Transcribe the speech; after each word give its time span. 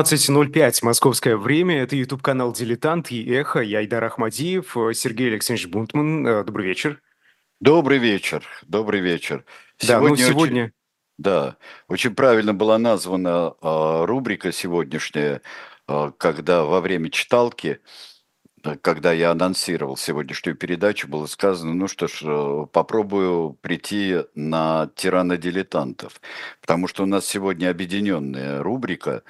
18.05 0.00 0.78
московское 0.82 1.36
время. 1.36 1.82
Это 1.82 1.94
YouTube-канал 1.94 2.54
«Дилетант» 2.54 3.10
и 3.10 3.22
«Эхо». 3.30 3.60
Я 3.60 3.80
Айдар 3.80 4.02
Ахмадиев, 4.02 4.74
Сергей 4.94 5.28
Алексеевич 5.28 5.66
Бунтман. 5.66 6.26
Э, 6.26 6.42
добрый 6.42 6.66
вечер. 6.66 7.02
Добрый 7.60 7.98
вечер. 7.98 8.42
Добрый 8.66 9.00
вечер. 9.00 9.44
Да, 9.86 10.00
ну 10.00 10.16
сегодня... 10.16 10.64
Очень, 10.64 10.72
да, 11.18 11.56
очень 11.88 12.14
правильно 12.14 12.54
была 12.54 12.78
названа 12.78 13.52
э, 13.60 14.04
рубрика 14.06 14.52
сегодняшняя, 14.52 15.42
э, 15.86 16.12
когда 16.16 16.64
во 16.64 16.80
время 16.80 17.10
читалки 17.10 17.80
Э, 18.62 18.76
когда 18.76 19.12
я 19.12 19.30
анонсировал 19.30 19.96
сегодняшнюю 19.96 20.56
передачу, 20.56 21.08
было 21.08 21.26
сказано, 21.26 21.74
ну 21.74 21.88
что 21.88 22.08
ж, 22.08 22.22
э, 22.24 22.66
попробую 22.72 23.54
прийти 23.60 24.24
на 24.34 24.90
тирана 24.96 25.36
дилетантов, 25.36 26.20
потому 26.60 26.86
что 26.88 27.04
у 27.04 27.06
нас 27.06 27.26
сегодня 27.26 27.70
объединенная 27.70 28.62
рубрика 28.62 29.22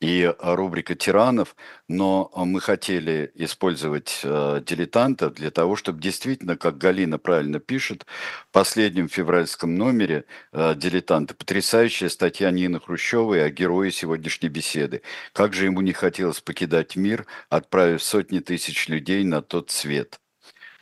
и 0.00 0.32
рубрика 0.38 0.94
тиранов, 0.94 1.56
но 1.88 2.30
мы 2.36 2.60
хотели 2.60 3.30
использовать 3.34 4.20
э, 4.22 4.62
дилетантов 4.64 5.34
для 5.34 5.50
того, 5.50 5.74
чтобы 5.74 6.00
действительно, 6.00 6.56
как 6.56 6.78
Галина 6.78 7.18
правильно 7.18 7.58
пишет, 7.58 8.06
в 8.48 8.52
последнем 8.52 9.08
февральском 9.08 9.74
номере 9.74 10.24
э, 10.52 10.74
дилетанты, 10.76 11.34
потрясающая 11.34 12.08
статья 12.08 12.50
Нины 12.50 12.80
Хрущевой 12.80 13.44
о 13.44 13.50
герое 13.50 13.90
сегодняшней 13.90 14.48
беседы. 14.48 15.02
Как 15.32 15.52
же 15.52 15.64
ему 15.64 15.80
не 15.80 15.92
хотелось 15.92 16.40
покидать 16.40 16.94
мир, 16.94 17.26
отправив 17.48 18.02
сотни 18.02 18.38
тысяч 18.38 18.88
людей 18.88 19.24
на 19.24 19.42
тот 19.42 19.70
свет. 19.70 20.20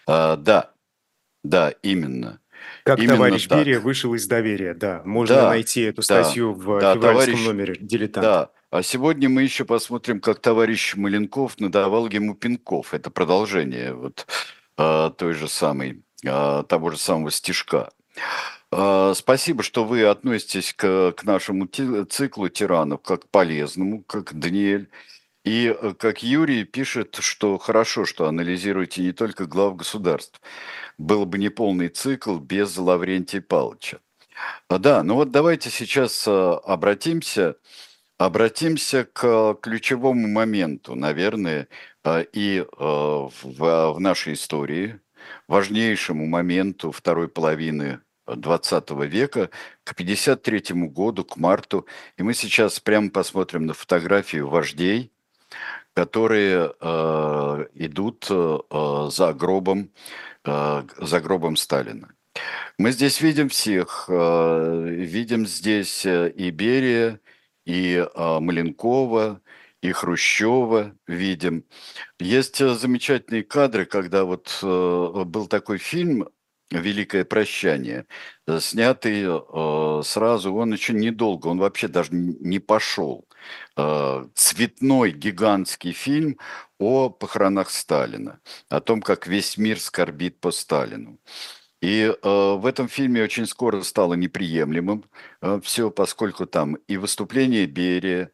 А, 0.06 0.36
да, 0.36 0.72
да, 1.42 1.70
именно. 1.82 2.40
Как 2.84 2.98
Именно 2.98 3.14
товарищ 3.16 3.46
так. 3.46 3.58
Берия 3.58 3.80
вышел 3.80 4.14
из 4.14 4.26
доверия, 4.26 4.74
да. 4.74 5.02
Можно 5.04 5.36
Да, 5.36 5.48
найти 5.50 5.82
эту 5.82 5.96
да, 5.96 6.24
статью 6.24 6.52
в 6.52 6.80
да, 6.80 6.94
февральском 6.94 7.00
товарищ, 7.00 7.46
номере 7.46 7.76
«Дилетант». 7.80 8.24
да. 8.24 8.50
А 8.76 8.82
сегодня 8.82 9.30
мы 9.30 9.42
еще 9.42 9.64
посмотрим, 9.64 10.20
как 10.20 10.40
товарищ 10.40 10.96
Маленков 10.96 11.58
надавал 11.58 12.10
ему 12.10 12.34
пинков. 12.34 12.92
Это 12.92 13.10
продолжение 13.10 13.94
вот 13.94 14.26
а, 14.76 15.08
той 15.12 15.32
же 15.32 15.48
самой, 15.48 16.02
а, 16.26 16.62
того 16.62 16.90
же 16.90 16.98
самого 16.98 17.30
стишка. 17.30 17.90
А, 18.70 19.14
Спасибо, 19.14 19.62
что 19.62 19.86
вы 19.86 20.04
относитесь 20.04 20.74
к, 20.74 21.12
к 21.12 21.24
нашему 21.24 21.66
циклу 21.66 22.50
тиранов 22.50 23.00
как 23.00 23.22
к 23.22 23.28
полезному, 23.30 24.02
как 24.02 24.38
Даниэль. 24.38 24.90
И 25.42 25.74
э, 25.74 25.94
как 25.98 26.22
Юрий 26.22 26.64
пишет, 26.64 27.16
что 27.20 27.56
хорошо, 27.56 28.04
что 28.04 28.26
анализируете 28.26 29.00
не 29.00 29.12
только 29.12 29.46
глав 29.46 29.76
государств. 29.76 30.38
Был 30.98 31.24
бы 31.24 31.38
неполный 31.38 31.88
цикл 31.88 32.36
без 32.36 32.76
Лаврентия 32.76 33.40
Павловича. 33.40 34.00
Да, 34.68 35.02
ну 35.02 35.14
вот 35.14 35.30
давайте 35.30 35.70
сейчас 35.70 36.28
э, 36.28 36.30
обратимся, 36.30 37.56
обратимся 38.18 39.04
к 39.04 39.54
ключевому 39.60 40.28
моменту, 40.28 40.94
наверное, 40.94 41.68
э, 42.04 42.24
и 42.32 42.58
э, 42.58 42.64
в, 42.78 43.98
нашей 43.98 44.34
истории, 44.34 45.00
важнейшему 45.48 46.26
моменту 46.26 46.92
второй 46.92 47.28
половины 47.28 48.00
20 48.26 48.90
века, 49.02 49.50
к 49.84 49.94
53 49.94 50.88
году, 50.88 51.24
к 51.24 51.36
марту. 51.36 51.86
И 52.16 52.22
мы 52.22 52.34
сейчас 52.34 52.80
прямо 52.80 53.10
посмотрим 53.10 53.66
на 53.66 53.74
фотографию 53.74 54.48
вождей, 54.48 55.12
которые 55.94 56.72
э, 56.80 57.66
идут 57.74 58.26
э, 58.30 59.08
за 59.10 59.32
гробом, 59.32 59.90
э, 60.44 60.82
за 60.98 61.20
гробом 61.20 61.56
Сталина. 61.56 62.08
Мы 62.78 62.92
здесь 62.92 63.20
видим 63.20 63.48
всех, 63.48 64.06
э, 64.08 64.88
видим 64.88 65.46
здесь 65.46 66.04
э, 66.04 66.30
и 66.30 66.50
Берия, 66.50 67.20
и 67.66 67.96
э, 67.96 68.40
Маленкова, 68.40 69.42
и 69.82 69.92
Хрущева 69.92 70.96
видим. 71.06 71.64
Есть 72.18 72.60
э, 72.60 72.74
замечательные 72.74 73.44
кадры, 73.44 73.84
когда 73.86 74.24
вот 74.24 74.58
э, 74.62 75.24
был 75.26 75.46
такой 75.46 75.78
фильм 75.78 76.28
«Великое 76.70 77.24
прощание», 77.24 78.06
э, 78.46 78.58
снятый 78.60 79.24
сразу, 80.04 80.54
он 80.54 80.72
очень 80.72 80.96
недолго, 80.96 81.48
он 81.48 81.58
вообще 81.58 81.88
даже 81.88 82.10
не 82.12 82.58
пошел. 82.58 83.26
Цветной 83.76 85.12
гигантский 85.12 85.92
фильм 85.92 86.38
о 86.78 87.10
похоронах 87.10 87.70
Сталина, 87.70 88.40
о 88.68 88.80
том, 88.80 89.00
как 89.00 89.28
весь 89.28 89.56
мир 89.56 89.78
скорбит 89.78 90.40
по 90.40 90.50
Сталину. 90.50 91.20
И 91.82 92.02
э, 92.22 92.54
в 92.56 92.66
этом 92.66 92.88
фильме 92.88 93.22
очень 93.22 93.46
скоро 93.46 93.82
стало 93.82 94.14
неприемлемым 94.14 95.04
все, 95.62 95.90
поскольку 95.90 96.46
там 96.46 96.74
и 96.88 96.96
выступление 96.96 97.66
Берия, 97.66 98.32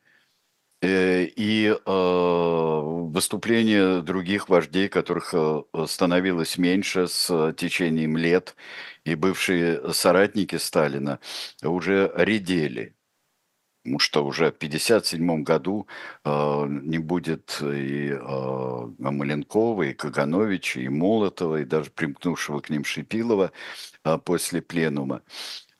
э, 0.82 1.24
и 1.24 1.68
э, 1.68 1.82
выступления 3.12 4.00
других 4.02 4.48
вождей, 4.48 4.88
которых 4.88 5.34
э, 5.34 5.62
становилось 5.86 6.58
меньше 6.58 7.08
с 7.08 7.28
э, 7.30 7.54
течением 7.56 8.16
лет, 8.16 8.56
и 9.04 9.14
бывшие 9.14 9.92
соратники 9.92 10.56
Сталина 10.56 11.20
уже 11.62 12.12
редели. 12.16 12.94
Потому 13.84 13.98
что 13.98 14.24
уже 14.24 14.52
в 14.52 14.56
1957 14.56 15.42
году 15.42 15.88
э, 16.24 16.66
не 16.68 16.98
будет 16.98 17.58
и 17.60 18.10
э, 18.12 18.86
Маленкова, 18.98 19.82
и 19.82 19.92
Кагановича, 19.92 20.80
и 20.80 20.88
Молотова, 20.88 21.62
и 21.62 21.64
даже 21.64 21.90
примкнувшего 21.90 22.60
к 22.60 22.70
ним 22.70 22.84
Шипилова 22.84 23.50
э, 24.04 24.18
после 24.18 24.62
пленума. 24.62 25.22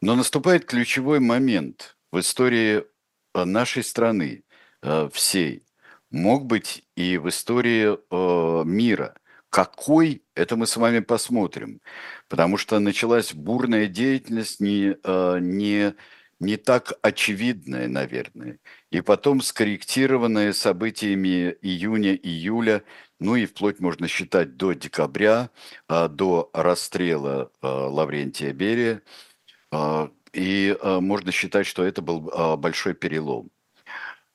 Но 0.01 0.17
наступает 0.17 0.65
ключевой 0.65 1.21
момент 1.21 1.97
в 2.11 2.19
истории 2.19 2.85
нашей 3.35 3.83
страны, 3.83 4.45
э, 4.83 5.09
всей, 5.13 5.65
мог 6.11 6.47
быть 6.47 6.85
и 6.97 7.19
в 7.19 7.29
истории 7.29 7.97
э, 7.97 8.65
мира. 8.65 9.15
Какой, 9.51 10.23
это 10.35 10.57
мы 10.57 10.67
с 10.67 10.77
вами 10.77 11.01
посмотрим. 11.01 11.81
Потому 12.29 12.57
что 12.57 12.79
началась 12.79 13.35
бурная 13.35 13.87
деятельность 13.87 14.61
не, 14.61 14.97
э, 15.03 15.39
не, 15.41 15.95
не 16.43 16.57
так 16.57 16.93
очевидная, 17.03 17.89
наверное. 17.89 18.59
И 18.91 19.01
потом 19.01 19.41
скорректированная 19.41 20.53
событиями 20.53 21.57
июня-июля, 21.63 22.83
ну 23.21 23.37
и 23.37 23.47
вплоть 23.47 23.81
можно 23.81 24.09
считать 24.09 24.57
до 24.57 24.73
декабря, 24.73 25.51
э, 25.89 26.09
до 26.09 26.51
расстрела 26.53 27.51
э, 27.63 27.67
Лаврентия 27.69 28.53
Берия. 28.53 29.03
Э, 29.73 30.09
И 30.35 30.77
можно 30.83 31.31
считать, 31.33 31.67
что 31.67 31.85
это 31.85 32.01
был 32.03 32.21
большой 32.59 32.95
перелом. 32.95 33.51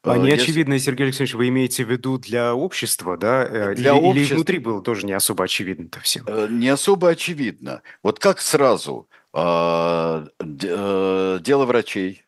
А 0.03 0.16
Э, 0.16 0.16
Если 0.16 0.28
неочевидное, 0.28 0.79
Сергей 0.79 1.06
Алексеевич, 1.06 1.34
вы 1.34 1.47
имеете 1.50 1.84
в 1.85 1.89
виду 1.91 2.18
для 2.18 2.53
общества, 2.56 3.18
да? 3.18 3.44
Э, 3.45 3.75
для 3.75 3.97
Или, 3.97 4.09
или 4.12 4.22
общества 4.22 4.35
внутри 4.35 4.59
было 4.59 4.81
тоже 4.81 5.06
не 5.06 5.13
особо 5.13 5.44
очевидно-то 5.45 6.00
всем? 6.01 6.25
э, 6.28 6.47
не 6.50 6.69
особо 6.69 7.09
очевидно. 7.09 7.81
Вот 8.03 8.19
как 8.19 8.39
сразу 8.39 9.09
а, 9.27 9.27
дело 10.42 11.66
врачей 11.66 12.28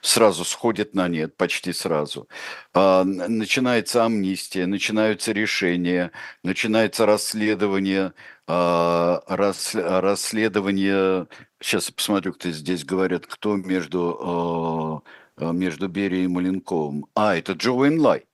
сразу 0.00 0.44
сходит 0.44 0.94
на 0.94 1.08
нет, 1.08 1.36
почти 1.36 1.72
сразу. 1.72 2.28
А, 2.74 3.04
Начинается 3.04 4.04
амнистия, 4.04 4.66
начинаются 4.66 5.32
решения, 5.32 6.12
начинается 6.42 7.06
расследование, 7.06 8.12
а, 8.46 9.22
рас- 9.26 9.74
расследование. 9.74 11.26
Сейчас 11.60 11.88
я 11.88 11.94
посмотрю, 11.94 12.32
кто 12.32 12.50
здесь 12.50 12.84
говорят, 12.84 13.26
кто 13.26 13.56
между 13.56 15.02
э, 15.38 15.44
э, 15.44 15.52
между 15.52 15.88
Берией 15.88 16.24
и 16.24 16.28
Маленковым. 16.28 17.06
А, 17.14 17.36
это 17.36 17.52
Джо 17.52 17.86
Энлай. 17.88 18.26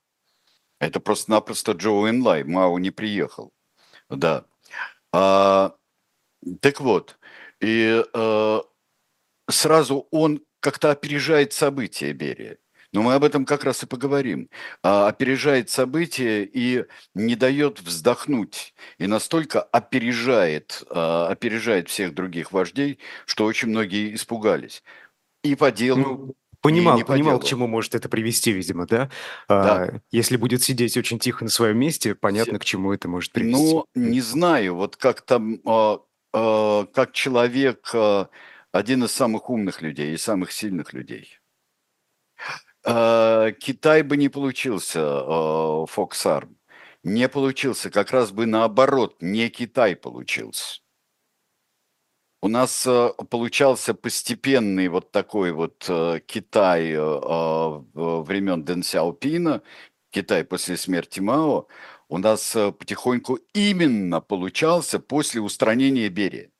Это 0.79 0.99
просто-напросто 0.99 1.71
Джо 1.73 2.09
Энлай. 2.09 2.43
Мао 2.43 2.77
не 2.79 2.91
приехал. 2.91 3.51
Да. 4.09 4.45
А, 5.11 5.75
так 6.61 6.79
вот, 6.81 7.17
и 7.61 8.03
э, 8.13 8.59
сразу 9.49 10.07
он 10.11 10.41
как-то 10.59 10.91
опережает 10.91 11.53
события 11.53 12.11
Берия. 12.13 12.57
Но 12.91 13.01
мы 13.01 13.13
об 13.13 13.25
этом 13.25 13.45
как 13.45 13.65
раз 13.65 13.83
и 13.83 13.87
поговорим. 13.87 14.49
А, 14.81 15.09
опережает 15.09 15.69
события 15.69 16.43
и 16.45 16.85
не 17.13 17.35
дает 17.35 17.81
вздохнуть. 17.81 18.73
И 18.97 19.05
настолько 19.05 19.61
опережает, 19.61 20.81
а, 20.89 21.27
опережает 21.27 21.89
всех 21.89 22.13
других 22.13 22.53
вождей, 22.53 22.99
что 23.25 23.43
очень 23.45 23.67
многие 23.67 24.15
испугались. 24.15 24.81
И 25.43 25.55
по 25.55 25.71
делу, 25.73 25.99
Ну, 25.99 26.35
понимал, 26.61 26.97
понимал, 27.03 27.37
к 27.37 27.41
делу. 27.41 27.49
чему 27.49 27.67
может 27.67 27.95
это 27.95 28.07
привести, 28.07 28.53
видимо, 28.53 28.87
да? 28.87 29.09
Да. 29.49 29.83
А, 29.83 29.99
Если 30.11 30.37
будет 30.37 30.63
сидеть 30.63 30.95
очень 30.95 31.19
тихо 31.19 31.43
на 31.43 31.49
своем 31.49 31.77
месте, 31.77 32.15
понятно, 32.15 32.59
к 32.59 32.63
чему 32.63 32.93
это 32.93 33.09
может 33.09 33.33
привести. 33.33 33.53
Ну, 33.61 33.85
не 33.93 34.21
знаю, 34.21 34.73
вот 34.75 34.95
как 34.95 35.21
там, 35.21 35.59
а, 36.35 36.85
как 36.87 37.13
человек, 37.13 37.89
а, 37.93 38.29
один 38.73 39.05
из 39.05 39.13
самых 39.13 39.49
умных 39.49 39.81
людей 39.81 40.13
и 40.13 40.17
самых 40.17 40.51
сильных 40.51 40.93
людей. 40.93 41.39
А, 42.85 43.51
Китай 43.53 44.03
бы 44.03 44.17
не 44.17 44.29
получился, 44.29 45.01
а, 45.03 45.85
Фоксарм. 45.87 46.57
Не 47.03 47.29
получился, 47.29 47.89
как 47.91 48.11
раз 48.11 48.31
бы 48.31 48.45
наоборот, 48.47 49.21
не 49.21 49.49
Китай 49.49 49.95
получился. 49.95 50.81
у 52.41 52.47
нас 52.47 52.85
э, 52.87 53.09
получался 53.29 53.93
постепенный 53.95 54.87
вот 54.89 55.11
такой 55.11 55.51
вот 55.51 55.85
э, 55.89 56.19
Китай 56.27 56.91
э, 56.91 56.99
времен 57.93 58.63
Дэн 58.63 58.83
Сяопина, 58.83 59.63
Китай 60.11 60.43
после 60.45 60.77
смерти 60.77 61.19
Мао, 61.21 61.67
у 62.09 62.17
нас 62.17 62.51
потихоньку 62.51 63.39
именно 63.53 64.21
получался 64.21 64.99
после 64.99 65.41
устранения 65.41 66.09
Берии. 66.09 66.51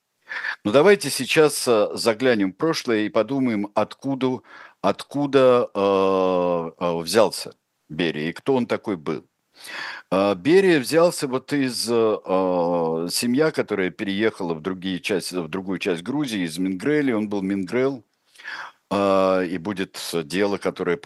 Но 0.64 0.72
давайте 0.72 1.08
сейчас 1.10 1.68
заглянем 1.92 2.52
в 2.52 2.56
прошлое 2.56 3.02
и 3.02 3.08
подумаем, 3.08 3.68
откуда, 3.74 4.40
откуда 4.80 5.70
э, 5.72 7.00
взялся 7.02 7.54
Берия 7.88 8.30
и 8.30 8.32
кто 8.32 8.56
он 8.56 8.66
такой 8.66 8.96
был. 8.96 9.24
Берия 10.10 10.80
взялся 10.80 11.28
вот 11.28 11.52
из 11.52 11.88
э, 11.88 13.08
семья, 13.10 13.50
которая 13.50 13.90
переехала 13.90 14.54
в, 14.54 14.60
другие 14.60 15.00
части, 15.00 15.34
в 15.34 15.48
другую 15.48 15.78
часть 15.78 16.02
Грузии, 16.02 16.44
из 16.44 16.58
Мингрели. 16.58 17.12
Он 17.12 17.28
был 17.28 17.42
Мингрел. 17.42 18.04
Э, 18.90 19.44
и 19.46 19.58
будет 19.58 19.98
дело, 20.24 20.58
которое 20.58 20.96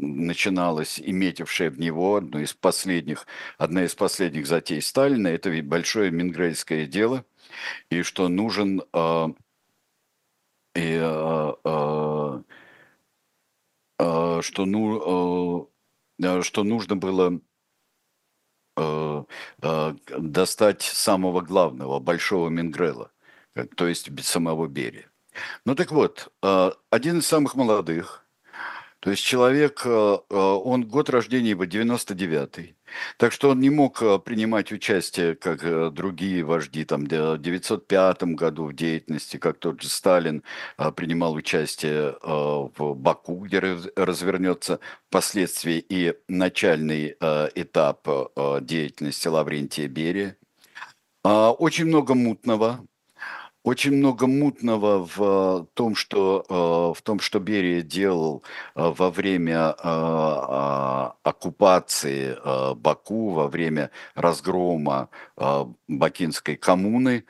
начиналось, 0.00 0.98
и 0.98 1.12
метившее 1.12 1.70
в 1.70 1.78
него, 1.78 2.16
одно 2.16 2.40
из 2.40 2.54
последних, 2.54 3.26
одна 3.58 3.84
из 3.84 3.94
последних 3.94 4.46
затей 4.46 4.82
Сталина, 4.82 5.28
это 5.28 5.50
ведь 5.50 5.66
большое 5.66 6.10
мингрельское 6.10 6.86
дело, 6.86 7.24
и 7.90 8.02
что 8.02 8.28
нужен 8.28 8.82
э, 8.92 9.26
и, 10.74 10.98
э, 11.00 11.52
э, 11.64 12.42
э, 13.98 14.40
что, 14.42 14.66
ну, 14.66 15.70
э, 16.20 16.42
что 16.42 16.64
нужно 16.64 16.96
было 16.96 17.40
Э, 18.78 19.24
э, 19.62 19.94
достать 20.18 20.82
самого 20.82 21.40
главного, 21.40 21.98
большого 21.98 22.48
Мингрела, 22.48 23.10
то 23.76 23.88
есть 23.88 24.08
самого 24.24 24.68
Берия. 24.68 25.10
Ну 25.64 25.74
так 25.74 25.90
вот, 25.90 26.32
э, 26.42 26.70
один 26.90 27.18
из 27.18 27.26
самых 27.26 27.56
молодых, 27.56 28.24
то 29.00 29.10
есть 29.10 29.22
человек, 29.22 29.84
он 29.86 30.86
год 30.86 31.10
рождения 31.10 31.50
его 31.50 31.64
99-й, 31.64 32.78
так 33.16 33.32
что 33.32 33.50
он 33.50 33.60
не 33.60 33.70
мог 33.70 34.02
э, 34.02 34.18
принимать 34.18 34.72
участие, 34.72 35.34
как 35.34 35.62
э, 35.64 35.90
другие 35.90 36.44
вожди, 36.44 36.84
там, 36.84 37.04
в 37.04 37.06
1905 37.06 38.22
году 38.34 38.64
в 38.66 38.74
деятельности, 38.74 39.36
как 39.36 39.58
тот 39.58 39.82
же 39.82 39.88
Сталин 39.88 40.42
э, 40.78 40.92
принимал 40.92 41.34
участие 41.34 42.16
в 42.22 42.94
Баку, 42.94 43.36
где 43.36 43.60
развернется 43.60 44.80
впоследствии 45.08 45.84
и 45.88 46.14
начальный 46.28 47.16
этап 47.54 48.08
деятельности 48.62 49.28
Лаврентия 49.28 49.88
Берия. 49.88 50.36
А, 51.24 51.52
очень 51.52 51.86
много 51.86 52.14
мутного, 52.14 52.84
очень 53.68 53.92
много 53.92 54.26
мутного 54.26 55.06
в 55.06 55.20
э, 55.20 55.66
том, 55.74 55.94
что, 55.94 56.42
э, 56.48 56.98
в 56.98 57.02
том, 57.02 57.20
что 57.20 57.38
Берия 57.38 57.82
делал 57.82 58.42
э, 58.74 58.92
во 58.96 59.10
время 59.10 59.74
а, 59.78 61.16
оккупации 61.22 62.36
Баку, 62.74 63.30
во 63.30 63.48
время 63.48 63.90
разгрома 64.14 65.10
Бакинской 65.86 66.56
коммуны. 66.56 67.24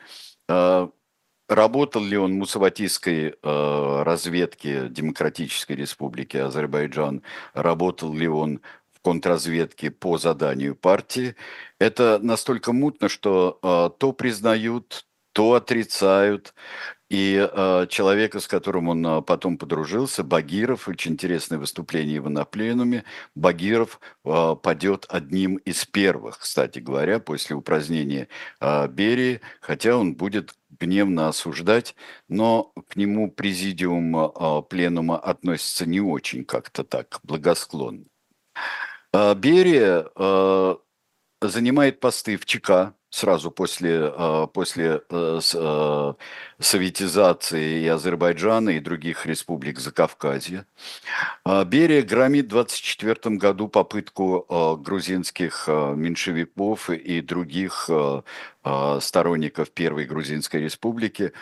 Работал 1.49 2.05
ли 2.05 2.17
он 2.17 2.33
в 2.33 2.37
Мусаватийской 2.37 3.35
разведке 3.43 4.89
Демократической 4.89 5.73
Республики 5.73 6.37
Азербайджан? 6.37 7.23
Работал 7.55 8.13
ли 8.15 8.29
он 8.29 8.61
в 8.93 9.01
контрразведке 9.01 9.91
по 9.91 10.19
заданию 10.19 10.75
партии? 10.77 11.35
Это 11.79 12.19
настолько 12.23 12.73
мутно, 12.73 13.09
что 13.09 13.95
то 13.99 14.13
признают, 14.13 15.08
то 15.39 15.55
отрицают. 15.55 16.53
И 17.09 17.39
э, 17.39 17.87
человека, 17.89 18.41
с 18.41 18.49
которым 18.49 18.89
он 18.89 19.07
э, 19.07 19.23
потом 19.23 19.57
подружился, 19.57 20.25
Багиров, 20.25 20.89
очень 20.89 21.13
интересное 21.13 21.59
выступление 21.59 22.17
его 22.17 22.29
на 22.29 22.45
пленуме, 22.45 23.05
Багиров 23.37 24.01
э, 24.25 24.57
падет 24.61 25.07
одним 25.09 25.55
из 25.59 25.85
первых, 25.87 26.41
кстати 26.41 26.81
говоря, 26.81 27.21
после 27.21 27.55
упразднения 27.55 28.27
э, 28.61 28.89
Берии, 28.89 29.41
хотя 29.61 29.97
он 29.97 30.17
будет 30.17 30.55
гневно 30.81 31.29
осуждать, 31.29 31.95
но 32.29 32.73
к 32.89 32.97
нему 32.97 33.31
президиум 33.31 34.17
э, 34.17 34.63
пленума 34.69 35.19
относится 35.19 35.87
не 35.87 36.01
очень 36.01 36.45
как-то 36.45 36.83
так 36.83 37.21
благосклонно. 37.23 38.07
Э, 39.13 39.37
Берия 39.37 40.05
э, 40.17 40.77
занимает 41.43 42.01
посты 42.01 42.37
в 42.37 42.45
ЧК, 42.45 42.98
сразу 43.11 43.51
после, 43.51 44.13
а, 44.15 44.47
после 44.47 45.03
э, 45.09 45.41
э, 45.55 46.15
советизации 46.59 47.83
и 47.83 47.89
Азербайджана, 47.89 48.71
и 48.71 48.81
других 48.81 49.27
республик 49.27 49.79
Закавказья. 49.81 50.67
А, 51.45 51.65
Берия 51.65 52.03
громит 52.03 52.47
в 52.47 52.59
1924 52.59 53.37
году 53.37 53.69
попытку 53.69 54.45
а, 54.49 54.77
грузинских 54.77 55.69
меньшевиков 55.69 56.91
и 56.91 57.21
других 57.21 57.91
сторонников 59.01 59.71
Первой 59.71 60.05
Грузинской 60.05 60.61
республики 60.61 61.33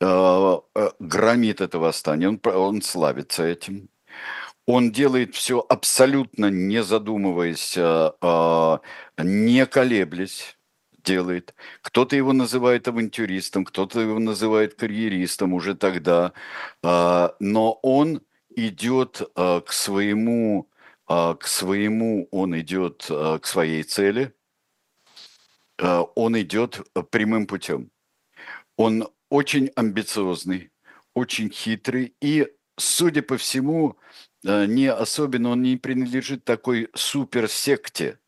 громит 0.00 1.60
это 1.60 1.78
восстание, 1.78 2.28
он, 2.28 2.40
он 2.44 2.82
славится 2.82 3.44
этим. 3.44 3.88
Он 4.66 4.92
делает 4.92 5.34
все 5.34 5.64
абсолютно 5.66 6.50
не 6.50 6.82
задумываясь, 6.82 7.76
не 9.16 9.66
колеблясь 9.66 10.57
делает. 11.08 11.54
Кто-то 11.82 12.16
его 12.16 12.32
называет 12.32 12.86
авантюристом, 12.88 13.64
кто-то 13.64 14.00
его 14.00 14.18
называет 14.18 14.74
карьеристом 14.74 15.54
уже 15.54 15.74
тогда. 15.74 16.32
А, 16.82 17.34
но 17.40 17.72
он 17.82 18.20
идет 18.56 19.22
а, 19.34 19.60
к 19.60 19.72
своему, 19.72 20.68
а, 21.06 21.34
к 21.34 21.46
своему, 21.46 22.28
он 22.30 22.58
идет 22.60 23.06
к 23.08 23.44
своей 23.44 23.82
цели, 23.82 24.32
он 25.78 26.40
идет 26.40 26.80
прямым 27.10 27.46
путем. 27.46 27.90
Он 28.76 29.08
очень 29.30 29.70
амбициозный, 29.76 30.70
очень 31.14 31.50
хитрый 31.50 32.14
и, 32.20 32.48
судя 32.76 33.22
по 33.22 33.36
всему, 33.36 33.96
не 34.42 34.90
особенно 34.90 35.50
он 35.50 35.62
не 35.62 35.76
принадлежит 35.76 36.44
такой 36.44 36.88
суперсекте, 36.94 38.18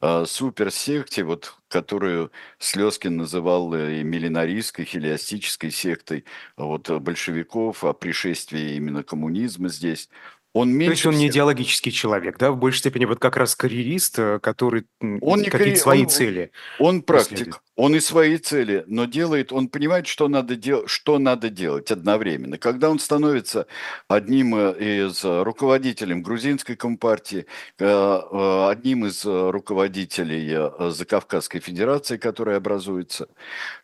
а, 0.00 0.24
суперсекте, 0.26 1.24
вот, 1.24 1.56
которую 1.68 2.30
Слезкин 2.58 3.16
называл 3.16 3.74
и 3.74 4.02
миллинаристской, 4.02 4.84
хелиастической 4.84 5.70
сектой 5.70 6.24
вот, 6.56 6.88
большевиков, 6.90 7.84
о 7.84 7.92
пришествии 7.92 8.76
именно 8.76 9.02
коммунизма 9.02 9.68
здесь, 9.68 10.08
он 10.54 10.70
меньше 10.70 10.86
То 10.86 10.92
есть 10.92 11.06
он 11.06 11.12
всех... 11.12 11.20
не 11.20 11.28
идеологический 11.28 11.92
человек, 11.92 12.38
да, 12.38 12.50
в 12.50 12.56
большей 12.56 12.78
степени 12.78 13.04
вот 13.04 13.18
как 13.18 13.36
раз 13.36 13.54
карьерист, 13.54 14.18
э, 14.18 14.38
который 14.40 14.86
он 15.00 15.40
какие-то 15.40 15.58
карьер... 15.58 15.76
свои 15.76 16.02
он, 16.02 16.08
цели. 16.08 16.50
Он 16.78 17.02
практик, 17.02 17.62
он 17.76 17.94
и 17.94 18.00
свои 18.00 18.38
цели, 18.38 18.82
но 18.86 19.04
делает, 19.04 19.52
он 19.52 19.68
понимает, 19.68 20.06
что 20.06 20.26
надо, 20.26 20.56
дел... 20.56 20.86
что 20.86 21.18
надо 21.18 21.50
делать 21.50 21.90
одновременно. 21.90 22.56
Когда 22.56 22.90
он 22.90 22.98
становится 22.98 23.66
одним 24.08 24.54
э, 24.54 25.06
из 25.06 25.22
руководителей 25.22 26.14
грузинской 26.14 26.76
компартии, 26.76 27.44
э, 27.78 28.68
одним 28.70 29.06
из 29.06 29.24
руководителей 29.26 30.90
Закавказской 30.90 31.60
Федерации, 31.60 32.16
которая 32.16 32.56
образуется, 32.56 33.28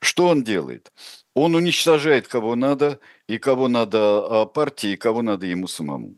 что 0.00 0.28
он 0.28 0.42
делает? 0.42 0.92
Он 1.34 1.54
уничтожает 1.54 2.26
кого 2.26 2.56
надо, 2.56 3.00
и 3.28 3.38
кого 3.38 3.68
надо 3.68 4.46
партии, 4.54 4.92
и 4.92 4.96
кого 4.96 5.20
надо 5.20 5.46
ему 5.46 5.66
самому. 5.66 6.16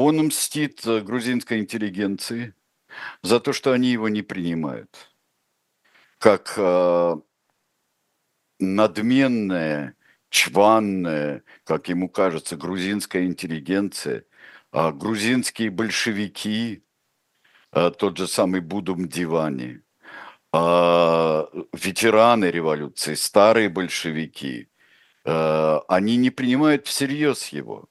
Он 0.00 0.18
мстит 0.18 0.86
э, 0.86 1.00
грузинской 1.00 1.58
интеллигенции 1.58 2.54
за 3.22 3.40
то, 3.40 3.52
что 3.52 3.72
они 3.72 3.88
его 3.88 4.08
не 4.08 4.22
принимают. 4.22 5.12
Как 6.18 6.54
э, 6.56 7.16
надменная, 8.60 9.96
чванная, 10.30 11.42
как 11.64 11.88
ему 11.88 12.08
кажется, 12.08 12.56
грузинская 12.56 13.24
интеллигенция, 13.24 14.24
а 14.70 14.92
грузинские 14.92 15.70
большевики, 15.70 16.84
а 17.72 17.90
тот 17.90 18.18
же 18.18 18.28
самый 18.28 18.60
Будум 18.60 19.08
Дивани, 19.08 19.80
а 20.52 21.48
ветераны 21.72 22.52
революции, 22.52 23.14
старые 23.14 23.68
большевики, 23.68 24.70
а, 25.24 25.82
они 25.88 26.16
не 26.16 26.30
принимают 26.30 26.86
всерьез 26.86 27.48
его. 27.48 27.88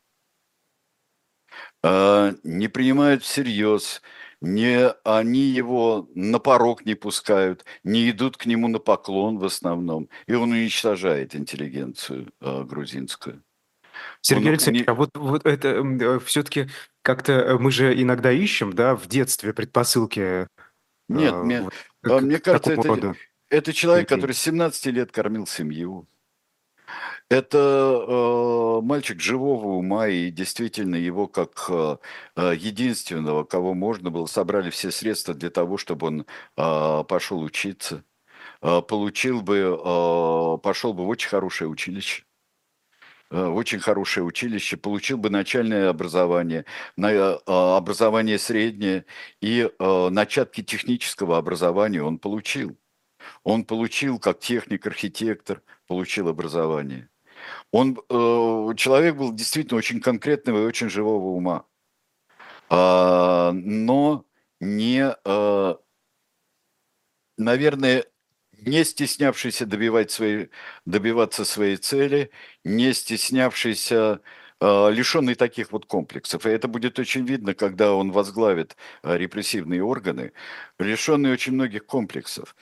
А, 1.84 2.34
не 2.44 2.68
принимают 2.68 3.24
всерьез, 3.24 4.02
не, 4.42 4.90
они 5.04 5.42
его 5.42 6.10
на 6.14 6.40
порог 6.40 6.86
не 6.86 6.96
пускают, 6.96 7.66
не 7.84 8.10
идут 8.10 8.38
к 8.38 8.46
нему 8.46 8.68
на 8.68 8.80
поклон 8.80 9.38
в 9.40 9.46
основном, 9.46 10.10
и 10.28 10.34
он 10.34 10.52
уничтожает 10.52 11.36
интеллигенцию 11.36 12.32
э, 12.42 12.64
грузинскую. 12.64 13.44
Сергей 14.22 14.48
он, 14.48 14.54
Алексеевич, 14.54 14.82
не... 14.82 14.92
а 14.92 14.94
вот, 14.94 15.10
вот 15.16 15.46
это 15.46 16.20
все-таки 16.24 16.70
как-то 17.02 17.58
мы 17.60 17.72
же 17.72 18.00
иногда 18.00 18.32
ищем, 18.32 18.74
да, 18.74 18.96
в 18.96 19.08
детстве 19.08 19.54
предпосылки. 19.54 20.48
Нет, 21.10 21.34
э, 21.34 21.44
мне, 21.44 21.70
вот, 22.04 22.22
мне 22.22 22.40
кажется, 22.40 22.74
это, 22.74 23.16
это 23.50 23.74
человек, 23.74 24.10
который 24.10 24.34
с 24.34 24.40
17 24.40 24.86
лет 24.88 25.12
кормил 25.12 25.48
семью. 25.48 26.08
Это 27.30 27.58
э, 28.08 28.82
мальчик 28.86 29.20
живого 29.20 29.68
ума, 29.78 30.08
и 30.08 30.32
действительно 30.32 30.96
его 30.96 31.28
как 31.28 31.66
э, 31.70 31.98
э, 32.38 32.54
единственного, 32.58 33.44
кого 33.44 33.74
можно 33.74 34.10
было, 34.12 34.28
собрали 34.28 34.70
все 34.70 34.92
средства 34.92 35.34
для 35.34 35.50
того, 35.50 35.78
чтобы 35.78 36.08
он 36.08 36.26
э, 36.56 37.04
пошел 37.08 37.42
учиться, 37.42 38.06
э, 38.62 38.82
получил 38.82 39.42
бы, 39.42 39.58
э, 39.58 40.58
пошел 40.64 40.94
бы 40.94 41.06
в 41.06 41.10
очень 41.10 41.30
хорошее 41.30 41.70
училище 41.70 42.24
э, 43.32 43.46
очень 43.46 43.80
хорошее 43.80 44.26
училище, 44.26 44.78
получил 44.78 45.18
бы 45.18 45.30
начальное 45.30 45.90
образование, 45.90 46.66
э, 46.98 47.38
образование 47.46 48.40
среднее 48.40 49.06
и 49.42 49.70
начатки 49.80 50.64
технического 50.64 51.38
образования 51.38 52.02
он 52.04 52.20
получил. 52.20 52.78
Он 53.44 53.66
получил 53.66 54.20
как 54.20 54.40
техник-архитектор, 54.40 55.62
получил 55.88 56.30
образование. 56.30 57.10
Он, 57.72 57.98
э, 58.10 58.74
человек 58.76 59.16
был 59.16 59.34
действительно 59.34 59.78
очень 59.78 60.02
конкретного 60.02 60.64
и 60.64 60.66
очень 60.66 60.90
живого 60.90 61.28
ума, 61.28 61.66
а, 62.70 63.52
но 63.54 64.26
не, 64.60 65.16
э, 65.26 65.76
наверное, 67.38 68.06
не 68.54 68.84
стеснявшийся 68.84 69.66
добивать 69.66 70.12
свои, 70.12 70.48
добиваться 70.86 71.46
своей 71.46 71.78
цели, 71.78 72.32
не 72.64 72.94
стеснявшийся, 72.94 74.22
э, 74.60 74.92
лишенный 74.92 75.36
таких 75.36 75.72
вот 75.72 75.86
комплексов. 75.86 76.46
И 76.46 76.50
это 76.50 76.68
будет 76.68 77.00
очень 77.00 77.26
видно, 77.26 77.54
когда 77.54 77.94
он 77.94 78.12
возглавит 78.12 78.76
э, 79.04 79.18
репрессивные 79.18 79.84
органы, 79.84 80.34
лишенный 80.80 81.32
очень 81.32 81.54
многих 81.54 81.86
комплексов. 81.86 82.56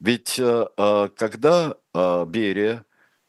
Ведь 0.00 0.38
э, 0.38 0.66
э, 0.76 1.08
когда 1.16 1.76
э, 1.94 2.24
Берия 2.26 2.84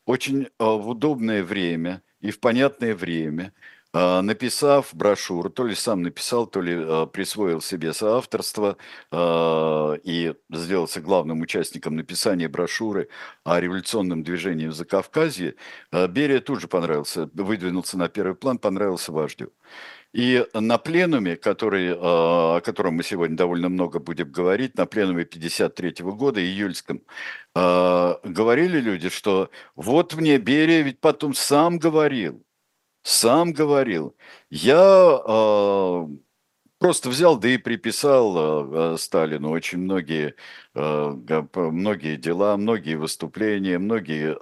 очень 0.06 0.50
в 0.60 0.90
удобное 0.90 1.44
время 1.44 2.02
и 2.20 2.32
в 2.32 2.40
понятное 2.40 2.96
время, 2.96 3.54
написав 3.94 4.94
брошюру, 4.94 5.50
то 5.50 5.66
ли 5.66 5.76
сам 5.76 6.02
написал, 6.02 6.48
то 6.48 6.62
ли 6.62 7.08
присвоил 7.08 7.62
себе 7.62 7.94
соавторство 7.94 8.78
и 9.14 10.34
сделался 10.50 11.02
главным 11.02 11.42
участником 11.42 11.96
написания 11.98 12.48
брошюры 12.48 13.10
о 13.44 13.60
революционном 13.60 14.24
движении 14.24 14.68
в 14.68 14.74
Закавказье, 14.74 15.56
Берия 15.92 16.40
тут 16.40 16.62
же 16.62 16.68
понравился, 16.68 17.30
выдвинулся 17.34 17.98
на 17.98 18.08
первый 18.08 18.36
план, 18.36 18.60
понравился 18.60 19.12
вождю. 19.12 19.52
И 20.14 20.46
на 20.54 20.78
пленуме, 20.78 21.38
который, 21.38 21.96
а, 21.96 22.58
о 22.58 22.62
котором 22.62 22.96
мы 22.96 23.04
сегодня 23.04 23.38
довольно 23.38 23.70
много 23.70 24.00
будем 24.00 24.32
говорить, 24.32 24.76
на 24.78 24.86
пленуме 24.86 25.24
53 25.24 26.04
года, 26.12 26.42
июльском, 26.42 27.02
а, 27.56 28.20
говорили 28.24 28.80
люди, 28.82 29.10
что 29.10 29.50
вот 29.76 30.16
мне 30.16 30.38
Берия 30.38 30.82
ведь 30.82 31.00
потом 31.00 31.34
сам 31.34 31.80
говорил, 31.80 32.44
сам 33.04 33.54
говорил, 33.54 34.16
я 34.50 34.78
а, 34.78 36.10
просто 36.82 37.10
взял, 37.10 37.38
да 37.38 37.48
и 37.48 37.58
приписал 37.58 38.98
Сталину 38.98 39.52
очень 39.52 39.78
многие, 39.78 40.34
многие 40.74 42.16
дела, 42.18 42.58
многие 42.58 42.96
выступления, 42.96 43.78
многие 43.78 44.36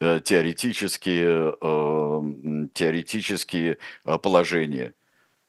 э, 0.00 0.20
теоретические, 0.20 1.52
теоретические 2.72 3.76
положения. 4.22 4.94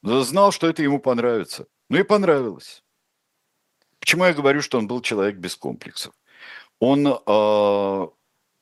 Знал, 0.04 0.52
что 0.52 0.68
это 0.68 0.84
ему 0.84 1.00
понравится. 1.00 1.68
Ну 1.90 1.98
и 1.98 2.04
понравилось. 2.04 2.84
Почему 4.02 4.26
я 4.26 4.34
говорю, 4.34 4.62
что 4.62 4.78
он 4.78 4.88
был 4.88 5.02
человек 5.02 5.38
без 5.38 5.56
комплексов? 5.56 6.14
Он, 6.80 7.08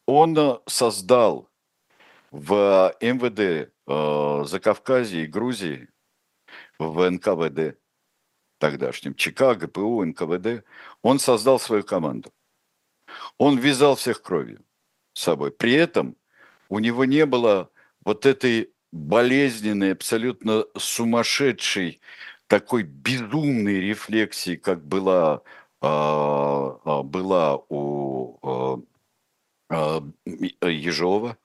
он 0.06 0.62
создал 0.68 1.50
в 2.30 2.96
МВД 3.02 3.72
Закавказье 4.48 5.24
и 5.24 5.28
Грузии 5.28 5.90
в 6.80 7.10
НКВД 7.10 7.78
тогдашнем, 8.58 9.14
ЧК, 9.16 9.56
ГПУ, 9.56 10.04
НКВД, 10.04 10.64
он 11.02 11.20
создал 11.20 11.60
свою 11.60 11.84
команду. 11.84 12.34
Он 13.38 13.58
вязал 13.58 13.96
всех 13.96 14.22
кровью 14.22 14.64
с 15.14 15.22
собой. 15.22 15.52
При 15.52 15.74
этом 15.74 16.16
у 16.70 16.80
него 16.80 17.06
не 17.06 17.26
было 17.26 17.70
вот 18.04 18.26
этой 18.26 18.72
болезненной, 18.92 19.94
абсолютно 19.94 20.66
сумасшедшей, 20.78 22.00
такой 22.48 22.84
безумной 22.84 23.82
рефлексии, 23.82 24.56
как 24.56 24.86
была, 24.86 25.42
а, 25.82 26.80
а, 26.84 27.04
была 27.04 27.58
у 27.70 28.82
а, 29.70 30.02
Ежова, 30.62 31.38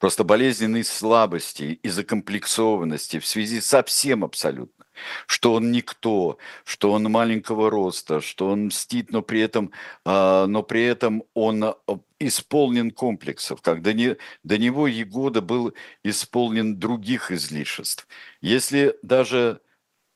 просто 0.00 0.24
болезненной 0.24 0.82
слабости 0.82 1.78
и 1.82 1.88
закомплексованности 1.88 3.20
в 3.20 3.26
связи 3.26 3.60
со 3.60 3.84
всем 3.84 4.24
абсолютно. 4.24 4.86
Что 5.26 5.54
он 5.54 5.70
никто, 5.70 6.38
что 6.64 6.92
он 6.92 7.04
маленького 7.04 7.70
роста, 7.70 8.20
что 8.20 8.48
он 8.48 8.66
мстит, 8.66 9.12
но 9.12 9.22
при 9.22 9.40
этом, 9.40 9.72
а, 10.04 10.46
но 10.46 10.62
при 10.62 10.82
этом 10.82 11.22
он 11.34 11.62
а, 11.64 11.76
исполнен 12.18 12.90
комплексов, 12.90 13.62
как 13.62 13.82
до, 13.82 13.92
не, 13.92 14.16
до 14.42 14.58
него 14.58 14.86
Егода 14.88 15.40
был 15.40 15.74
исполнен 16.02 16.78
других 16.78 17.30
излишеств. 17.30 18.08
Если 18.40 18.96
даже 19.02 19.60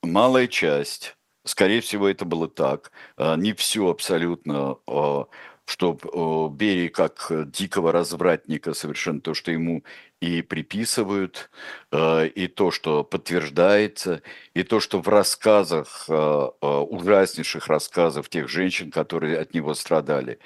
малая 0.03 0.49
часть, 0.49 1.17
скорее 1.45 1.81
всего, 1.81 2.09
это 2.09 2.25
было 2.25 2.49
так, 2.49 2.91
а, 3.17 3.37
не 3.37 3.53
все 3.53 3.89
абсолютно 3.89 4.77
что 5.67 6.51
Берии 6.55 6.89
как 6.89 7.31
дикого 7.51 7.93
развратника 7.93 8.75
совершенно 8.75 9.21
то, 9.21 9.35
что 9.35 9.51
ему 9.51 9.83
и 10.21 10.43
приписывают, 10.43 11.51
э, 11.93 12.29
и 12.29 12.49
то, 12.49 12.71
что 12.71 13.05
подтверждается, 13.05 14.23
и 14.55 14.63
то, 14.63 14.81
что 14.81 15.01
в 15.01 15.09
рассказах, 15.09 16.07
э, 16.09 16.13
э, 16.13 16.67
ужаснейших 16.67 17.67
рассказов 17.69 18.29
тех 18.29 18.49
женщин, 18.49 18.91
которые 18.91 19.39
от 19.39 19.55
него 19.55 19.75
страдали, 19.75 20.39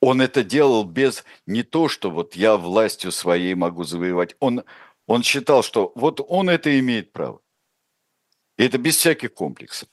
он 0.00 0.20
это 0.20 0.44
делал 0.44 0.84
без 0.84 1.24
не 1.46 1.62
то, 1.62 1.88
что 1.88 2.10
вот 2.10 2.36
я 2.36 2.56
властью 2.56 3.12
своей 3.12 3.54
могу 3.54 3.84
завоевать. 3.84 4.36
Он, 4.40 4.64
он 5.06 5.22
считал, 5.22 5.62
что 5.62 5.92
вот 5.94 6.20
он 6.26 6.50
это 6.50 6.78
имеет 6.78 7.12
право. 7.12 7.40
И 8.58 8.64
это 8.64 8.78
без 8.78 8.96
всяких 8.96 9.32
комплексов. 9.34 9.88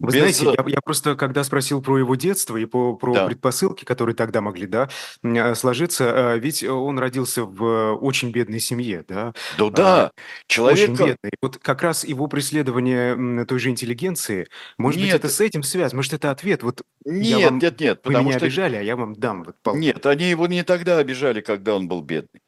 Вы 0.00 0.12
Без... 0.12 0.18
знаете, 0.18 0.44
я, 0.56 0.64
я 0.68 0.80
просто, 0.80 1.16
когда 1.16 1.42
спросил 1.42 1.82
про 1.82 1.98
его 1.98 2.14
детство 2.14 2.56
и 2.56 2.66
по, 2.66 2.94
про 2.94 3.14
да. 3.14 3.26
предпосылки, 3.26 3.84
которые 3.84 4.14
тогда 4.14 4.40
могли 4.40 4.66
да, 4.68 4.88
а, 5.24 5.54
сложиться, 5.56 6.32
а, 6.32 6.36
ведь 6.36 6.62
он 6.62 7.00
родился 7.00 7.44
в 7.44 7.94
очень 7.94 8.30
бедной 8.30 8.60
семье, 8.60 9.04
да? 9.08 9.32
Да, 9.58 9.70
да. 9.70 10.10
Человек... 10.46 10.90
Очень 10.90 11.06
бедный. 11.06 11.30
Вот 11.42 11.58
как 11.58 11.82
раз 11.82 12.04
его 12.04 12.28
преследование 12.28 13.44
той 13.44 13.58
же 13.58 13.70
интеллигенции, 13.70 14.46
может 14.76 15.00
нет. 15.00 15.06
быть, 15.08 15.14
это 15.16 15.28
с 15.28 15.40
этим 15.40 15.64
связано? 15.64 15.96
Может, 15.96 16.12
это 16.12 16.30
ответ? 16.30 16.62
Вот 16.62 16.82
нет, 17.04 17.50
вам... 17.50 17.58
нет, 17.58 17.80
нет. 17.80 18.00
Вы 18.04 18.14
меня 18.20 18.36
что... 18.36 18.46
обижали, 18.46 18.76
а 18.76 18.82
я 18.82 18.94
вам 18.94 19.14
дам. 19.16 19.42
Вот, 19.42 19.56
палку. 19.62 19.80
Нет, 19.80 20.06
они 20.06 20.30
его 20.30 20.46
не 20.46 20.62
тогда 20.62 20.98
обижали, 20.98 21.40
когда 21.40 21.74
он 21.74 21.88
был 21.88 22.02
бедный. 22.02 22.40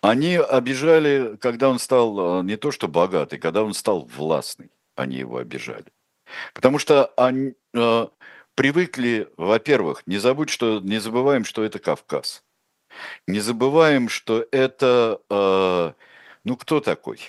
Они 0.00 0.36
обижали, 0.36 1.36
когда 1.40 1.68
он 1.70 1.80
стал 1.80 2.38
а, 2.38 2.42
не 2.42 2.56
то 2.56 2.70
что 2.70 2.86
богатый, 2.86 3.38
когда 3.38 3.64
он 3.64 3.74
стал 3.74 4.08
властный. 4.16 4.70
Они 4.94 5.16
его 5.16 5.38
обижали. 5.38 5.86
Потому 6.54 6.78
что 6.78 7.06
они 7.16 7.54
э, 7.74 8.06
привыкли, 8.54 9.28
во-первых, 9.36 10.02
не 10.06 10.18
забудь, 10.18 10.50
что 10.50 10.80
не 10.80 10.98
забываем, 10.98 11.44
что 11.44 11.64
это 11.64 11.78
Кавказ. 11.78 12.44
Не 13.26 13.40
забываем, 13.40 14.08
что 14.08 14.46
это, 14.52 15.20
э, 15.30 15.92
ну 16.44 16.56
кто 16.56 16.80
такой? 16.80 17.20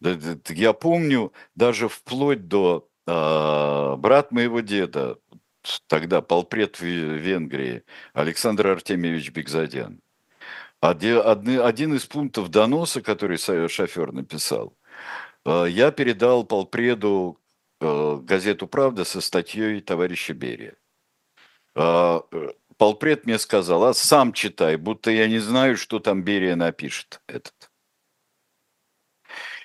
Я 0.00 0.72
помню 0.72 1.32
даже 1.54 1.88
вплоть 1.88 2.48
до 2.48 2.88
э, 3.06 3.96
брат 3.96 4.32
моего 4.32 4.60
деда, 4.60 5.18
тогда 5.86 6.20
полпред 6.20 6.80
Венгрии, 6.80 7.84
Александр 8.12 8.68
Артемьевич 8.68 9.30
Бекзадян. 9.30 10.00
Один 10.80 11.94
из 11.94 12.06
пунктов 12.06 12.48
доноса, 12.48 13.02
который 13.02 13.36
шофер 13.36 14.12
написал, 14.12 14.74
э, 15.44 15.66
я 15.68 15.90
передал 15.90 16.44
полпреду 16.44 17.38
газету 17.80 18.66
«Правда» 18.66 19.04
со 19.04 19.20
статьей 19.20 19.80
товарища 19.80 20.34
Берия. 20.34 20.76
А, 21.74 22.22
э, 22.32 22.48
полпред 22.76 23.26
мне 23.26 23.38
сказал, 23.38 23.84
а 23.84 23.94
сам 23.94 24.32
читай, 24.32 24.76
будто 24.76 25.10
я 25.10 25.28
не 25.28 25.38
знаю, 25.38 25.76
что 25.76 25.98
там 25.98 26.22
Берия 26.22 26.56
напишет 26.56 27.20
этот. 27.26 27.70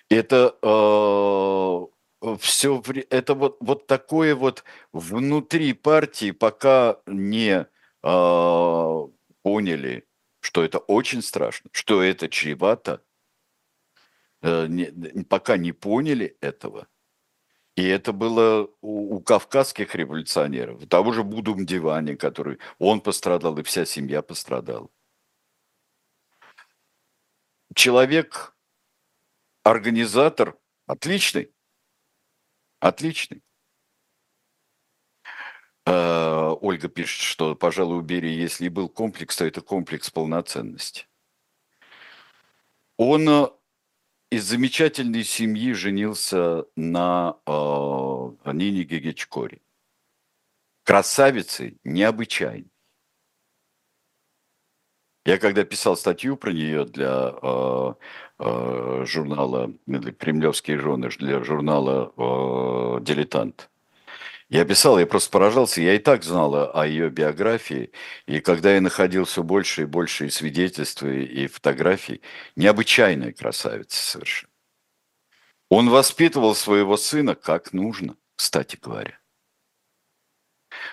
Это 0.09 0.55
э, 0.61 2.35
все, 2.37 2.83
это 3.09 3.33
вот, 3.33 3.57
вот 3.59 3.87
такое 3.87 4.35
вот 4.35 4.63
внутри 4.93 5.73
партии, 5.73 6.31
пока 6.31 6.99
не 7.07 7.67
э, 8.03 9.07
поняли, 9.41 10.07
что 10.41 10.63
это 10.63 10.77
очень 10.77 11.21
страшно, 11.21 11.69
что 11.73 12.03
это 12.03 12.29
чревато, 12.29 13.03
э, 14.41 14.67
не, 14.67 15.23
пока 15.23 15.57
не 15.57 15.71
поняли 15.71 16.37
этого– 16.39 16.87
и 17.75 17.85
это 17.85 18.13
было 18.13 18.69
у, 18.81 19.15
у 19.17 19.21
кавказских 19.21 19.95
революционеров, 19.95 20.83
у 20.83 20.87
того 20.87 21.11
же 21.11 21.23
Будум 21.23 21.65
Дивани, 21.65 22.15
который 22.15 22.59
он 22.79 23.01
пострадал, 23.01 23.57
и 23.57 23.63
вся 23.63 23.85
семья 23.85 24.21
пострадала. 24.21 24.89
человек, 27.75 28.55
организатор, 29.63 30.57
отличный, 30.87 31.53
отличный. 32.79 33.43
Э, 35.85 36.55
Ольга 36.61 36.87
пишет, 36.87 37.21
что, 37.21 37.55
пожалуй, 37.55 37.99
у 37.99 38.01
Берии, 38.01 38.31
если 38.31 38.65
и 38.65 38.69
был 38.69 38.89
комплекс, 38.89 39.35
то 39.37 39.45
это 39.45 39.61
комплекс 39.61 40.09
полноценности. 40.09 41.07
Он 42.97 43.29
э, 43.29 43.47
из 44.31 44.43
замечательной 44.43 45.23
семьи 45.23 45.73
женился 45.73 46.65
на 46.75 47.37
э, 47.45 48.51
Нине 48.53 48.83
Гегечкоре. 48.83 49.61
Красавицы 50.83 51.77
необычайной. 51.83 52.71
Я 55.25 55.39
когда 55.39 55.63
писал 55.63 55.97
статью 55.97 56.37
про 56.37 56.51
нее 56.51 56.85
для 56.85 57.33
э, 57.41 57.93
э, 58.39 59.05
журнала, 59.05 59.73
для 59.87 60.11
«Кремлевские 60.11 60.77
жены», 60.77 61.09
для 61.09 61.43
журнала 61.43 62.13
э, 62.15 63.01
«Дилетант», 63.01 63.71
я 64.49 64.63
писал, 64.65 64.99
я 64.99 65.07
просто 65.07 65.31
поражался, 65.31 65.81
я 65.81 65.95
и 65.95 65.97
так 65.97 66.23
знал 66.23 66.77
о 66.77 66.85
ее 66.85 67.09
биографии, 67.09 67.91
и 68.27 68.39
когда 68.39 68.75
я 68.75 68.81
находил 68.81 69.25
все 69.25 69.41
больше 69.41 69.83
и 69.83 69.85
больше 69.85 70.27
и 70.27 70.29
свидетельств, 70.29 71.01
и 71.03 71.47
фотографий, 71.47 72.21
необычайная 72.55 73.33
красавица 73.33 74.01
совершенно. 74.01 74.51
Он 75.69 75.89
воспитывал 75.89 76.53
своего 76.53 76.95
сына 76.95 77.33
как 77.33 77.73
нужно, 77.73 78.17
кстати 78.35 78.77
говоря. 78.79 79.19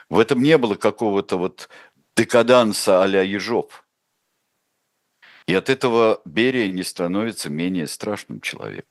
В 0.09 0.19
этом 0.19 0.43
не 0.43 0.57
было 0.57 0.75
какого-то 0.75 1.37
вот 1.37 1.69
декаданса 2.17 3.03
а-ля 3.03 3.23
Ежов. 3.23 3.87
И 5.47 5.55
от 5.55 5.69
этого 5.69 6.23
Берия 6.25 6.71
не 6.73 6.85
становится 6.85 7.51
менее 7.51 7.87
страшным 7.87 8.41
человеком. 8.41 8.89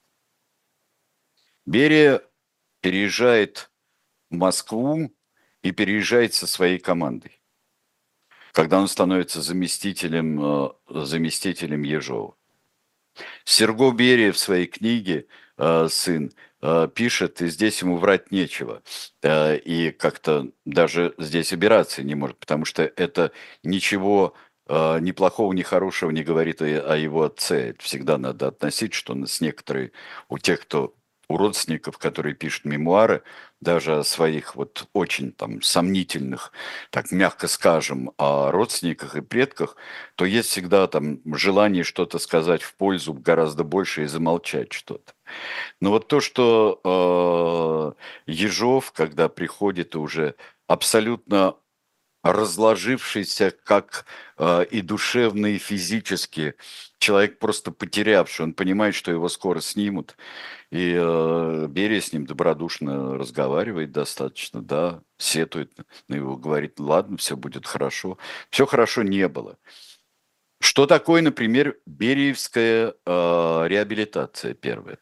Берия 1.66 2.22
переезжает 2.82 3.71
Москву 4.32 5.12
и 5.62 5.72
переезжает 5.72 6.34
со 6.34 6.48
своей 6.48 6.80
командой. 6.80 7.42
Когда 8.52 8.80
он 8.80 8.88
становится 8.88 9.42
заместителем, 9.42 10.40
э, 10.42 10.70
заместителем 10.90 11.84
Ежова. 11.84 12.36
Серго 13.46 13.92
Берия 13.92 14.32
в 14.32 14.38
своей 14.38 14.68
книге 14.68 15.28
э, 15.58 15.88
«Сын» 15.90 16.32
э, 16.62 16.88
пишет, 16.94 17.42
и 17.42 17.48
здесь 17.48 17.82
ему 17.82 17.98
врать 17.98 18.32
нечего. 18.32 18.82
И 19.24 19.96
как-то 19.98 20.52
даже 20.66 21.14
здесь 21.18 21.54
обираться 21.54 22.04
не 22.04 22.16
может, 22.16 22.40
потому 22.40 22.66
что 22.66 22.84
это 22.84 23.32
ничего 23.64 24.34
ни 24.70 25.12
плохого, 25.12 25.52
ни 25.52 25.64
хорошего 25.64 26.12
не 26.12 26.24
говорит 26.24 26.62
о 26.62 26.96
его 26.96 27.24
отце. 27.24 27.72
Это 27.72 27.84
всегда 27.84 28.18
надо 28.18 28.48
относить, 28.48 28.94
что 28.94 29.14
с 29.26 29.42
некоторой, 29.42 29.92
у 30.30 30.38
тех, 30.38 30.62
кто 30.62 30.96
у 31.32 31.38
родственников, 31.38 31.98
которые 31.98 32.36
пишут 32.36 32.66
мемуары, 32.66 33.24
даже 33.62 34.00
о 34.00 34.04
своих 34.04 34.56
вот 34.56 34.88
очень 34.94 35.32
там 35.32 35.62
сомнительных, 35.62 36.52
так 36.90 37.12
мягко 37.12 37.48
скажем, 37.48 38.12
о 38.18 38.52
родственниках 38.52 39.16
и 39.16 39.22
предках, 39.22 39.76
то 40.16 40.26
есть 40.26 40.50
всегда 40.50 40.88
там 40.88 41.20
желание 41.26 41.84
что-то 41.84 42.20
сказать 42.20 42.64
в 42.64 42.76
пользу 42.76 43.14
гораздо 43.14 43.64
больше 43.64 44.04
и 44.04 44.08
замолчать 44.08 44.74
что-то. 44.74 45.14
Но 45.80 45.92
вот 45.92 46.08
то, 46.08 46.20
что 46.20 47.96
э, 48.28 48.32
Ежов, 48.32 48.92
когда 48.92 49.30
приходит 49.30 49.96
уже 49.96 50.36
абсолютно 50.68 51.56
разложившийся 52.24 53.52
как 53.64 54.06
э, 54.38 54.66
и 54.66 54.82
душевно, 54.82 55.48
и 55.48 55.58
физически, 55.58 56.56
человек 57.00 57.40
просто 57.40 57.72
потерявший, 57.72 58.46
он 58.46 58.54
понимает, 58.54 58.96
что 58.96 59.12
его 59.12 59.28
скоро 59.28 59.60
снимут, 59.60 60.16
и 60.72 60.94
э, 60.96 61.68
Берия 61.68 62.00
с 62.00 62.14
ним 62.14 62.26
добродушно 62.26 63.18
разговаривает 63.18 63.92
достаточно, 63.92 64.62
да, 64.62 65.02
сетует 65.18 65.74
на 66.08 66.16
его, 66.16 66.38
говорит, 66.38 66.80
ладно, 66.80 67.18
все 67.18 67.36
будет 67.36 67.66
хорошо. 67.66 68.18
Все 68.50 68.66
хорошо 68.66 69.04
не 69.04 69.28
было. 69.28 69.58
Что 70.62 70.86
такое, 70.86 71.22
например, 71.22 71.78
Бериевская 71.86 72.94
э, 72.94 72.94
реабилитация 73.68 74.54
первая? 74.54 75.00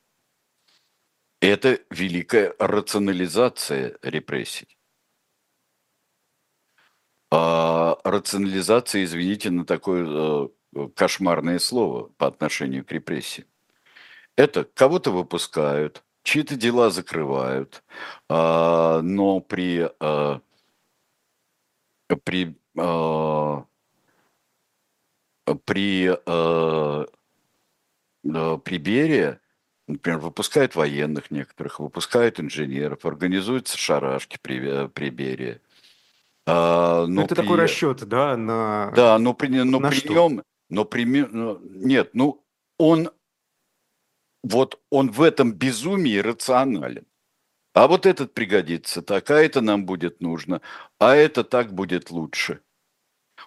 Это 1.42 1.80
великая 1.92 2.56
рационализация 2.60 3.98
репрессий. 4.02 4.79
А 7.32 7.98
рационализация, 8.04 9.04
извините, 9.04 9.52
на 9.52 9.66
такое 9.66 10.50
э, 10.76 10.88
кошмарное 10.96 11.60
слово 11.60 12.10
по 12.18 12.28
отношению 12.28 12.84
к 12.86 12.92
репрессиям. 12.92 13.48
Это 14.36 14.64
кого-то 14.64 15.12
выпускают, 15.12 16.04
чьи-то 16.24 16.56
дела 16.56 16.90
закрывают, 16.92 17.84
а, 18.30 19.02
но 19.02 19.42
при, 19.42 19.90
а, 20.00 20.42
при, 22.24 22.56
а, 22.78 23.66
при, 25.66 26.16
при 28.64 28.78
Берии, 28.78 29.40
например, 29.88 30.20
выпускают 30.20 30.76
военных 30.76 31.32
некоторых, 31.32 31.80
выпускают 31.80 32.40
инженеров, 32.40 33.06
организуются 33.06 33.78
шарашки 33.78 34.38
при, 34.42 34.88
при 34.88 35.10
Берии. 35.10 35.60
А, 36.50 37.06
но 37.06 37.24
это 37.24 37.36
при... 37.36 37.42
такой 37.42 37.58
расчет, 37.58 38.08
да, 38.08 38.36
на... 38.38 38.92
Да, 38.96 39.18
но 39.20 39.34
при, 39.34 39.48
но 39.48 39.80
на 39.80 39.90
при 39.90 39.98
что? 39.98 40.14
нем, 40.14 40.44
но 40.70 40.86
при, 40.86 41.04
нет, 41.06 42.12
ну, 42.14 42.44
он 42.78 43.10
вот 44.44 44.82
он 44.90 45.12
в 45.12 45.22
этом 45.22 45.54
безумии 45.54 46.18
рационален. 46.18 47.06
А 47.74 47.88
вот 47.88 48.06
этот 48.06 48.34
пригодится 48.34 49.02
так, 49.02 49.30
а 49.30 49.40
это 49.40 49.62
нам 49.62 49.86
будет 49.86 50.22
нужно, 50.22 50.62
а 50.98 51.16
это 51.16 51.44
так 51.44 51.74
будет 51.74 52.12
лучше. 52.12 52.62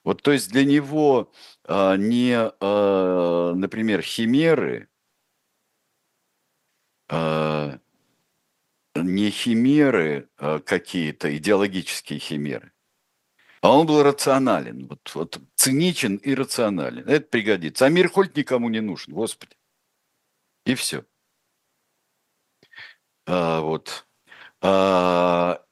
Вот 0.05 0.23
то 0.23 0.33
есть 0.33 0.51
для 0.51 0.65
него 0.65 1.33
а, 1.65 1.97
не, 1.97 2.35
а, 2.37 3.53
например, 3.55 4.01
химеры, 4.03 4.89
а, 7.09 7.79
не 8.95 9.31
химеры 9.31 10.31
а, 10.39 10.61
какие-то, 10.61 11.37
идеологические 11.37 12.19
химеры, 12.19 12.73
а 13.63 13.79
он 13.79 13.87
был 13.87 14.03
рационален, 14.03 14.89
вот, 14.89 15.15
вот 15.15 15.41
циничен 15.55 16.17
и 16.17 16.35
рационален. 16.35 17.09
Это 17.09 17.27
пригодится. 17.29 17.87
А 17.87 17.89
мир 17.89 18.11
хоть 18.11 18.37
никому 18.37 18.69
не 18.69 18.81
нужен, 18.81 19.15
Господи. 19.15 19.57
И 20.67 20.75
все. 20.75 21.05
А, 23.25 23.61
вот. 23.61 24.05
А, 24.61 25.63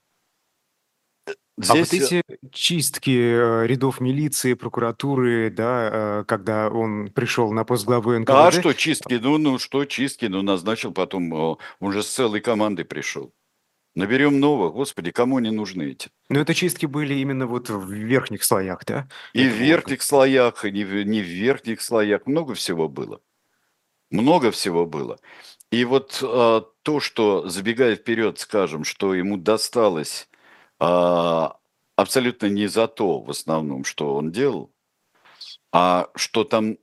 Здесь... 1.59 1.71
А 1.71 1.75
вот 1.75 1.93
эти 1.93 2.23
чистки 2.53 3.11
э, 3.11 3.67
рядов 3.67 4.01
милиции, 4.01 4.55
прокуратуры, 4.55 5.51
да, 5.51 5.91
э, 5.93 6.25
когда 6.27 6.71
он 6.71 7.11
пришел 7.11 7.53
на 7.53 7.65
пост 7.65 7.85
главы 7.85 8.21
НКВД... 8.21 8.31
А 8.31 8.53
что 8.53 8.73
чистки? 8.73 9.15
Ну, 9.15 9.37
ну 9.37 9.59
что 9.59 9.85
чистки? 9.85 10.27
Ну, 10.27 10.41
назначил 10.43 10.93
потом, 10.93 11.59
он 11.81 11.93
же 11.93 12.03
с 12.03 12.09
целой 12.09 12.41
командой 12.41 12.85
пришел. 12.85 13.35
Наберем 13.97 14.39
новых, 14.39 14.75
господи, 14.75 15.11
кому 15.11 15.39
они 15.39 15.51
нужны 15.51 15.91
эти? 15.91 16.11
Но 16.29 16.41
это 16.41 16.55
чистки 16.55 16.87
были 16.87 17.15
именно 17.15 17.47
вот 17.47 17.71
в 17.71 17.91
верхних 17.91 18.45
слоях, 18.45 18.85
да? 18.85 19.09
И 19.33 19.45
в 19.45 19.53
верхних 19.53 20.03
слоях, 20.03 20.65
и 20.65 20.71
не 20.71 20.85
в, 20.85 21.05
не 21.05 21.21
в 21.21 21.27
верхних 21.27 21.83
слоях, 21.83 22.27
много 22.27 22.55
всего 22.55 22.89
было. 22.89 23.21
Много 24.11 24.53
всего 24.53 24.87
было. 24.87 25.19
И 25.73 25.85
вот 25.85 26.21
а, 26.23 26.65
то, 26.83 27.01
что, 27.01 27.49
забегая 27.49 27.97
вперед, 27.97 28.39
скажем, 28.39 28.85
что 28.85 29.13
ему 29.13 29.37
досталось 29.37 30.29
а, 30.79 31.57
абсолютно 31.97 32.47
не 32.47 32.69
за 32.69 32.87
то, 32.87 33.21
в 33.21 33.31
основном, 33.31 33.85
что 33.85 34.15
он 34.15 34.31
делал, 34.31 34.73
а 35.73 36.11
что 36.15 36.45
там, 36.45 36.79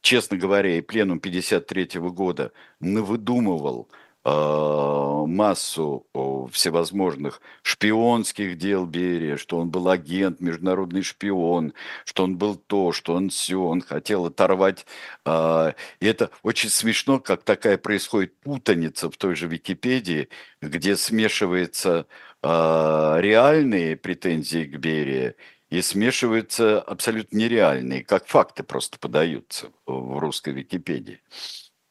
честно 0.00 0.36
говоря, 0.36 0.78
и 0.78 0.80
пленум 0.80 1.18
53 1.18 1.98
года 1.98 2.52
навыдумывал– 2.78 3.90
массу 4.26 6.06
всевозможных 6.52 7.40
шпионских 7.62 8.56
дел 8.58 8.86
Берия, 8.86 9.36
что 9.36 9.58
он 9.58 9.70
был 9.70 9.88
агент, 9.88 10.40
международный 10.40 11.02
шпион, 11.02 11.74
что 12.04 12.24
он 12.24 12.36
был 12.36 12.56
то, 12.56 12.92
что 12.92 13.14
он 13.14 13.30
все, 13.30 13.60
он 13.60 13.82
хотел 13.82 14.26
оторвать. 14.26 14.86
А, 15.24 15.74
и 16.00 16.06
это 16.06 16.30
очень 16.42 16.70
смешно, 16.70 17.20
как 17.20 17.42
такая 17.42 17.78
происходит 17.78 18.38
путаница 18.40 19.10
в 19.10 19.16
той 19.16 19.34
же 19.36 19.46
Википедии, 19.46 20.28
где 20.60 20.96
смешиваются 20.96 22.06
а, 22.42 23.18
реальные 23.20 23.96
претензии 23.96 24.64
к 24.64 24.76
Берии 24.78 25.34
и 25.68 25.82
смешиваются 25.82 26.80
абсолютно 26.80 27.36
нереальные, 27.36 28.04
как 28.04 28.26
факты 28.26 28.62
просто 28.62 28.98
подаются 28.98 29.72
в 29.84 30.18
русской 30.18 30.52
Википедии. 30.52 31.20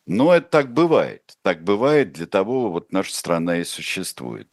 Но 0.08 0.34
это 0.34 0.48
так 0.50 0.74
бывает. 0.74 1.38
Так 1.42 1.64
бывает, 1.64 2.12
для 2.14 2.28
того 2.28 2.72
вот 2.72 2.92
наша 2.92 3.14
страна 3.16 3.58
и 3.58 3.64
существует. 3.64 4.50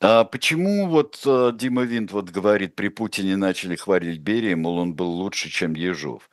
А 0.00 0.24
почему 0.24 0.88
вот 0.88 1.22
э, 1.24 1.52
Дима 1.54 1.82
Винт 1.82 2.12
вот 2.12 2.30
говорит, 2.30 2.74
при 2.76 2.88
Путине 2.88 3.36
начали 3.36 3.76
хвалить 3.76 4.20
Берия, 4.20 4.54
мол, 4.56 4.78
он 4.78 4.94
был 4.94 5.08
лучше, 5.10 5.48
чем 5.48 5.74
Ежов? 5.74 6.28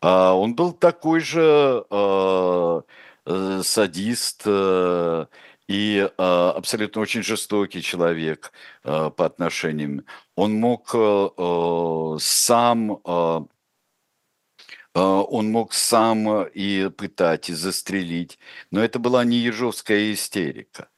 А 0.00 0.34
он 0.34 0.54
был 0.54 0.72
такой 0.72 1.20
же 1.20 1.84
э, 1.90 2.82
э, 3.26 3.60
садист 3.64 4.42
э, 4.46 5.26
и 5.68 5.98
э, 5.98 6.22
абсолютно 6.56 7.00
очень 7.02 7.22
жестокий 7.22 7.82
человек 7.82 8.52
э, 8.84 9.10
по 9.10 9.26
отношениям. 9.26 10.04
Он 10.36 10.54
мог 10.54 10.90
э, 10.94 11.28
э 11.38 12.16
сам 12.20 13.00
э, 13.04 13.40
он 15.00 15.50
мог 15.50 15.72
сам 15.72 16.46
и 16.46 16.88
пытать, 16.90 17.50
и 17.50 17.54
застрелить. 17.54 18.38
Но 18.70 18.82
это 18.82 18.98
была 18.98 19.24
не 19.24 19.36
ежовская 19.38 20.12
истерика. 20.12 20.88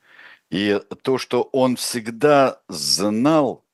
И 0.50 0.80
то, 1.02 1.18
что 1.18 1.42
он 1.42 1.76
всегда 1.76 2.62
знал, 2.68 3.66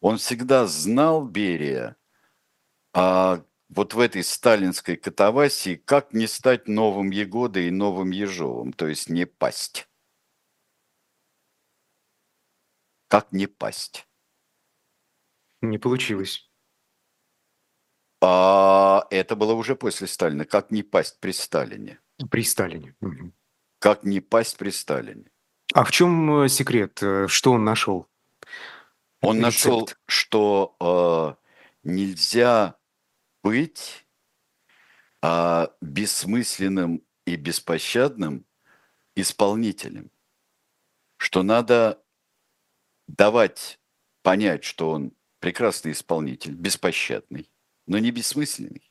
он 0.00 0.16
всегда 0.16 0.66
знал 0.66 1.24
Берия, 1.24 1.96
а 2.92 3.44
вот 3.68 3.94
в 3.94 4.00
этой 4.00 4.24
сталинской 4.24 4.96
катавасии, 4.96 5.76
как 5.76 6.12
не 6.12 6.26
стать 6.26 6.66
новым 6.66 7.10
Егодой 7.10 7.68
и 7.68 7.70
новым 7.70 8.10
Ежовым, 8.10 8.72
то 8.72 8.88
есть 8.88 9.08
не 9.08 9.26
пасть. 9.26 9.88
Как 13.08 13.32
не 13.32 13.46
пасть. 13.46 14.08
Не 15.60 15.78
получилось. 15.78 16.49
А 18.20 19.06
это 19.10 19.34
было 19.34 19.54
уже 19.54 19.76
после 19.76 20.06
Сталина. 20.06 20.44
Как 20.44 20.70
не 20.70 20.82
пасть 20.82 21.20
при 21.20 21.32
Сталине? 21.32 21.98
При 22.30 22.42
Сталине. 22.42 22.94
Как 23.78 24.04
не 24.04 24.20
пасть 24.20 24.58
при 24.58 24.70
Сталине? 24.70 25.30
А 25.72 25.84
в 25.84 25.90
чем 25.90 26.42
э, 26.42 26.48
секрет? 26.48 27.02
Э, 27.02 27.26
что 27.28 27.52
он 27.52 27.64
нашел? 27.64 28.08
Он 29.22 29.38
Рецепт. 29.38 29.44
нашел, 29.54 29.88
что 30.06 30.76
э, 30.80 31.88
нельзя 31.88 32.76
быть 33.42 34.06
э, 35.22 35.66
бессмысленным 35.80 37.02
и 37.24 37.36
беспощадным 37.36 38.44
исполнителем. 39.14 40.10
Что 41.16 41.42
надо 41.42 42.02
давать 43.06 43.78
понять, 44.22 44.64
что 44.64 44.90
он 44.90 45.12
прекрасный 45.38 45.92
исполнитель, 45.92 46.52
беспощадный, 46.52 47.49
но 47.90 47.98
не 47.98 48.10
бессмысленный. 48.10 48.90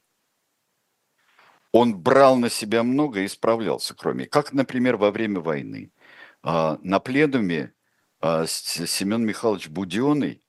Он 1.71 1.97
брал 1.97 2.35
на 2.37 2.49
себя 2.49 2.83
много 2.83 3.21
и 3.21 3.27
справлялся, 3.27 3.95
кроме, 3.95 4.27
как, 4.27 4.53
например, 4.53 4.97
во 4.97 5.09
время 5.09 5.39
войны– 5.39 5.91
а, 6.41 6.77
на 6.83 6.99
пленуме 6.99 7.73
а, 8.21 8.45
Семен 8.47 9.25
Михайлович 9.25 9.67
Буденный 9.67 10.41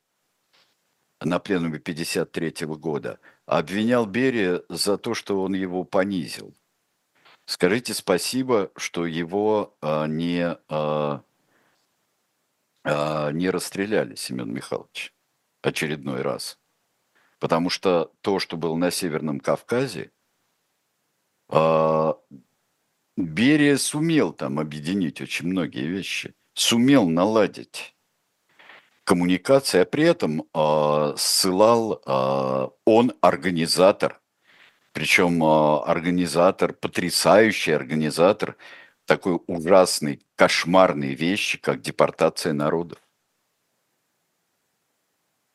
на 1.20 1.38
пленуме 1.38 1.78
53 1.78 2.66
года 2.66 3.18
обвинял 3.46 4.06
Берия 4.06 4.62
за 4.68 4.96
то, 4.98 5.14
что 5.14 5.42
он 5.42 5.54
его 5.54 5.84
понизил. 5.84 6.54
Скажите 7.46 7.94
спасибо, 7.94 8.70
что 8.76 9.06
его 9.06 9.76
а, 9.80 10.06
не, 10.06 10.56
не 12.84 13.50
расстреляли, 13.50 14.14
Семен 14.14 14.52
Михайлович, 14.52 15.12
очередной 15.60 16.22
раз. 16.22 16.59
Потому 17.40 17.70
что 17.70 18.12
то, 18.20 18.38
что 18.38 18.56
было 18.56 18.76
на 18.76 18.90
Северном 18.92 19.40
Кавказе, 19.40 20.12
Берия 23.16 23.76
сумел 23.76 24.32
там 24.32 24.60
объединить 24.60 25.20
очень 25.20 25.48
многие 25.48 25.86
вещи, 25.86 26.34
сумел 26.54 27.08
наладить 27.08 27.96
коммуникации, 29.04 29.80
а 29.80 29.84
при 29.84 30.04
этом 30.04 30.44
э, 30.54 31.14
ссылал 31.16 32.00
э, 32.06 32.68
он 32.84 33.12
организатор, 33.20 34.20
причем 34.92 35.42
организатор, 35.42 36.72
потрясающий 36.72 37.72
организатор 37.72 38.56
такой 39.06 39.40
ужасной, 39.46 40.20
кошмарной 40.36 41.14
вещи, 41.14 41.58
как 41.58 41.80
депортация 41.80 42.52
народов. 42.52 42.98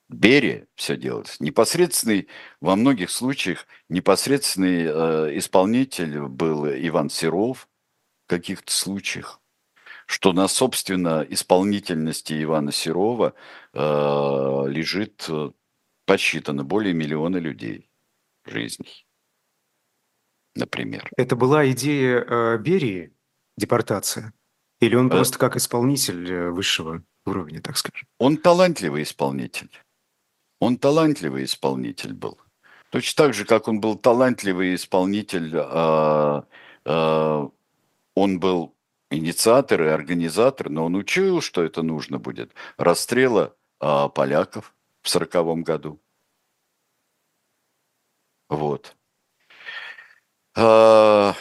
Берия 0.09 0.67
все 0.75 0.95
делалось. 0.95 1.39
Непосредственный, 1.39 2.27
во 2.61 2.75
многих 2.75 3.09
случаях, 3.09 3.65
непосредственный 3.89 4.85
э, 4.85 5.37
исполнитель 5.37 6.21
был 6.21 6.67
Иван 6.67 7.09
Серов 7.09 7.67
в 8.25 8.29
каких-то 8.29 8.71
случаях, 8.71 9.41
что 10.05 10.31
на, 10.33 10.47
собственно, 10.47 11.25
исполнительности 11.27 12.41
Ивана 12.43 12.71
Серова 12.71 13.33
э, 13.73 13.79
лежит 14.67 15.25
э, 15.27 15.51
подсчитано 16.05 16.63
более 16.63 16.93
миллиона 16.93 17.37
людей 17.37 17.89
жизней, 18.45 19.07
например. 20.55 21.09
Это 21.17 21.35
была 21.35 21.69
идея 21.71 22.23
э, 22.27 22.57
Берии, 22.59 23.11
депортация? 23.57 24.33
Или 24.81 24.95
он 24.95 25.07
э, 25.07 25.09
просто 25.09 25.39
как 25.39 25.55
исполнитель 25.55 26.31
э, 26.31 26.49
высшего 26.51 27.03
уровня, 27.25 27.59
так 27.61 27.77
скажем? 27.77 28.07
Он 28.19 28.37
талантливый 28.37 29.01
исполнитель. 29.01 29.71
Он 30.65 30.77
талантливый 30.79 31.43
исполнитель 31.43 32.13
был. 32.13 32.39
Точно 32.89 33.23
так 33.23 33.35
же, 33.35 33.45
как 33.45 33.67
он 33.67 33.79
был 33.79 33.95
талантливый 33.95 34.73
исполнитель, 34.73 35.51
э, 35.53 36.41
э, 36.85 37.49
он 38.15 38.39
был 38.39 38.75
инициатор 39.11 39.83
и 39.83 39.87
организатор, 39.89 40.71
но 40.71 40.85
он 40.85 40.95
учил, 40.95 41.41
что 41.41 41.61
это 41.63 41.83
нужно 41.83 42.17
будет. 42.17 42.55
Расстрела 42.77 43.55
э, 43.79 44.09
поляков 44.09 44.73
в 45.03 45.09
сороковом 45.09 45.61
году. 45.61 46.01
Вот. 48.49 48.95
А... 50.57 51.35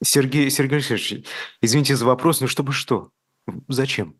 Сергей, 0.00 0.48
Сергей 0.50 0.76
Алексеевич, 0.76 1.26
извините 1.60 1.96
за 1.96 2.06
вопрос, 2.06 2.40
но 2.40 2.46
чтобы 2.46 2.72
что? 2.72 3.10
Зачем? 3.66 4.16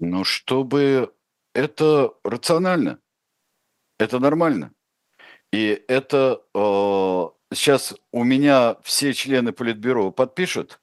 Ну, 0.00 0.24
чтобы 0.24 1.14
это 1.52 2.12
рационально. 2.24 2.98
Это 3.98 4.18
нормально. 4.18 4.72
И 5.52 5.84
это 5.88 6.42
э, 6.54 7.54
сейчас 7.54 7.94
у 8.10 8.24
меня 8.24 8.76
все 8.82 9.12
члены 9.14 9.52
Политбюро 9.52 10.10
подпишут. 10.10 10.80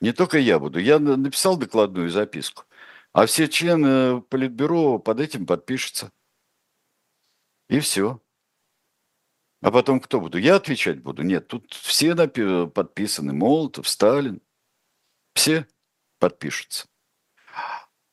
Не 0.00 0.12
только 0.12 0.38
я 0.38 0.58
буду. 0.58 0.78
Я 0.78 0.98
написал 0.98 1.56
докладную 1.56 2.10
записку. 2.10 2.64
А 3.12 3.26
все 3.26 3.48
члены 3.48 4.20
Политбюро 4.22 4.98
под 4.98 5.20
этим 5.20 5.46
подпишутся. 5.46 6.12
И 7.68 7.80
все. 7.80 8.20
А 9.60 9.70
потом 9.70 10.00
кто 10.00 10.20
буду? 10.20 10.38
Я 10.38 10.56
отвечать 10.56 11.00
буду? 11.00 11.22
Нет, 11.22 11.48
тут 11.48 11.72
все 11.72 12.14
подписаны. 12.14 13.32
Молотов, 13.32 13.88
Сталин. 13.88 14.40
Все 15.34 15.66
подпишутся. 16.18 16.88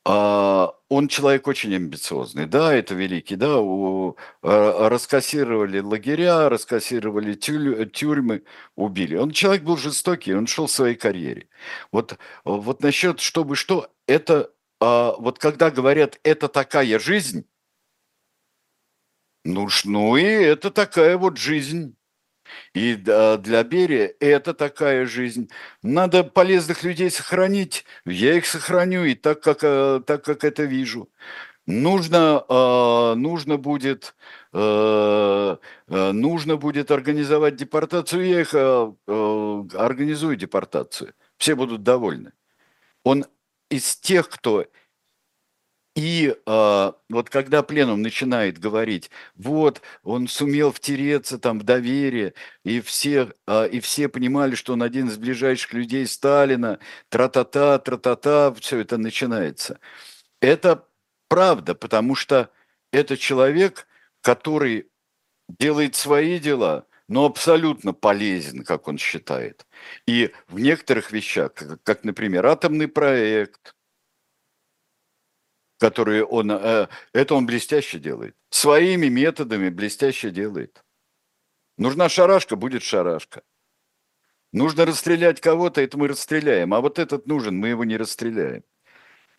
А, 0.08 0.72
он 0.88 1.08
человек 1.08 1.48
очень 1.48 1.74
амбициозный, 1.74 2.46
да, 2.46 2.72
это 2.72 2.94
великий, 2.94 3.34
да, 3.34 3.58
у, 3.58 4.16
а, 4.40 4.88
раскассировали 4.88 5.80
лагеря, 5.80 6.48
раскассировали 6.48 7.34
тюль, 7.34 7.90
тюрьмы, 7.90 8.44
убили. 8.76 9.16
Он 9.16 9.32
человек 9.32 9.64
был 9.64 9.76
жестокий, 9.76 10.32
он 10.34 10.46
шел 10.46 10.66
в 10.68 10.70
своей 10.70 10.94
карьере. 10.94 11.48
Вот, 11.90 12.18
вот 12.44 12.82
насчет 12.82 13.18
чтобы 13.18 13.56
что, 13.56 13.90
это, 14.06 14.52
а, 14.80 15.16
вот 15.18 15.40
когда 15.40 15.72
говорят, 15.72 16.20
это 16.22 16.46
такая 16.48 17.00
жизнь, 17.00 17.44
ну, 19.44 19.68
ну 19.84 20.16
и 20.16 20.22
это 20.22 20.70
такая 20.70 21.16
вот 21.18 21.36
жизнь. 21.36 21.96
И 22.74 22.94
для 22.94 23.64
Берия 23.64 24.14
это 24.20 24.54
такая 24.54 25.06
жизнь. 25.06 25.50
Надо 25.82 26.24
полезных 26.24 26.82
людей 26.84 27.10
сохранить. 27.10 27.84
Я 28.04 28.34
их 28.34 28.46
сохраню 28.46 29.04
и 29.04 29.14
так, 29.14 29.40
как, 29.40 29.58
э, 29.62 30.00
так, 30.06 30.24
как 30.24 30.44
это 30.44 30.64
вижу. 30.64 31.08
Нужно, 31.66 32.44
э, 32.48 33.14
нужно, 33.16 33.56
будет, 33.56 34.14
э, 34.52 35.56
нужно 35.88 36.56
будет 36.56 36.90
организовать 36.90 37.56
депортацию. 37.56 38.26
Я 38.26 38.40
их 38.42 38.54
организую 39.74 40.36
депортацию. 40.36 41.14
Все 41.38 41.54
будут 41.54 41.82
довольны. 41.82 42.32
Он 43.04 43.24
из 43.70 43.96
тех, 43.96 44.28
кто 44.28 44.66
и 45.96 46.36
э, 46.46 46.92
вот 47.08 47.30
когда 47.30 47.62
пленум 47.62 48.02
начинает 48.02 48.58
говорить, 48.58 49.10
вот 49.34 49.80
он 50.04 50.28
сумел 50.28 50.70
втереться 50.70 51.38
там 51.38 51.58
в 51.58 51.62
доверие, 51.62 52.34
и 52.64 52.82
все, 52.82 53.32
э, 53.46 53.68
и 53.70 53.80
все 53.80 54.08
понимали, 54.10 54.54
что 54.56 54.74
он 54.74 54.82
один 54.82 55.08
из 55.08 55.16
ближайших 55.16 55.72
людей 55.72 56.06
Сталина, 56.06 56.78
тра-та-та, 57.08 57.78
тра-та-та, 57.78 58.52
все 58.60 58.80
это 58.80 58.98
начинается. 58.98 59.80
Это 60.40 60.86
правда, 61.28 61.74
потому 61.74 62.14
что 62.14 62.50
это 62.92 63.16
человек, 63.16 63.86
который 64.20 64.90
делает 65.48 65.94
свои 65.96 66.38
дела, 66.38 66.86
но 67.08 67.24
абсолютно 67.24 67.94
полезен, 67.94 68.64
как 68.64 68.86
он 68.88 68.98
считает. 68.98 69.66
И 70.06 70.30
в 70.48 70.58
некоторых 70.58 71.10
вещах, 71.10 71.52
как, 71.84 72.04
например, 72.04 72.44
атомный 72.44 72.88
проект– 72.88 73.72
которые 75.78 76.24
он... 76.24 76.50
Э, 76.50 76.88
это 77.12 77.34
он 77.34 77.46
блестяще 77.46 77.98
делает. 77.98 78.36
Своими 78.50 79.06
методами 79.06 79.68
блестяще 79.68 80.30
делает. 80.30 80.82
Нужна 81.78 82.08
шарашка, 82.08 82.56
будет 82.56 82.82
шарашка. 82.82 83.42
Нужно 84.52 84.86
расстрелять 84.86 85.40
кого-то, 85.40 85.80
это 85.80 85.98
мы 85.98 86.08
расстреляем. 86.08 86.72
А 86.72 86.80
вот 86.80 86.98
этот 86.98 87.26
нужен, 87.26 87.58
мы 87.58 87.68
его 87.68 87.84
не 87.84 87.96
расстреляем. 87.96 88.64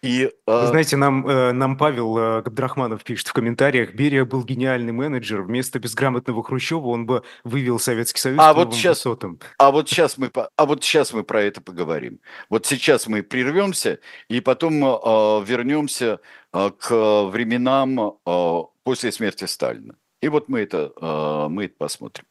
И, 0.03 0.31
Вы 0.45 0.53
э, 0.53 0.67
знаете, 0.67 0.95
нам, 0.95 1.27
э, 1.27 1.51
нам 1.53 1.75
Павел 1.75 2.17
э, 2.17 2.41
Габдрахманов 2.43 3.03
пишет 3.03 3.27
в 3.27 3.33
комментариях, 3.33 3.95
Берия 3.95 4.25
был 4.25 4.43
гениальный 4.43 4.93
менеджер, 4.93 5.41
вместо 5.41 5.79
безграмотного 5.79 6.43
Хрущева 6.43 6.88
он 6.88 7.07
бы 7.07 7.23
вывел 7.43 7.79
Советский 7.79 8.21
Союз 8.21 8.39
а 8.39 8.53
вот 8.53 8.75
сейчас, 8.75 8.97
высотам. 9.05 9.39
А 9.57 9.71
вот, 9.71 9.89
сейчас 9.89 10.19
мы, 10.19 10.31
а 10.33 10.65
вот 10.67 10.83
сейчас 10.83 11.13
мы 11.13 11.23
про 11.23 11.41
это 11.41 11.62
поговорим. 11.62 12.19
Вот 12.49 12.67
сейчас 12.67 13.07
мы 13.07 13.23
прервемся 13.23 13.99
и 14.29 14.39
потом 14.39 14.86
э, 14.86 15.43
вернемся 15.45 16.19
э, 16.53 16.71
к 16.77 17.23
временам 17.31 18.19
э, 18.23 18.62
после 18.83 19.12
смерти 19.12 19.45
Сталина. 19.45 19.95
И 20.21 20.29
вот 20.29 20.47
мы 20.47 20.60
это, 20.60 20.91
э, 21.01 21.47
мы 21.49 21.65
это 21.65 21.73
посмотрим. 21.75 22.25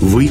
Вы 0.00 0.30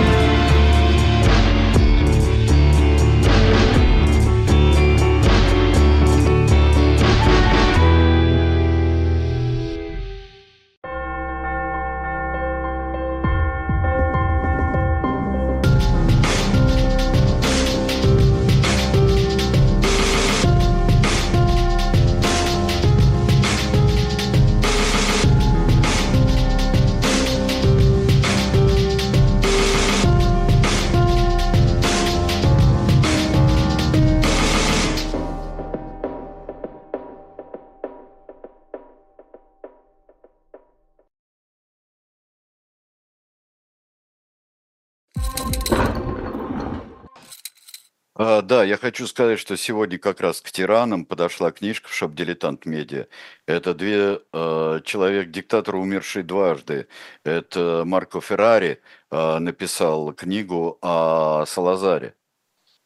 А, 48.13 48.41
да, 48.41 48.63
я 48.63 48.77
хочу 48.77 49.07
сказать, 49.07 49.39
что 49.39 49.55
сегодня 49.55 49.97
как 49.97 50.19
раз 50.19 50.41
к 50.41 50.51
тиранам 50.51 51.05
подошла 51.05 51.51
книжка 51.51 51.87
в 51.87 51.93
шоп 51.93 52.13
«Дилетант 52.13 52.65
Медиа». 52.65 53.07
Это 53.45 53.73
две 53.73 54.19
э, 54.33 54.81
человек-диктатор, 54.83 55.75
умерший 55.75 56.23
дважды. 56.23 56.87
Это 57.23 57.83
Марко 57.85 58.19
Феррари 58.19 58.81
э, 59.11 59.39
написал 59.39 60.13
книгу 60.13 60.77
о 60.81 61.45
Салазаре, 61.45 62.15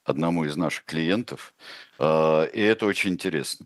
одному 0.03 0.45
из 0.45 0.55
наших 0.57 0.85
клиентов. 0.85 1.55
Э, 1.99 2.47
и 2.53 2.61
это 2.61 2.85
очень 2.85 3.13
интересно. 3.13 3.65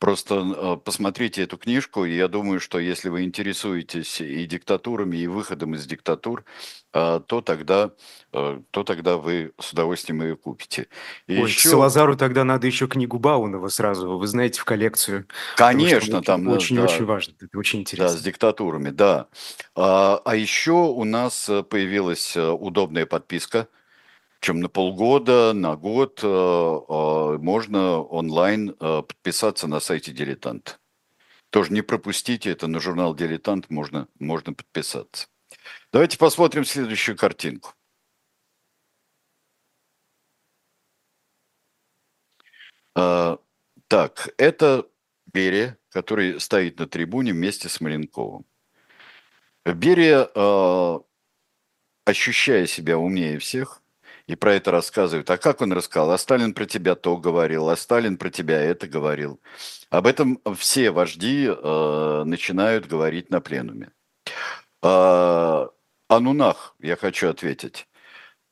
Просто 0.00 0.34
э, 0.56 0.76
посмотрите 0.82 1.42
эту 1.42 1.58
книжку, 1.58 2.06
и 2.06 2.16
я 2.16 2.26
думаю, 2.26 2.58
что 2.58 2.78
если 2.78 3.10
вы 3.10 3.22
интересуетесь 3.22 4.22
и 4.22 4.46
диктатурами, 4.46 5.18
и 5.18 5.26
выходом 5.26 5.74
из 5.74 5.84
диктатур, 5.84 6.46
э, 6.94 7.20
то 7.26 7.42
тогда, 7.42 7.90
э, 8.32 8.60
то 8.70 8.82
тогда 8.82 9.18
вы 9.18 9.52
с 9.60 9.74
удовольствием 9.74 10.22
ее 10.22 10.36
купите. 10.36 10.86
И 11.26 11.36
Ой, 11.36 11.50
еще... 11.50 11.68
Салазару 11.68 12.16
тогда 12.16 12.44
надо 12.44 12.66
еще 12.66 12.88
книгу 12.88 13.18
Баунова 13.18 13.68
сразу, 13.68 14.16
вы 14.16 14.26
знаете, 14.26 14.58
в 14.62 14.64
коллекцию. 14.64 15.26
Конечно, 15.56 16.22
там... 16.22 16.48
Очень-очень 16.48 17.00
да, 17.00 17.04
важно, 17.04 17.34
это 17.38 17.58
очень 17.58 17.80
интересно. 17.80 18.14
Да, 18.14 18.18
с 18.18 18.22
диктатурами, 18.22 18.88
да. 18.88 19.28
А, 19.74 20.22
а 20.24 20.34
еще 20.34 20.72
у 20.72 21.04
нас 21.04 21.50
появилась 21.68 22.38
удобная 22.38 23.04
подписка– 23.04 23.68
чем 24.40 24.60
на 24.60 24.68
полгода, 24.68 25.52
на 25.52 25.76
год 25.76 26.20
э, 26.22 26.26
э, 26.26 27.38
можно 27.38 28.00
онлайн 28.00 28.70
э, 28.70 29.02
подписаться 29.02 29.68
на 29.68 29.80
сайте 29.80 30.12
«Дилетант». 30.12 30.80
Тоже 31.50 31.72
не 31.72 31.82
пропустите 31.82 32.50
это, 32.50 32.66
на 32.66 32.80
журнал 32.80 33.14
«Дилетант» 33.14 33.68
можно, 33.70 34.08
можно 34.18 34.54
подписаться. 34.54 35.28
Давайте 35.92 36.16
посмотрим 36.16 36.64
следующую 36.64 37.16
картинку. 37.16 37.74
Так, 42.94 44.28
это 44.36 44.86
Берия, 45.26 45.78
который 45.90 46.40
стоит 46.40 46.78
на 46.78 46.86
трибуне 46.86 47.32
вместе 47.32 47.68
с 47.68 47.80
Маленковым. 47.80 48.44
Берия, 49.64 50.28
ощущая 52.04 52.66
себя 52.66 52.98
умнее 52.98 53.38
всех, 53.38 53.79
и 54.30 54.36
про 54.36 54.54
это 54.54 54.70
рассказывают. 54.70 55.28
А 55.28 55.38
как 55.38 55.60
он 55.60 55.72
рассказал? 55.72 56.12
А 56.12 56.18
Сталин 56.18 56.54
про 56.54 56.64
тебя 56.64 56.94
то 56.94 57.16
говорил, 57.16 57.68
а 57.68 57.76
Сталин 57.76 58.16
про 58.16 58.30
тебя 58.30 58.60
это 58.60 58.86
говорил. 58.86 59.40
Об 59.90 60.06
этом 60.06 60.40
все 60.56 60.92
вожди 60.92 61.48
э, 61.48 62.22
начинают 62.24 62.86
говорить 62.86 63.30
на 63.30 63.40
пленуме. 63.40 63.90
А, 64.82 65.68
о 66.06 66.20
Нунах 66.20 66.76
я 66.78 66.94
хочу 66.94 67.28
ответить. 67.28 67.88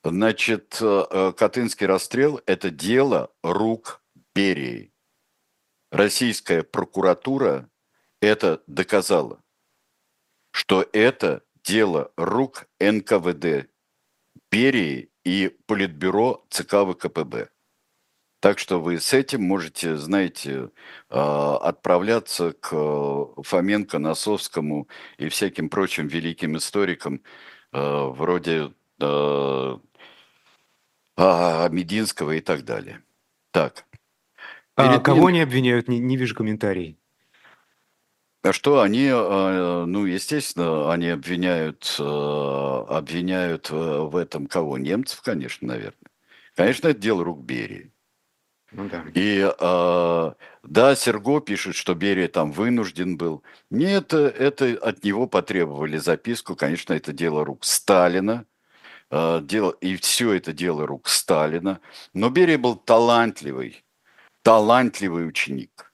Значит, 0.03 0.79
э, 0.81 1.33
Катынский 1.37 1.87
расстрел– 1.87 2.41
это 2.47 2.71
дело 2.71 3.31
рук 3.45 4.03
Берии. 4.35 4.93
Российская 5.93 6.65
прокуратура 6.65 7.71
это 8.21 8.65
доказала, 8.67 9.45
что 10.51 10.85
это 10.93 11.45
дело 11.63 12.11
рук 12.17 12.67
НКВД 12.81 13.71
Берии 14.51 15.11
и 15.25 15.57
Политбюро 15.67 16.45
ЦК 16.51 16.85
ВКПБ. 16.91 17.51
Так 18.41 18.59
что 18.59 18.81
вы 18.81 19.01
с 19.01 19.13
этим 19.13 19.43
можете, 19.43 19.97
знаете, 19.97 20.71
а, 21.11 21.57
отправляться 21.57 22.53
к 22.53 22.69
Фоменко, 23.43 23.99
Носовскому 23.99 24.89
и 25.19 25.29
всяким 25.29 25.69
прочим 25.69 26.07
великим 26.07 26.57
историкам 26.57 27.21
а, 27.73 28.07
вроде 28.07 28.73
а, 29.01 29.81
Мединского 31.17 32.37
и 32.37 32.41
так 32.41 32.65
далее. 32.65 33.03
Так. 33.51 33.85
А 34.77 35.01
кого 35.01 35.19
ним... 35.19 35.27
они 35.27 35.41
обвиняют? 35.41 35.89
Не, 35.89 35.99
не 35.99 36.17
вижу 36.17 36.37
комментариев. 36.37 36.97
А 38.43 38.53
что 38.53 38.81
они, 38.81 39.09
а, 39.13 39.85
ну, 39.85 40.07
естественно, 40.07 40.93
они 40.93 41.09
обвиняют, 41.09 41.97
а, 41.99 42.87
обвиняют 42.89 43.71
в 43.71 44.17
этом 44.17 44.47
кого? 44.47 44.79
Немцев, 44.79 45.21
конечно, 45.23 45.67
наверное. 45.67 46.11
Конечно, 46.55 46.89
это 46.89 47.01
дело 47.01 47.25
рук 47.25 47.43
Берии. 47.43 47.93
Ну, 48.71 48.89
да. 48.89 49.05
И 49.15 49.41
да, 50.63 50.95
Серго 50.95 51.41
пишет, 51.41 51.75
что 51.75 51.95
Берия 51.95 52.29
там 52.29 52.53
вынужден 52.53 53.17
был. 53.17 53.43
Нет, 53.71 54.13
это 54.13 54.79
от 54.83 55.03
него 55.05 55.27
потребовали 55.27 55.97
записку. 55.97 56.55
Конечно, 56.55 56.93
это 56.93 57.13
дело 57.13 57.45
рук 57.45 57.65
Сталина. 57.65 58.45
Дело, 59.11 59.71
и 59.81 59.97
все 59.97 60.35
это 60.35 60.53
дело 60.53 60.87
рук 60.87 61.09
Сталина. 61.09 61.81
Но 62.13 62.29
Берия 62.29 62.59
был 62.59 62.77
талантливый, 62.77 63.85
талантливый 64.43 65.27
ученик 65.27 65.88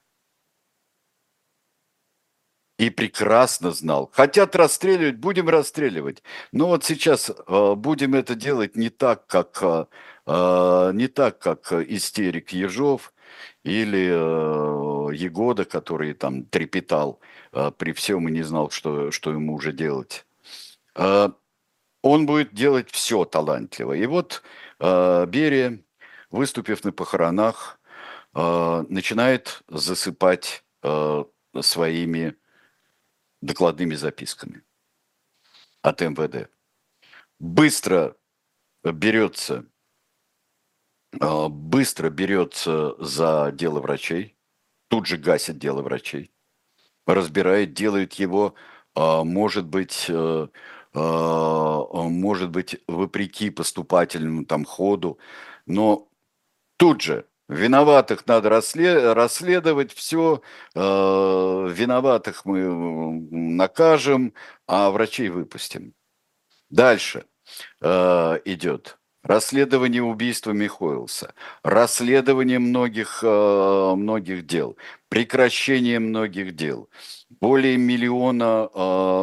и 2.77 2.89
прекрасно 2.89 3.71
знал. 3.71 4.09
Хотят 4.13 4.55
расстреливать, 4.55 5.17
будем 5.17 5.49
расстреливать. 5.49 6.23
Но 6.51 6.67
вот 6.67 6.83
сейчас 6.83 7.29
э, 7.29 7.73
будем 7.75 8.15
это 8.15 8.35
делать 8.35 8.75
не 8.75 8.89
так, 8.89 9.27
как 9.27 9.59
э, 9.61 9.85
э 10.25 10.91
не 10.93 11.07
так, 11.07 11.39
как 11.39 11.71
истерик 11.71 12.51
Ежов 12.51 13.13
или 13.63 14.09
э, 14.11 15.15
Егода, 15.15 15.65
который 15.65 16.13
там 16.13 16.43
трепетал 16.45 17.19
э, 17.53 17.71
при 17.77 17.93
всем 17.93 18.27
и 18.27 18.31
не 18.31 18.43
знал, 18.43 18.69
что, 18.71 19.11
что 19.11 19.31
ему 19.31 19.55
уже 19.55 19.71
делать. 19.71 20.25
Э, 20.95 21.29
он 22.01 22.25
будет 22.25 22.53
делать 22.53 22.91
все 22.91 23.25
талантливо. 23.25 23.93
И 23.93 24.05
вот 24.05 24.43
э, 24.79 25.25
Берия, 25.27 25.79
выступив 26.29 26.83
на 26.83 26.91
похоронах, 26.91 27.79
э, 28.35 28.83
начинает 28.89 29.63
засыпать 29.69 30.63
э, 30.83 31.23
своими 31.61 32.35
докладными 33.45 33.95
записками 33.95 34.63
от 35.81 36.01
МВД. 36.01 36.49
Быстро 37.39 38.15
берется, 38.83 39.65
а, 41.19 41.49
быстро 41.49 42.09
берется 42.09 42.95
за 43.03 43.51
дело 43.53 43.79
врачей, 43.79 44.37
тут 44.87 45.05
же 45.05 45.17
гасит 45.17 45.57
дело 45.57 45.81
врачей, 45.81 46.31
разбирает, 47.05 47.73
делает 47.73 48.13
его, 48.13 48.55
а, 48.95 49.23
может 49.23 49.65
быть, 49.65 50.05
э, 50.09 50.47
может 50.97 52.51
быть, 52.51 52.81
вопреки 52.87 53.49
поступательному 53.49 54.45
там 54.45 54.63
ходу, 54.63 55.19
но 55.65 56.07
тут 56.77 57.01
же 57.01 57.27
Виноватых 57.47 58.25
надо 58.25 58.49
расследовать, 58.49 59.93
все. 59.93 60.41
Э, 60.73 60.79
виноватых 61.71 62.43
мы 62.43 63.21
накажем, 63.31 64.33
а 64.67 64.89
врачей 64.89 65.29
выпустим. 65.29 65.93
Дальше 66.71 67.25
э, 67.81 68.39
идет 68.45 68.97
расследование 69.21 70.01
убийства 70.01 70.51
Михоилса, 70.51 71.35
расследование 71.61 72.57
многих, 72.57 73.19
э, 73.23 73.93
многих 73.95 74.47
дел, 74.47 74.75
прекращение 75.09 75.99
многих 75.99 76.55
дел. 76.55 76.89
Более 77.29 77.77
миллиона, 77.77 78.69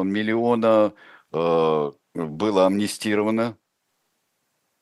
миллиона 0.05 0.93
было 1.33 2.67
амнистировано 2.67 3.57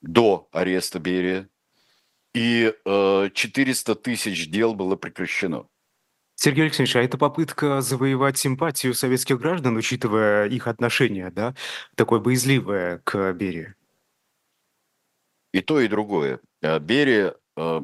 до 0.02 0.48
ареста 0.52 0.98
Берия 0.98 1.48
и 2.34 2.72
э, 2.84 3.30
400 3.34 3.94
тысяч 3.96 4.48
дел 4.48 4.74
было 4.74 4.96
прекращено. 4.96 5.66
Сергей 6.36 6.64
Алексеевич, 6.64 6.96
а 6.96 7.02
это 7.02 7.18
попытка 7.18 7.82
завоевать 7.82 8.38
симпатию 8.38 8.94
советских 8.94 9.38
граждан, 9.38 9.76
учитывая 9.76 10.48
их 10.48 10.68
отношение, 10.68 11.30
да, 11.30 11.54
такое 11.96 12.18
боязливое 12.18 12.98
к 13.04 13.32
Берии? 13.34 13.74
И 15.52 15.60
то, 15.60 15.80
и 15.80 15.88
другое. 15.88 16.40
А 16.62 16.78
Берия, 16.78 17.36
э, 17.56 17.80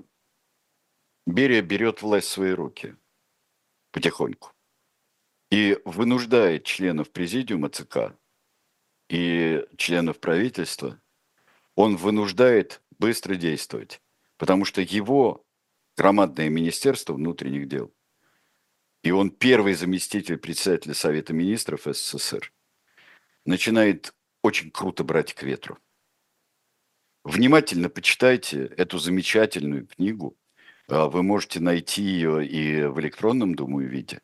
Берия 1.27 1.61
берет 1.61 2.01
власть 2.03 2.29
в 2.29 2.31
свои 2.31 2.53
руки 2.53 2.97
потихоньку 3.93 4.53
и 5.51 5.79
вынуждает 5.85 6.65
членов 6.65 7.11
президиума 7.11 7.69
ЦК 7.69 8.17
и 9.09 9.65
членов 9.77 10.19
правительства, 10.19 11.01
он 11.75 11.97
вынуждает 11.97 12.83
быстро 12.99 13.37
действовать 13.37 14.01
потому 14.37 14.65
что 14.65 14.81
его 14.81 15.45
громадное 15.97 16.49
Министерство 16.49 17.15
внутренних 17.15 17.69
дел, 17.69 17.93
и 19.03 19.11
он 19.11 19.31
первый 19.31 19.75
заместитель 19.75 20.37
председателя 20.37 20.95
Совета 20.95 21.33
Министров 21.33 21.83
СССР, 21.85 22.53
начинает 23.45 24.13
очень 24.43 24.71
круто 24.71 25.05
брать 25.05 25.35
к 25.35 25.43
ветру. 25.43 25.79
Внимательно 27.25 27.89
почитайте 27.89 28.67
эту 28.77 28.99
замечательную 28.99 29.87
книгу. 29.87 30.37
А, 30.89 31.09
вы 31.09 31.23
можете 31.23 31.59
найти 31.59 32.03
ее 32.03 32.47
и 32.47 32.85
в 32.85 33.01
электронном, 33.01 33.57
думаю, 33.57 33.89
виде. 33.89 34.21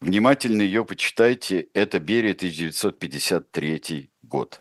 Внимательно 0.00 0.60
ее 0.60 0.84
почитайте. 0.84 1.68
Это 1.72 1.98
Берия, 1.98 2.32
1953 2.32 4.10
год. 4.22 4.60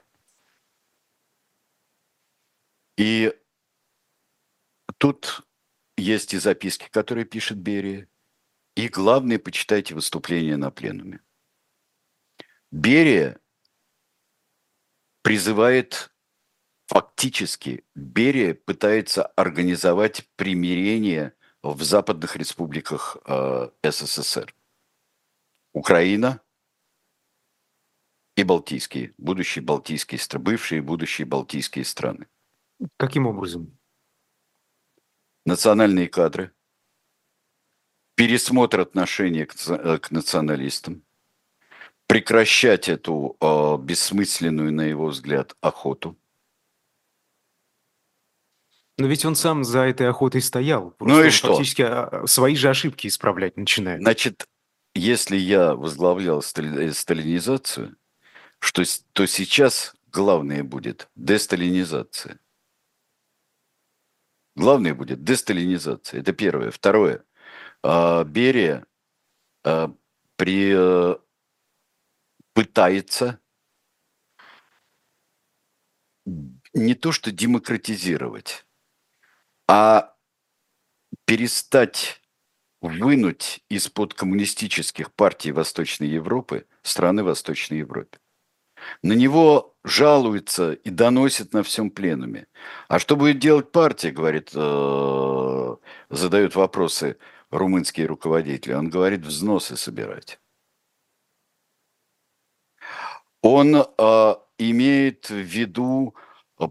И 2.98 3.34
Тут 4.98 5.46
есть 5.98 6.34
и 6.34 6.38
записки, 6.38 6.90
которые 6.90 7.26
пишет 7.26 7.58
Берия, 7.58 8.08
и 8.76 8.90
главное, 8.90 9.40
почитайте 9.40 9.96
выступление 9.96 10.58
на 10.58 10.70
пленуме. 10.70 11.22
Берия 12.72 13.40
призывает 15.22 16.14
фактически, 16.88 17.86
Берия 17.96 18.54
пытается 18.54 19.26
организовать 19.26 20.28
примирение 20.36 21.34
в 21.64 21.82
западных 21.84 22.36
республиках 22.36 23.18
э, 23.26 23.70
СССР. 23.84 24.54
Украина 25.74 26.42
и 28.36 28.44
Балтийские, 28.44 29.14
будущие 29.18 29.64
Балтийские 29.64 30.20
бывшие 30.40 30.80
и 30.80 30.82
будущие 30.82 31.26
Балтийские 31.26 31.86
страны. 31.86 32.28
Каким 32.98 33.26
образом? 33.26 33.78
Национальные 35.46 36.08
кадры, 36.08 36.52
пересмотр 38.16 38.80
отношения 38.80 39.46
к, 39.46 39.56
э, 39.68 39.98
к 40.00 40.12
националистам, 40.12 41.04
прекращать 42.08 42.90
эту 42.90 43.38
э, 43.40 43.78
бессмысленную, 43.82 44.72
на 44.74 44.82
его 44.82 45.08
взгляд, 45.08 45.56
охоту. 45.62 46.18
Но 48.98 49.08
ведь 49.08 49.26
он 49.26 49.36
сам 49.36 49.64
за 49.66 49.82
этой 49.82 50.10
охотой 50.10 50.42
стоял. 50.42 50.96
ну 51.00 51.24
и 51.24 51.30
что? 51.30 51.50
Фактически 51.50 51.82
а, 51.82 52.04
а, 52.04 52.28
свои 52.28 52.56
же 52.56 52.70
ошибки 52.70 53.08
исправлять 53.08 53.58
начинает. 53.58 54.02
Значит, 54.02 54.48
если 54.94 55.36
я 55.36 55.76
возглавлял 55.76 56.42
стали, 56.42 56.92
сталинизацию, 56.92 57.98
что, 58.60 58.84
то 59.12 59.26
сейчас 59.26 59.94
главное 60.12 60.64
будет 60.64 61.10
десталинизация. 61.16 62.40
Главное 64.56 64.94
будет 64.94 65.24
десталинизация. 65.24 66.22
Это 66.22 66.34
первое. 66.34 66.72
Второе. 66.72 67.24
А, 67.84 68.24
Берия 68.24 68.86
а, 69.64 69.94
при, 70.38 70.74
э, 70.74 71.18
пытается 72.54 73.40
не 76.74 76.96
то 76.96 77.12
что 77.12 77.32
демократизировать, 77.32 78.66
а 79.68 80.16
перестать 81.26 82.22
вынуть 82.82 83.64
из-под 83.70 84.14
коммунистических 84.14 85.14
партий 85.14 85.52
Восточной 85.52 86.08
Европы 86.08 86.68
страны 86.82 87.24
Восточной 87.24 87.80
Европы. 87.80 88.20
На 89.02 89.14
него 89.14 89.75
жалуются 89.86 90.74
и 90.74 90.90
доносят 90.90 91.54
на 91.54 91.62
всем 91.62 91.92
пленуме. 91.92 92.48
А 92.88 92.98
что 92.98 93.16
будет 93.16 93.38
делать 93.38 93.72
партия, 93.72 94.12
говорит, 94.12 94.50
э, 94.54 95.76
задают 96.10 96.56
вопросы 96.56 97.18
румынские 97.52 98.08
руководители. 98.08 98.74
Он 98.74 98.90
говорит, 98.90 99.22
взносы 99.22 99.78
собирать. 99.78 100.40
Он 103.44 103.76
э, 103.76 104.36
имеет 104.58 105.30
в 105.30 105.36
виду 105.36 106.16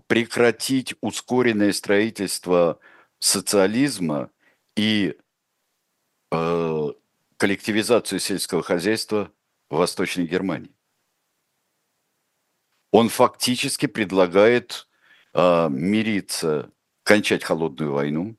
прекратить 0.08 0.94
ускоренное 1.00 1.72
строительство 1.72 2.80
социализма 3.20 4.30
и 4.76 5.16
э, 6.32 6.88
коллективизацию 7.36 8.18
сельского 8.18 8.64
хозяйства 8.64 9.30
в 9.70 9.76
Восточной 9.76 10.26
Германии 10.26 10.73
он 12.94 13.08
фактически 13.08 13.86
предлагает 13.86 14.88
э, 15.32 15.68
мириться, 15.68 16.70
кончать 17.02 17.42
холодную 17.42 17.92
войну 17.92 18.36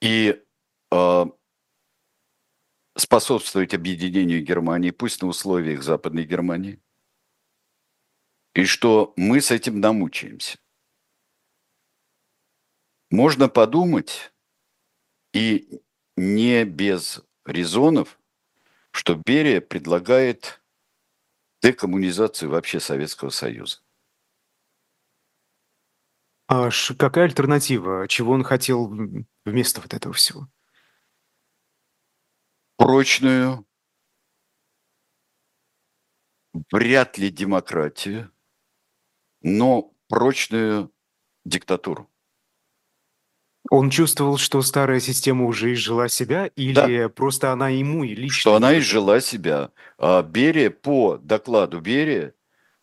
и 0.00 0.42
э, 0.92 1.24
способствовать 2.96 3.74
объединению 3.74 4.42
Германии, 4.42 4.92
пусть 4.92 5.20
на 5.20 5.28
условиях 5.28 5.82
Западной 5.82 6.24
Германии, 6.24 6.80
и 8.54 8.64
что 8.64 9.12
мы 9.16 9.42
с 9.42 9.50
этим 9.50 9.80
намучаемся. 9.80 10.58
Можно 13.10 13.50
подумать, 13.50 14.32
и 15.34 15.82
не 16.16 16.64
без 16.64 17.20
резонов, 17.44 18.18
что 18.90 19.16
Берия 19.16 19.60
предлагает 19.60 20.62
декоммунизацию 21.66 22.48
вообще 22.48 22.78
Советского 22.78 23.30
Союза. 23.30 23.78
А 26.48 26.70
какая 26.96 27.24
альтернатива? 27.24 28.06
Чего 28.06 28.32
он 28.32 28.44
хотел 28.44 28.86
вместо 29.44 29.80
вот 29.80 29.92
этого 29.92 30.14
всего? 30.14 30.48
Прочную, 32.76 33.66
вряд 36.70 37.18
ли 37.18 37.30
демократию, 37.30 38.30
но 39.42 39.92
прочную 40.08 40.92
диктатуру. 41.44 42.08
Он 43.70 43.90
чувствовал, 43.90 44.38
что 44.38 44.62
старая 44.62 45.00
система 45.00 45.44
уже 45.46 45.72
изжила 45.72 46.08
себя, 46.08 46.46
или 46.56 47.02
да. 47.02 47.08
просто 47.08 47.52
она 47.52 47.68
ему 47.68 48.04
и 48.04 48.14
лично? 48.14 48.40
Что 48.40 48.54
она 48.54 48.78
изжила 48.78 49.20
себя. 49.20 49.70
А, 49.98 50.22
Берия, 50.22 50.70
по 50.70 51.18
докладу 51.18 51.80
Берия, 51.80 52.34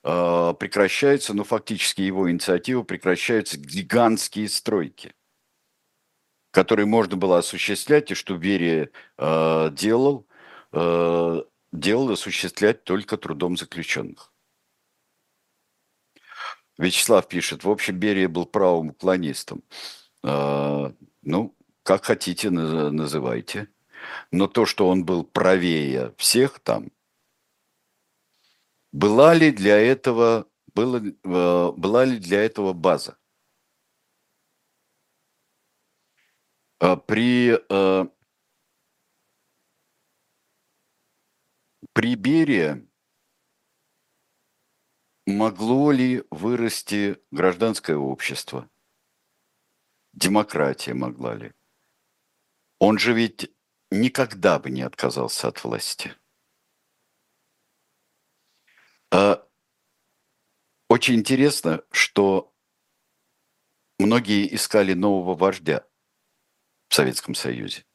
а, 0.04 0.54
прекращаются, 0.54 1.34
ну, 1.34 1.44
фактически 1.44 2.02
его 2.02 2.30
инициатива, 2.30 2.84
прекращаются 2.84 3.58
гигантские 3.58 4.50
стройки. 4.50 5.14
который 6.52 6.86
можно 6.86 7.18
было 7.18 7.40
осуществлять, 7.40 8.12
и 8.12 8.14
что 8.14 8.38
Берия 8.38 8.92
э, 9.18 9.70
делал, 9.72 10.28
делал 10.72 12.12
осуществлять 12.12 12.84
только 12.84 13.18
трудом 13.18 13.58
заключенных. 13.58 14.32
Вячеслав 16.78 17.28
пишет, 17.28 17.64
в 17.64 17.70
общем, 17.70 17.98
Берия 17.98 18.30
был 18.30 18.46
правым 18.46 18.90
уклонистом. 18.90 19.64
Э, 20.24 20.92
ну, 21.22 21.56
как 21.84 22.06
хотите, 22.06 22.50
называйте. 22.50 23.68
Но 24.32 24.48
то, 24.48 24.66
что 24.66 24.90
он 24.90 25.06
был 25.06 25.24
правее 25.24 26.14
всех 26.18 26.60
там, 26.60 26.92
была 28.92 29.34
ли 29.34 29.52
для 29.52 29.78
этого, 29.78 30.48
было, 30.76 31.02
э, 31.02 31.72
была 31.78 32.06
ли 32.06 32.18
для 32.20 32.44
этого 32.44 32.74
база? 32.74 33.18
А 36.80 36.96
при, 36.98 37.58
э, 37.70 38.08
при 41.94 42.16
Берии 42.16 42.86
могло 45.26 45.92
ли 45.92 46.24
вырасти 46.32 47.18
гражданское 47.32 47.96
общество? 47.96 48.70
Демократия 50.14 50.94
могла 50.94 51.34
ли? 51.36 51.54
Он 52.80 53.00
же 53.00 53.14
ведь 53.14 53.52
никогда 53.90 54.60
бы 54.60 54.70
не 54.70 54.84
отказался 54.84 55.48
от 55.48 55.64
власти. 55.64 56.16
А, 59.12 59.48
очень 60.90 61.16
интересно, 61.16 61.84
что 61.92 62.54
многие 63.98 64.54
искали 64.54 64.94
нового 64.94 65.36
вождя 65.36 65.86
в 66.90 66.94
Советском 66.94 67.34
Союзе. 67.34 67.86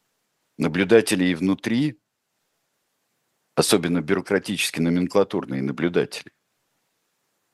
Наблюдатели 0.56 1.24
и 1.24 1.34
внутри, 1.34 2.00
особенно 3.54 4.00
бюрократически 4.00 4.80
номенклатурные 4.80 5.62
наблюдатели, 5.62 6.32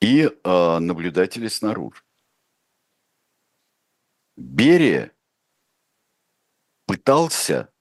и 0.01 0.23
э, 0.23 0.79
наблюдатели 0.79 1.47
снаружи. 1.47 2.01
Берия 4.35 5.11
пытался 6.85 7.71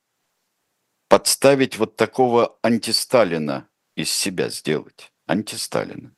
подставить 1.09 1.77
вот 1.79 1.97
такого 1.97 2.59
антисталина 2.63 3.69
из 3.97 4.11
себя 4.11 4.49
сделать. 4.49 5.13
Антисталина. 5.27 6.15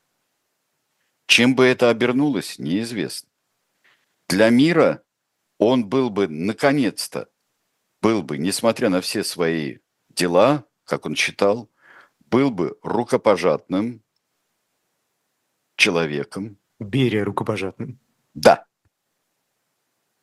Чем 1.26 1.55
бы 1.55 1.64
это 1.64 1.91
обернулось, 1.91 2.59
неизвестно. 2.59 3.30
Для 4.28 4.51
мира 4.51 5.05
он 5.59 5.89
был 5.89 6.11
бы, 6.11 6.28
наконец-то, 6.28 7.28
был 8.03 8.22
бы, 8.22 8.39
несмотря 8.39 8.89
на 8.89 9.01
все 9.01 9.24
свои 9.24 9.78
дела, 10.11 10.66
как 10.84 11.07
он 11.07 11.14
считал, 11.14 11.70
был 12.20 12.51
бы 12.51 12.78
рукопожатным 12.82 14.03
человеком. 15.76 16.59
Берия 16.78 17.24
рукопожатным. 17.24 17.99
Да. 18.34 18.66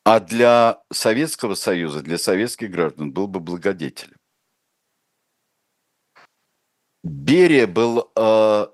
А 0.06 0.20
для 0.20 0.82
Советского 0.92 1.56
Союза, 1.56 2.02
для 2.02 2.18
советских 2.18 2.72
граждан 2.72 3.14
был 3.14 3.28
бы 3.28 3.40
благодетелем. 3.40 4.18
Берия 7.04 7.68
был 7.68 8.12
э, 8.16 8.68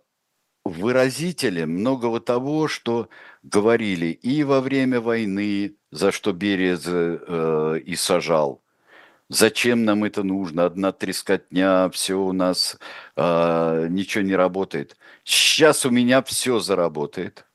выразителем 0.63 1.71
многого 1.71 2.19
того, 2.19 2.67
что 2.67 3.09
говорили 3.43 4.07
и 4.07 4.43
во 4.43 4.61
время 4.61 5.01
войны, 5.01 5.75
за 5.91 6.11
что 6.11 6.33
Берия 6.33 6.77
э, 6.83 7.79
и 7.85 7.95
сажал. 7.95 8.63
Зачем 9.29 9.85
нам 9.85 10.03
это 10.03 10.23
нужно? 10.23 10.65
Одна 10.65 10.91
трескотня, 10.91 11.89
все 11.91 12.15
у 12.19 12.33
нас, 12.33 12.79
э, 13.15 13.87
ничего 13.89 14.23
не 14.23 14.35
работает. 14.35 14.97
Сейчас 15.23 15.85
у 15.85 15.91
меня 15.91 16.23
все 16.23 16.59
заработает. 16.59 17.48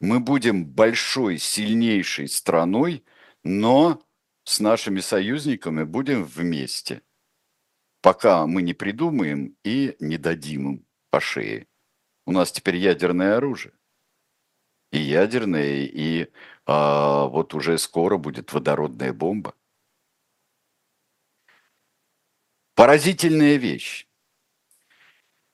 Мы 0.00 0.20
будем 0.20 0.66
большой, 0.66 1.38
сильнейшей 1.38 2.28
страной, 2.28 3.04
но 3.44 4.02
с 4.44 4.60
нашими 4.60 5.00
союзниками 5.00 5.84
будем 5.84 6.24
вместе– 6.24 7.02
пока 8.00 8.46
мы 8.46 8.62
не 8.62 8.74
придумаем 8.74 9.56
и 9.64 9.96
не 10.00 10.18
дадим 10.18 10.72
им 10.72 10.86
по 11.10 11.20
шее. 11.20 11.66
У 12.26 12.32
нас 12.32 12.52
теперь 12.52 12.76
ядерное 12.76 13.36
оружие. 13.36 13.74
И 14.92 14.98
ядерное, 14.98 15.84
и 15.84 16.32
а, 16.66 17.26
вот 17.26 17.54
уже 17.54 17.78
скоро 17.78 18.16
будет 18.16 18.52
водородная 18.52 19.12
бомба. 19.12 19.54
Поразительная 22.74 23.56
вещь. 23.56 24.08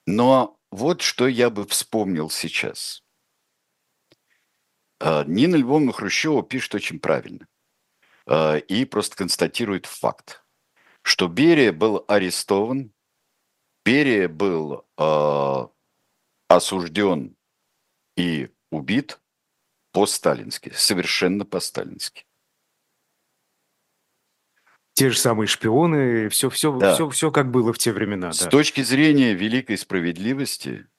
Но 0.07 0.59
вот 0.71 1.01
что 1.01 1.27
я 1.27 1.49
бы 1.49 1.67
вспомнил 1.67 2.29
сейчас. 2.29 3.03
А, 4.99 5.23
Нина 5.25 5.55
Львовна 5.55 5.91
Хрущева 5.93 6.43
пишет 6.43 6.75
очень 6.75 6.99
правильно. 6.99 7.47
А, 8.25 8.57
и 8.57 8.85
просто 8.85 9.15
констатирует 9.15 9.85
факт 9.85 10.43
что 11.07 11.29
Берия 11.29 11.71
был 11.71 12.03
арестован, 12.09 12.91
Берия 13.85 14.27
был 14.27 14.85
э, 14.97 15.67
осужден 16.49 17.37
и 18.17 18.49
убит 18.71 19.21
по-сталински, 19.93 20.73
совершенно 20.75 21.45
по-сталински. 21.45 22.25
Те 24.95 25.11
же 25.11 25.17
самые 25.17 25.47
шпионы, 25.47 26.27
все, 26.27 26.49
все, 26.49 26.77
да. 26.77 26.93
все, 26.93 27.09
все 27.09 27.31
как 27.31 27.51
было 27.51 27.71
в 27.71 27.77
те 27.77 27.93
времена. 27.93 28.33
С 28.33 28.43
да. 28.43 28.49
точки 28.49 28.81
зрения 28.81 29.33
великой 29.33 29.77
справедливости, 29.77 30.89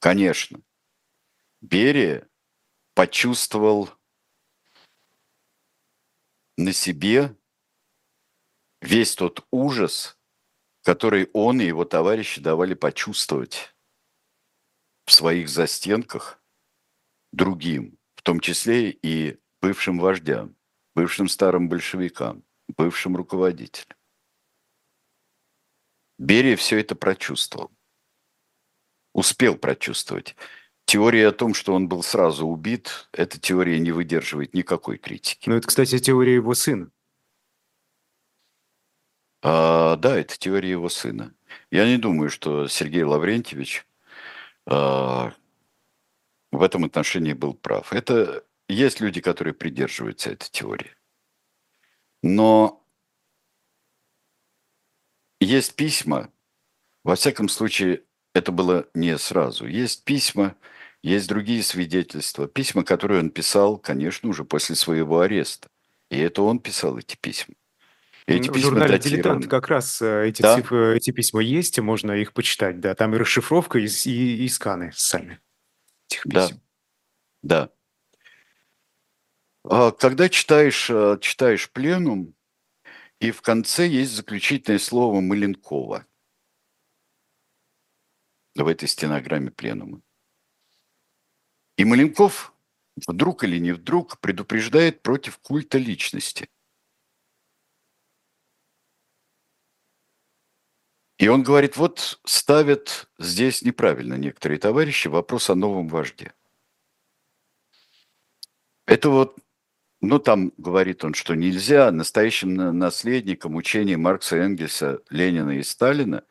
конечно, 0.00 0.60
Берия 1.62 2.28
почувствовал 2.96 3.90
на 6.56 6.72
себе 6.72 7.36
весь 8.80 9.14
тот 9.14 9.46
ужас, 9.50 10.18
который 10.82 11.28
он 11.34 11.60
и 11.60 11.66
его 11.66 11.84
товарищи 11.84 12.40
давали 12.40 12.72
почувствовать 12.72 13.76
в 15.04 15.12
своих 15.12 15.50
застенках 15.50 16.42
другим, 17.32 17.98
в 18.14 18.22
том 18.22 18.40
числе 18.40 18.90
и 18.90 19.38
бывшим 19.60 19.98
вождям, 19.98 20.56
бывшим 20.94 21.28
старым 21.28 21.68
большевикам, 21.68 22.44
бывшим 22.78 23.14
руководителям. 23.14 23.98
Берия 26.18 26.56
все 26.56 26.80
это 26.80 26.96
прочувствовал. 26.96 27.70
Успел 29.12 29.58
прочувствовать. 29.58 30.34
Теория 30.86 31.28
о 31.28 31.32
том, 31.32 31.52
что 31.52 31.74
он 31.74 31.88
был 31.88 32.04
сразу 32.04 32.46
убит, 32.46 33.08
эта 33.12 33.40
теория 33.40 33.80
не 33.80 33.90
выдерживает 33.90 34.54
никакой 34.54 34.98
критики. 34.98 35.48
Ну, 35.48 35.56
это, 35.56 35.66
кстати, 35.66 35.98
теория 35.98 36.34
его 36.34 36.54
сына. 36.54 36.90
А, 39.42 39.96
да, 39.96 40.16
это 40.16 40.38
теория 40.38 40.70
его 40.70 40.88
сына. 40.88 41.34
Я 41.72 41.88
не 41.88 41.98
думаю, 41.98 42.30
что 42.30 42.68
Сергей 42.68 43.02
Лаврентьевич 43.02 43.84
а, 44.64 45.32
в 46.52 46.62
этом 46.62 46.84
отношении 46.84 47.32
был 47.32 47.54
прав. 47.54 47.92
Это 47.92 48.44
есть 48.68 49.00
люди, 49.00 49.20
которые 49.20 49.54
придерживаются 49.54 50.30
этой 50.30 50.48
теории. 50.50 50.94
Но 52.22 52.86
есть 55.40 55.74
письма, 55.74 56.32
во 57.02 57.16
всяком 57.16 57.48
случае, 57.48 58.04
это 58.34 58.52
было 58.52 58.88
не 58.94 59.18
сразу. 59.18 59.66
Есть 59.66 60.04
письма, 60.04 60.56
есть 61.02 61.28
другие 61.28 61.62
свидетельства. 61.62 62.48
Письма, 62.48 62.84
которые 62.84 63.20
он 63.20 63.30
писал, 63.30 63.78
конечно, 63.78 64.28
уже 64.28 64.44
после 64.44 64.74
своего 64.74 65.20
ареста. 65.20 65.68
И 66.10 66.18
это 66.18 66.42
он 66.42 66.58
писал 66.58 66.98
эти 66.98 67.16
письма. 67.16 67.54
Эти 68.26 68.48
в 68.48 68.56
журнале 68.56 68.98
«Дилетант» 68.98 69.46
как 69.46 69.68
раз 69.68 70.02
э, 70.02 70.28
эти, 70.28 70.42
да? 70.42 70.56
цифры, 70.56 70.96
эти 70.96 71.12
письма 71.12 71.40
есть, 71.42 71.78
можно 71.78 72.10
их 72.10 72.32
почитать, 72.32 72.80
да. 72.80 72.96
Там 72.96 73.14
и 73.14 73.18
расшифровка, 73.18 73.78
и, 73.78 73.86
и, 73.86 74.44
и 74.44 74.48
сканы 74.48 74.90
сами 74.96 75.40
этих 76.08 76.24
писем. 76.24 76.60
Да, 77.42 77.70
да. 79.62 79.90
Когда 79.92 80.28
читаешь, 80.28 80.90
э, 80.90 81.18
читаешь 81.20 81.70
«Пленум», 81.70 82.34
и 83.20 83.30
в 83.30 83.42
конце 83.42 83.86
есть 83.86 84.12
заключительное 84.12 84.78
слово 84.78 85.20
Маленкова 85.20 86.04
в 88.54 88.66
этой 88.66 88.88
стенограмме 88.88 89.50
пленума. 89.50 90.02
И 91.76 91.84
Маленков 91.84 92.54
вдруг 93.06 93.44
или 93.44 93.58
не 93.58 93.72
вдруг 93.72 94.18
предупреждает 94.20 95.02
против 95.02 95.38
культа 95.38 95.78
личности. 95.78 96.48
И 101.18 101.28
он 101.28 101.42
говорит, 101.42 101.76
вот 101.76 102.20
ставят 102.24 103.08
здесь 103.18 103.62
неправильно 103.62 104.14
некоторые 104.14 104.58
товарищи 104.58 105.08
вопрос 105.08 105.50
о 105.50 105.54
новом 105.54 105.88
вожде. 105.88 106.32
Это 108.86 109.10
вот 109.10 109.36
Ну, 110.02 110.18
там 110.20 110.52
говорит 110.58 111.04
он, 111.04 111.14
что 111.14 111.34
нельзя 111.36 111.90
настоящим 111.92 112.54
наследником 112.78 113.56
учения 113.56 113.96
Маркса, 113.98 114.36
Энгельса, 114.38 115.02
Ленина 115.10 115.58
и 115.58 115.62
Сталина 115.64 116.24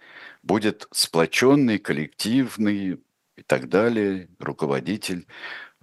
будет 0.43 0.88
сплоченный, 0.91 1.80
коллективный 1.80 3.02
и 3.36 3.43
так 3.43 3.69
далее 3.69 4.29
руководитель, 4.39 5.27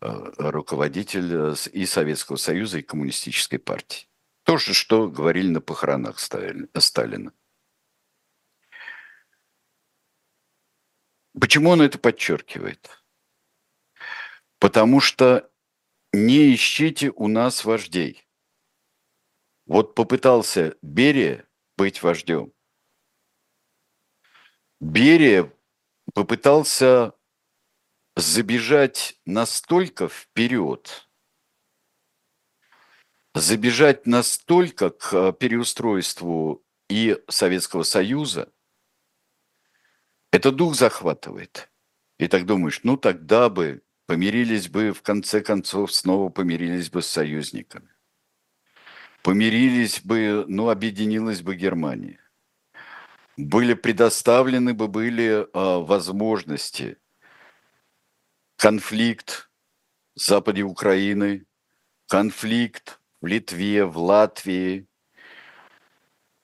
э, 0.01 0.33
руководитель 0.39 1.53
э, 1.53 1.55
и 1.73 1.87
Советского 1.87 2.37
Союза, 2.37 2.79
и 2.79 2.83
Коммунистической 2.83 3.59
партии. 3.59 4.09
То 4.45 4.57
же, 4.57 4.75
что 4.75 5.09
говорили 5.09 5.49
на 5.49 5.61
похоронах 5.61 6.19
Сталина. 6.19 7.33
Почему 11.41 11.71
он 11.71 11.81
это 11.81 11.99
подчеркивает? 11.99 13.03
Потому 14.59 15.01
что 15.01 15.51
не 16.13 16.55
ищите 16.55 17.11
у 17.15 17.29
нас 17.29 17.65
вождей. 17.65 18.27
Вот 19.67 19.95
попытался 19.95 20.77
Берия 20.83 21.47
быть 21.77 22.03
вождем. 22.03 22.53
Берия 24.81 25.53
попытался 26.13 27.15
забежать 28.17 29.19
настолько 29.25 30.09
вперед, 30.09 31.09
забежать 33.35 34.07
настолько 34.07 34.91
к 34.91 35.13
э, 35.15 35.33
переустройству 35.33 36.65
и 36.89 37.19
Советского 37.29 37.83
Союза, 37.83 38.53
это 40.31 40.53
дух 40.53 40.75
захватывает. 40.75 41.71
И 42.19 42.29
так 42.29 42.47
думаешь, 42.47 42.81
ну 42.83 42.97
тогда 42.97 43.49
бы 43.49 43.83
помирились 44.07 44.69
бы, 44.69 44.93
в 44.93 45.03
конце 45.03 45.41
концов, 45.41 45.93
снова 45.93 46.29
помирились 46.29 46.91
бы 46.91 47.03
с 47.03 47.07
союзниками. 47.07 47.89
Помирились 49.23 50.01
бы, 50.03 50.45
ну, 50.49 50.69
объединилась 50.69 51.43
бы 51.43 51.55
Германия. 51.55 52.19
Были 53.37 53.75
предоставлены 53.75 54.75
бы 54.75 54.89
были 54.89 55.47
э, 55.47 55.47
возможности 55.53 56.99
конфликт 58.63 59.51
в 60.15 60.21
западе 60.21 60.63
Украины, 60.63 61.47
конфликт 62.07 63.01
в 63.21 63.27
Литве, 63.27 63.85
в 63.85 63.99
Латвии, 63.99 64.87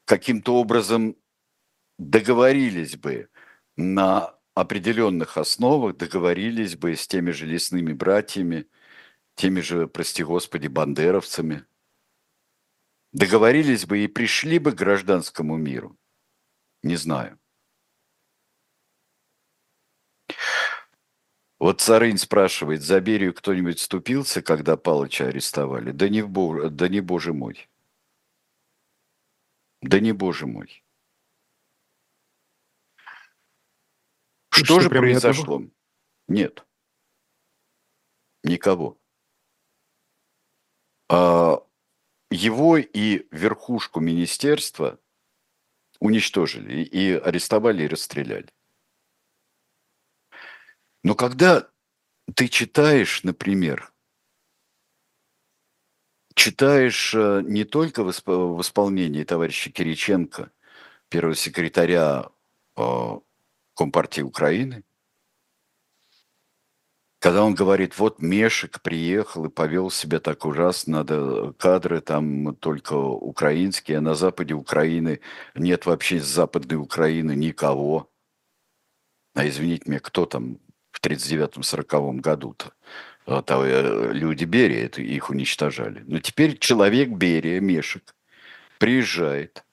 каким-то 0.05 0.57
образом 0.57 1.15
договорились 1.97 2.97
бы 2.97 3.29
на 3.77 4.35
определенных 4.55 5.37
основах, 5.37 5.97
договорились 5.97 6.75
бы 6.75 6.97
с 6.97 7.07
теми 7.07 7.31
же 7.31 7.47
лесными 7.47 7.93
братьями, 7.93 8.67
теми 9.37 9.61
же, 9.61 9.87
прости 9.87 10.25
господи, 10.25 10.67
бандеровцами, 10.67 11.67
договорились 13.13 13.87
бы 13.87 14.01
и 14.01 14.09
пришли 14.09 14.59
бы 14.59 14.73
к 14.73 14.79
гражданскому 14.79 15.57
миру. 15.57 15.97
Не 16.83 16.97
знаю. 16.97 17.39
Вот 21.59 21.81
Царынь 21.81 22.19
спрашивает, 22.19 22.83
за 22.83 23.01
Берию 23.01 23.35
кто-нибудь 23.35 23.79
вступился, 23.81 24.43
когда 24.43 24.77
Палыча 24.77 25.27
арестовали? 25.27 25.91
Да 25.91 26.09
не, 26.09 26.23
бог, 26.23 26.71
да 26.71 26.89
не 26.89 27.01
боже 27.01 27.33
мой. 27.33 27.69
Да 29.81 29.99
не 29.99 30.13
боже 30.13 30.47
мой. 30.47 30.85
Что, 34.51 34.65
что 34.65 34.81
же 34.81 34.89
произошло? 34.89 35.63
Нет. 36.29 36.65
Никого. 38.45 38.99
А, 41.09 41.65
его 42.31 42.77
и 42.77 43.27
верхушку 43.33 44.01
министерства 44.01 45.01
уничтожили 45.99 46.83
и 46.83 47.13
арестовали 47.13 47.85
и 47.85 47.89
расстреляли. 47.89 48.49
Но 51.03 51.15
когда 51.15 51.69
ты 52.35 52.49
читаешь, 52.49 53.23
например, 53.25 53.93
читаешь 56.35 57.15
э, 57.15 57.43
не 57.45 57.65
только 57.65 58.05
в 58.05 58.11
исполнении 58.61 59.25
товарища 59.25 59.71
Кириченко, 59.71 60.51
первого 61.09 61.35
секретаря 61.35 62.31
э, 62.77 63.19
Компартии 63.75 64.23
Украины, 64.23 64.85
когда 67.21 67.43
он 67.43 67.55
говорит, 67.55 67.99
вот 67.99 68.23
Мешек 68.23 68.81
приехал 68.81 69.47
и 69.47 69.51
повел 69.51 69.91
себя 69.91 70.21
так 70.21 70.45
ужасно, 70.45 70.99
надо 70.99 71.53
кадры 71.55 72.01
там 72.01 72.55
только 72.55 72.93
украинские, 72.95 73.99
а 73.99 74.01
на 74.01 74.15
западе 74.15 74.55
Украины 74.55 75.21
нет 75.57 75.87
вообще 75.87 76.21
с 76.21 76.27
западной 76.27 76.77
Украины 76.77 77.35
никого. 77.35 78.09
А 79.35 79.49
извините 79.49 79.85
меня, 79.87 80.01
кто 80.01 80.27
там 80.27 80.59
в 80.99 81.07
39-40 81.07 82.21
году-то. 82.21 82.73
То, 83.25 83.65
э, 83.65 84.13
люди 84.13 84.45
Берия 84.45 84.87
это, 84.87 85.03
их 85.03 85.31
уничтожали. 85.31 86.03
Но 86.07 86.19
теперь 86.19 86.59
человек 86.59 87.11
Берия, 87.11 87.61
Мешек, 87.61 88.15
приезжает, 88.79 89.65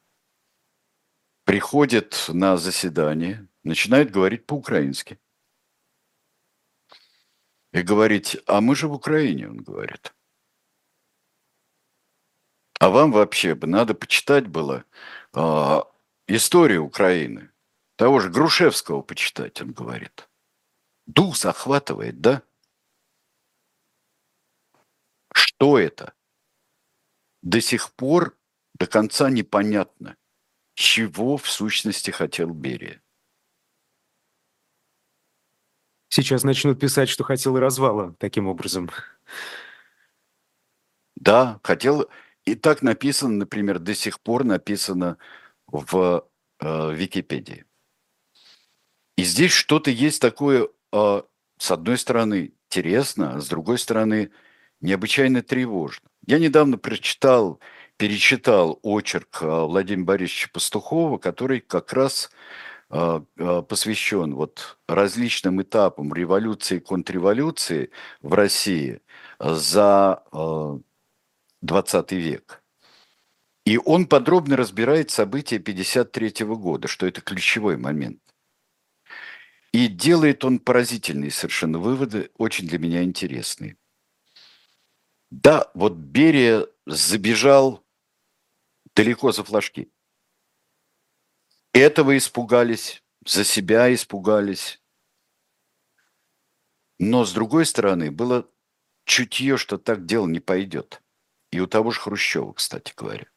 приходит 1.45 2.25
на 2.27 2.57
заседание, 2.57 3.47
начинает 3.63 4.11
говорить 4.11 4.45
по-украински. 4.45 5.19
И 7.71 7.81
говорить, 7.81 8.37
а 8.45 8.61
мы 8.61 8.75
же 8.75 8.87
в 8.87 8.93
Украине, 8.93 9.49
он 9.49 9.57
говорит. 9.57 10.13
А 12.79 12.89
вам 12.89 13.11
вообще 13.11 13.55
бы 13.55 13.67
надо 13.67 13.93
почитать 13.93 14.47
было 14.47 14.85
э, 15.33 15.81
историю 16.27 16.83
Украины. 16.83 17.49
Того 17.95 18.19
же 18.19 18.29
Грушевского 18.29 19.01
почитать, 19.01 19.61
он 19.61 19.71
говорит. 19.71 20.27
Дух 21.05 21.37
захватывает, 21.37 22.19
да? 22.19 22.41
Что 25.33 25.77
это? 25.77 26.13
До 27.41 27.61
сих 27.61 27.93
пор 27.93 28.37
до 28.73 28.87
конца 28.87 29.29
непонятно, 29.29 30.17
чего 30.73 31.37
в 31.37 31.49
сущности 31.49 32.11
хотел 32.11 32.49
Берия. 32.49 33.01
Сейчас 36.09 36.43
начнут 36.43 36.79
писать, 36.79 37.09
что 37.09 37.23
хотел 37.23 37.57
и 37.57 37.59
развала 37.59 38.15
таким 38.19 38.47
образом. 38.47 38.89
Да, 41.15 41.59
хотел. 41.63 42.09
И 42.45 42.55
так 42.55 42.81
написано, 42.81 43.35
например, 43.35 43.79
до 43.79 43.95
сих 43.95 44.19
пор 44.21 44.43
написано 44.43 45.17
в 45.67 46.27
э, 46.59 46.93
Википедии. 46.93 47.65
И 49.17 49.23
здесь 49.23 49.51
что-то 49.51 49.91
есть 49.91 50.21
такое 50.21 50.69
а, 50.95 51.25
с 51.57 51.71
одной 51.71 51.97
стороны, 51.97 52.53
интересно, 52.69 53.35
а 53.35 53.41
с 53.41 53.49
другой 53.49 53.77
стороны, 53.77 54.31
необычайно 54.79 55.41
тревожно. 55.41 56.07
Я 56.25 56.39
недавно 56.39 56.77
прочитал, 56.77 57.59
перечитал 57.97 58.79
очерк 58.81 59.39
а, 59.41 59.65
Владимира 59.65 60.05
Борисовича 60.05 60.49
Пастухова, 60.53 61.17
который 61.17 61.59
как 61.59 61.93
раз 61.93 62.29
посвящен 62.87 64.35
вот 64.35 64.77
различным 64.87 65.59
этапам 65.59 66.13
революции 66.13 66.77
и 66.77 66.79
контрреволюции 66.79 67.89
в 68.21 68.31
России 68.35 69.01
за 69.39 70.21
20 71.61 72.11
век. 72.11 72.63
И 73.65 73.79
он 73.83 74.05
подробно 74.05 74.55
разбирает 74.55 75.09
события 75.09 75.57
1953 75.57 76.45
года, 76.45 76.87
что 76.87 77.07
это 77.07 77.21
ключевой 77.21 77.75
момент. 77.75 78.19
И 79.75 79.89
делает 79.89 80.45
он 80.45 80.59
поразительные 80.59 81.31
совершенно 81.31 81.79
выводы, 81.79 82.31
очень 82.37 82.65
для 82.65 82.79
меня 82.79 83.03
интересные. 83.03 83.75
Да, 85.29 85.69
вот 85.73 85.95
Берия 85.95 86.65
забежал 86.85 87.85
далеко 88.95 89.33
за 89.33 89.43
флажки. 89.43 89.91
Этого 91.73 92.17
испугались, 92.17 93.03
за 93.25 93.43
себя 93.43 93.93
испугались. 93.93 94.81
Но, 96.97 97.25
с 97.25 97.33
другой 97.33 97.65
стороны, 97.65 98.11
было 98.11 98.49
чутье, 99.03 99.57
что 99.57 99.77
так 99.77 100.05
дело 100.05 100.25
не 100.25 100.39
пойдет. 100.39 101.01
И 101.51 101.59
у 101.59 101.67
того 101.67 101.91
же 101.91 101.99
Хрущева, 101.99 102.53
кстати 102.53 102.93
говоря. 102.95 103.27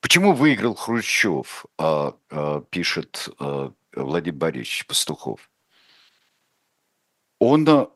Почему 0.00 0.32
выиграл 0.32 0.74
Хрущев, 0.74 1.66
а, 1.76 2.18
а, 2.30 2.62
пишет 2.62 3.28
а, 3.38 3.74
Владимир 3.96 4.38
Борисович 4.38 4.86
Пастухов. 4.86 5.50
Он 7.38 7.68
э, 7.68 7.86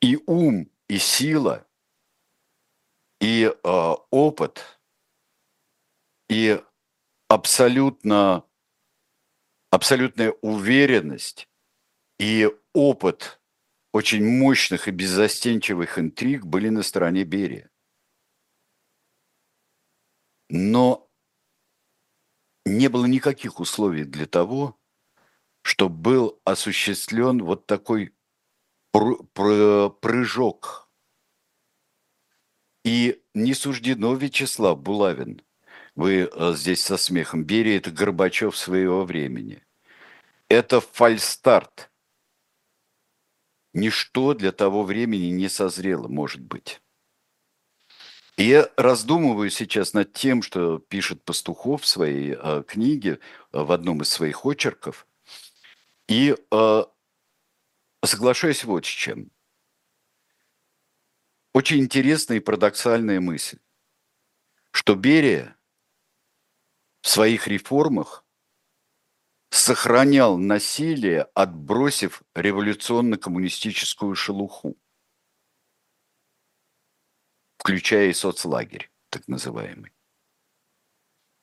и 0.00 0.18
ум, 0.26 0.70
и 0.88 0.98
сила, 0.98 1.66
и 3.20 3.44
э, 3.44 3.94
опыт, 4.10 4.80
и 6.28 6.60
абсолютно, 7.28 8.44
абсолютная 9.70 10.32
уверенность 10.42 11.48
и 12.18 12.50
опыт 12.72 13.40
очень 13.92 14.24
мощных 14.24 14.88
и 14.88 14.90
беззастенчивых 14.90 15.98
интриг 15.98 16.44
были 16.44 16.68
на 16.68 16.82
стороне 16.82 17.24
Берия. 17.24 17.70
Но 20.48 21.10
не 22.66 22.88
было 22.88 23.06
никаких 23.06 23.60
условий 23.60 24.04
для 24.04 24.26
того, 24.26 24.75
чтобы 25.66 25.96
был 25.96 26.40
осуществлен 26.44 27.42
вот 27.42 27.66
такой 27.66 28.14
прыжок. 28.92 30.88
И 32.84 33.20
не 33.34 33.52
суждено 33.52 34.14
Вячеслав 34.14 34.80
Булавин, 34.80 35.42
вы 35.96 36.30
э, 36.32 36.52
здесь 36.54 36.82
со 36.82 36.96
смехом, 36.96 37.42
Берия– 37.42 37.76
это 37.78 37.90
Горбачев 37.90 38.56
своего 38.56 39.04
времени. 39.04 39.60
Это 40.48 40.80
фальстарт. 40.80 41.90
Ничто 43.74 44.34
для 44.34 44.52
того 44.52 44.84
времени 44.84 45.32
не 45.32 45.48
созрело, 45.48 46.06
может 46.06 46.42
быть. 46.42 46.80
И 48.36 48.44
я 48.44 48.70
раздумываю 48.76 49.50
сейчас 49.50 49.94
над 49.94 50.12
тем, 50.12 50.42
что 50.42 50.78
пишет 50.78 51.24
Пастухов 51.24 51.82
в 51.82 51.86
своей 51.88 52.36
э, 52.38 52.62
книге, 52.64 53.18
э, 53.52 53.60
в 53.60 53.72
одном 53.72 54.02
из 54.02 54.10
своих 54.10 54.46
очерков, 54.46 55.08
и 56.08 56.34
э, 56.34 56.82
соглашаюсь 58.04 58.64
вот 58.64 58.84
с 58.84 58.88
чем. 58.88 59.30
Очень 61.52 61.80
интересная 61.80 62.36
и 62.36 62.40
парадоксальная 62.40 63.20
мысль, 63.20 63.58
что 64.70 64.94
Берия 64.94 65.56
в 67.00 67.08
своих 67.08 67.48
реформах 67.48 68.24
сохранял 69.50 70.36
насилие, 70.36 71.22
отбросив 71.34 72.22
революционно-коммунистическую 72.34 74.14
шелуху 74.14 74.76
включая 77.66 78.10
и 78.10 78.12
соцлагерь, 78.12 78.92
так 79.10 79.26
называемый, 79.26 79.92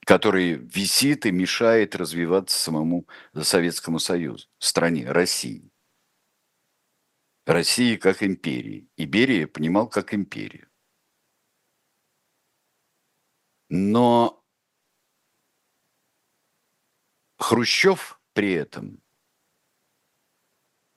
который 0.06 0.54
висит 0.54 1.26
и 1.26 1.32
мешает 1.32 1.96
развиваться 1.96 2.58
самому 2.58 3.08
Советскому 3.34 4.00
Союзу, 4.00 4.48
стране, 4.60 5.10
России. 5.10 5.72
России 7.46 7.98
как 7.98 8.24
империи. 8.24 8.88
Иберия 8.96 9.48
понимал 9.48 9.88
как 9.88 10.14
империю. 10.14 10.70
Но 13.70 14.44
Хрущев 17.38 18.20
при 18.34 18.54
этом 18.54 19.02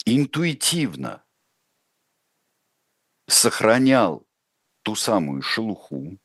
интуитивно 0.04 1.24
сохранял 3.26 4.26
ту 4.82 4.94
самую 4.94 5.42
шелуху. 5.42 6.18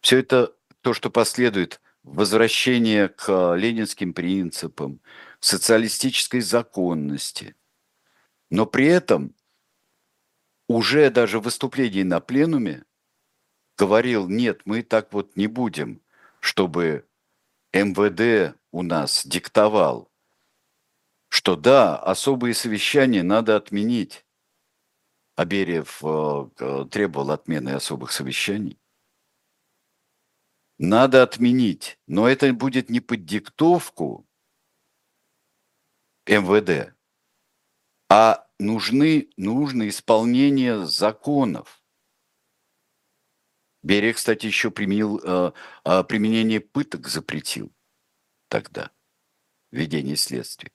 Все 0.00 0.20
это 0.20 0.53
то, 0.84 0.92
что 0.92 1.08
последует 1.08 1.80
возвращение 2.02 3.08
к 3.08 3.54
ленинским 3.56 4.12
принципам, 4.12 5.00
социалистической 5.40 6.42
законности. 6.42 7.56
Но 8.50 8.66
при 8.66 8.86
этом 8.88 9.34
уже 10.68 11.08
даже 11.08 11.40
в 11.40 11.44
выступлении 11.44 12.02
на 12.02 12.20
пленуме 12.20 12.84
говорил, 13.78 14.28
нет, 14.28 14.60
мы 14.66 14.82
так 14.82 15.14
вот 15.14 15.36
не 15.36 15.46
будем, 15.46 16.02
чтобы 16.40 17.08
МВД 17.72 18.54
у 18.70 18.82
нас 18.82 19.26
диктовал, 19.26 20.12
что 21.30 21.56
да, 21.56 21.96
особые 21.96 22.52
совещания 22.52 23.22
надо 23.22 23.56
отменить. 23.56 24.26
А 25.34 25.46
Бериев 25.46 26.00
э, 26.04 26.86
требовал 26.90 27.30
отмены 27.30 27.70
особых 27.70 28.12
совещаний. 28.12 28.78
Надо 30.78 31.22
отменить, 31.22 31.98
но 32.06 32.28
это 32.28 32.52
будет 32.52 32.90
не 32.90 33.00
под 33.00 33.24
диктовку 33.24 34.26
МВД, 36.26 36.94
а 38.08 38.48
нужны, 38.58 39.30
нужно 39.36 39.88
исполнение 39.88 40.84
законов. 40.86 41.82
Берия, 43.82 44.14
кстати, 44.14 44.46
еще 44.46 44.70
применил, 44.70 45.20
э, 45.22 45.52
э, 45.84 46.04
применение 46.04 46.60
пыток 46.60 47.06
запретил 47.06 47.72
тогда, 48.48 48.90
ведение 49.70 50.16
следствия. 50.16 50.72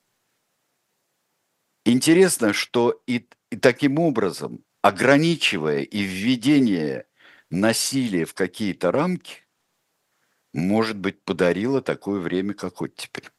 Интересно, 1.86 2.54
что 2.54 3.02
и, 3.08 3.28
и 3.50 3.58
таким 3.58 4.00
образом, 4.00 4.64
ограничивая 4.82 5.82
и 5.82 6.04
введение 6.04 7.08
насилия 7.50 8.26
в 8.26 8.36
какие-то 8.36 8.92
рамки, 8.92 9.49
может 10.54 10.98
быть, 10.98 11.24
подарило 11.24 11.82
такое 11.82 12.20
время, 12.20 12.54
как 12.54 12.82
оттепель. 12.82 13.30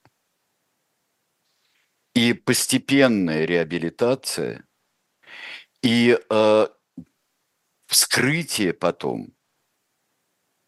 И 2.14 2.32
постепенная 2.32 3.44
реабилитация, 3.44 4.66
и 5.82 6.18
э, 6.28 6.66
вскрытие 7.86 8.72
потом, 8.72 9.34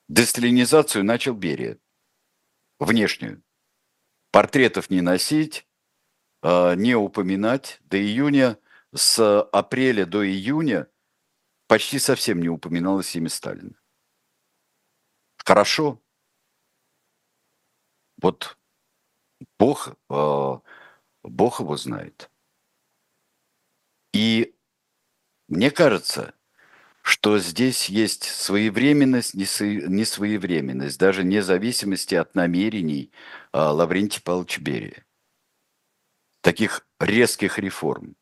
десталинизацию 0.09 1.05
начал 1.05 1.34
Берия, 1.34 1.78
внешнюю. 2.78 3.43
Портретов 4.30 4.90
не 4.90 5.01
носить, 5.01 5.66
а, 6.43 6.74
не 6.74 6.95
упоминать 6.95 7.78
до 7.84 7.99
июня, 8.03 8.59
с 8.95 9.40
апреля 9.53 10.05
до 10.05 10.26
июня 10.26 10.88
почти 11.66 11.99
совсем 11.99 12.40
не 12.40 12.49
упоминалось 12.49 13.14
имя 13.16 13.28
Сталина. 13.28 13.74
Хорошо. 15.36 16.02
Вот 18.23 18.57
Бог, 19.59 19.95
а, 20.09 20.61
Бог 21.23 21.61
его 21.61 21.77
знает. 21.77 22.31
И 24.14 24.55
мне 25.49 25.70
кажется, 25.70 26.35
что 27.03 27.39
здесь 27.39 27.89
есть 27.89 28.25
своевременность, 28.25 29.35
несвоевременность, 29.35 30.99
даже 30.99 31.25
независимости 31.25 32.14
от 32.14 32.35
намерений 32.35 33.12
а, 33.53 33.73
Лаврентия 33.73 34.23
Павловича 34.23 34.62
Берия 34.62 35.05
таких 36.43 36.87
резких 37.01 37.59
реформ. 37.59 38.16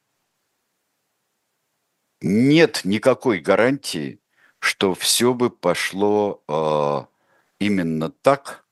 Нет 2.21 2.83
никакой 2.85 3.41
гарантии, 3.41 4.21
что 4.59 4.95
все 4.95 5.33
бы 5.35 5.51
пошло 5.51 6.45
э, 6.47 7.07
именно 7.59 8.11
так, 8.11 8.67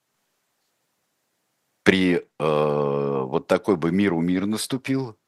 при 1.88 2.16
э, 2.16 2.22
вот 2.38 3.46
такой 3.46 3.78
бы 3.78 3.90
миру 3.90 4.20
мир 4.20 4.44
наступил, 4.44 5.18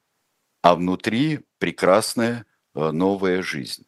а 0.61 0.75
внутри 0.75 1.41
прекрасная 1.57 2.45
э, 2.75 2.91
новая 2.91 3.41
жизнь. 3.41 3.87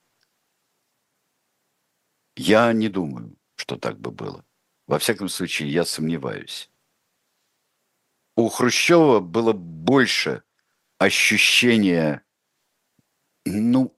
Я 2.35 2.73
не 2.73 2.89
думаю, 2.89 3.37
что 3.57 3.77
так 3.77 4.01
бы 4.01 4.11
было. 4.11 4.43
Во 4.87 4.99
всяком 4.99 5.29
случае, 5.29 5.71
я 5.71 5.85
сомневаюсь 5.85 6.73
у 8.37 8.49
Хрущева 8.49 9.21
было 9.21 9.53
больше 9.53 10.43
ощущения, 10.99 12.25
ну, 13.45 13.95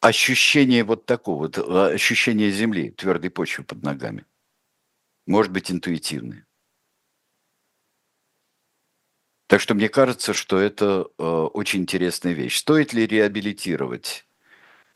ощущение 0.00 0.84
вот 0.84 1.06
такого, 1.06 1.44
вот, 1.46 1.58
а, 1.58 1.88
ощущение 1.88 2.50
земли, 2.50 2.90
твердой 2.90 3.30
почвы 3.30 3.64
под 3.64 3.82
ногами. 3.82 4.24
Может 5.26 5.52
быть, 5.52 5.70
интуитивное. 5.70 6.46
Так 9.46 9.60
что 9.60 9.74
мне 9.74 9.88
кажется, 9.88 10.32
что 10.32 10.58
это 10.58 11.06
э, 11.18 11.22
очень 11.22 11.82
интересная 11.82 12.32
вещь. 12.32 12.58
Стоит 12.58 12.92
ли 12.92 13.06
реабилитировать? 13.06 14.26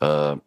Э, 0.01 0.37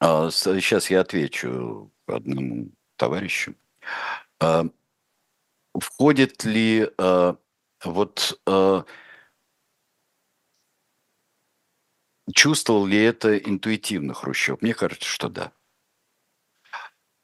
э, 0.00 0.30
сейчас 0.32 0.90
я 0.90 1.00
отвечу 1.00 1.92
одному 2.06 2.70
товарищу. 2.96 3.54
Э, 4.40 4.64
входит 5.78 6.44
ли 6.44 6.90
э, 6.98 7.34
вот 7.84 8.40
э, 8.46 8.82
чувствовал 12.34 12.86
ли 12.86 12.98
это 13.02 13.36
интуитивно 13.36 14.14
Хрущев? 14.14 14.62
Мне 14.62 14.74
кажется, 14.74 15.06
что 15.08 15.28
да. 15.28 15.52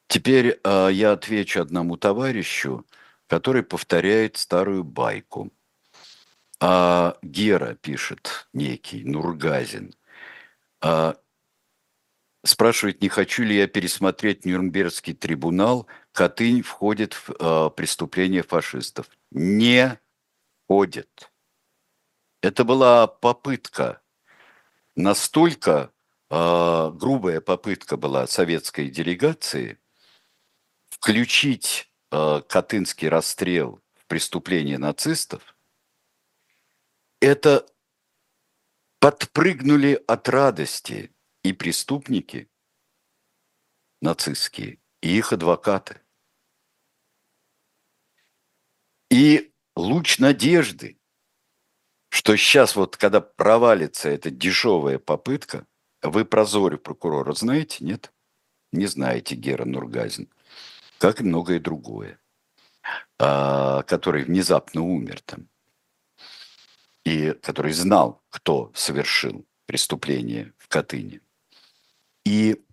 Теперь 0.07 0.59
э, 0.63 0.89
я 0.91 1.13
отвечу 1.13 1.61
одному 1.61 1.97
товарищу, 1.97 2.85
который 3.27 3.63
повторяет 3.63 4.37
старую 4.37 4.83
байку. 4.83 5.51
А 6.59 7.17
Гера 7.21 7.75
пишет 7.75 8.47
некий 8.53 9.03
Нургазин. 9.03 9.93
А, 10.81 11.17
спрашивает, 12.43 13.01
не 13.01 13.09
хочу 13.09 13.43
ли 13.43 13.57
я 13.57 13.67
пересмотреть 13.67 14.45
Нюрнбергский 14.45 15.13
трибунал– 15.13 15.87
Катынь 16.15 16.61
входит 16.61 17.13
в 17.13 17.31
э, 17.31 17.69
преступление 17.71 18.41
фашистов. 18.41 19.09
Не 19.31 19.99
входит. 20.63 21.29
Это 22.41 22.63
была 22.63 23.05
попытка 23.05 24.01
настолько 24.95 25.91
э, 26.29 26.91
грубая 26.93 27.41
попытка 27.41 27.97
была 27.97 28.27
советской 28.27 28.89
делегации 28.89 29.77
включить 30.87 31.91
э, 32.15 32.41
Катынский 32.47 33.09
расстрел 33.09 33.81
в 33.93 34.05
преступление 34.05 34.77
нацистов, 34.77 35.55
это 37.19 37.65
подпрыгнули 38.99 40.01
от 40.07 40.29
радости 40.29 41.11
и 41.43 41.53
преступники 41.53 42.49
нацистские, 44.01 44.79
и 45.01 45.17
их 45.17 45.33
адвокаты. 45.33 46.01
И 49.09 49.53
луч 49.75 50.19
надежды, 50.19 50.99
что 52.09 52.35
сейчас 52.35 52.75
вот, 52.75 52.97
когда 52.97 53.21
провалится 53.21 54.09
эта 54.09 54.29
дешевая 54.29 54.99
попытка, 54.99 55.67
вы 56.01 56.25
про 56.25 56.45
Зорю 56.45 56.77
прокурора 56.77 57.33
знаете, 57.33 57.83
нет? 57.83 58.13
Не 58.71 58.87
знаете 58.87 59.35
Гера 59.35 59.65
Нургазин, 59.65 60.29
как 60.97 61.21
и 61.21 61.23
многое 61.23 61.59
другое, 61.59 62.19
а, 63.19 63.83
который 63.83 64.23
внезапно 64.23 64.81
умер 64.81 65.21
там, 65.21 65.47
и 67.03 67.31
который 67.33 67.73
знал, 67.73 68.23
кто 68.29 68.71
совершил 68.73 69.45
преступление 69.65 70.53
в 70.57 70.67
Катыни. 70.67 71.21
И 72.25 72.63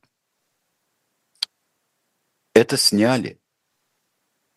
это 2.55 2.77
сняли. 2.77 3.41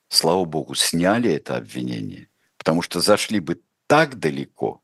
Слава 0.09 0.45
богу, 0.45 0.75
сняли 0.75 1.31
это 1.31 1.57
обвинение, 1.57 2.29
потому 2.57 2.81
что 2.81 2.99
зашли 2.99 3.39
бы 3.39 3.61
так 3.87 4.19
далеко, 4.19 4.81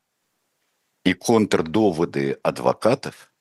и 1.04 1.14
контрдоводы 1.14 2.32
адвокатов, 2.42 3.32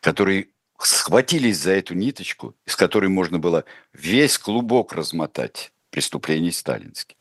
которые 0.00 0.48
схватились 0.78 1.58
за 1.58 1.72
эту 1.72 1.94
ниточку, 1.94 2.56
из 2.66 2.76
которой 2.76 3.08
можно 3.08 3.38
было 3.38 3.64
весь 3.92 4.38
клубок 4.38 4.92
размотать 4.92 5.72
преступлений 5.90 6.52
сталинских. 6.52 7.16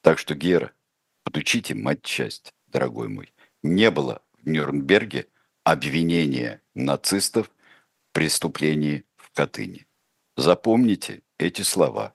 Так 0.00 0.18
что, 0.18 0.34
Гера, 0.34 0.72
подучите 1.24 1.74
мать 1.74 2.02
часть, 2.02 2.54
дорогой 2.68 3.08
мой. 3.08 3.32
Не 3.62 3.90
было 3.90 4.22
в 4.38 4.48
Нюрнберге 4.48 5.26
обвинения 5.64 6.62
нацистов 6.74 7.48
в 7.48 8.12
преступлении 8.12 9.04
в 9.16 9.32
Катыни. 9.32 9.86
Запомните 10.36 11.22
эти 11.38 11.62
слова. 11.62 12.14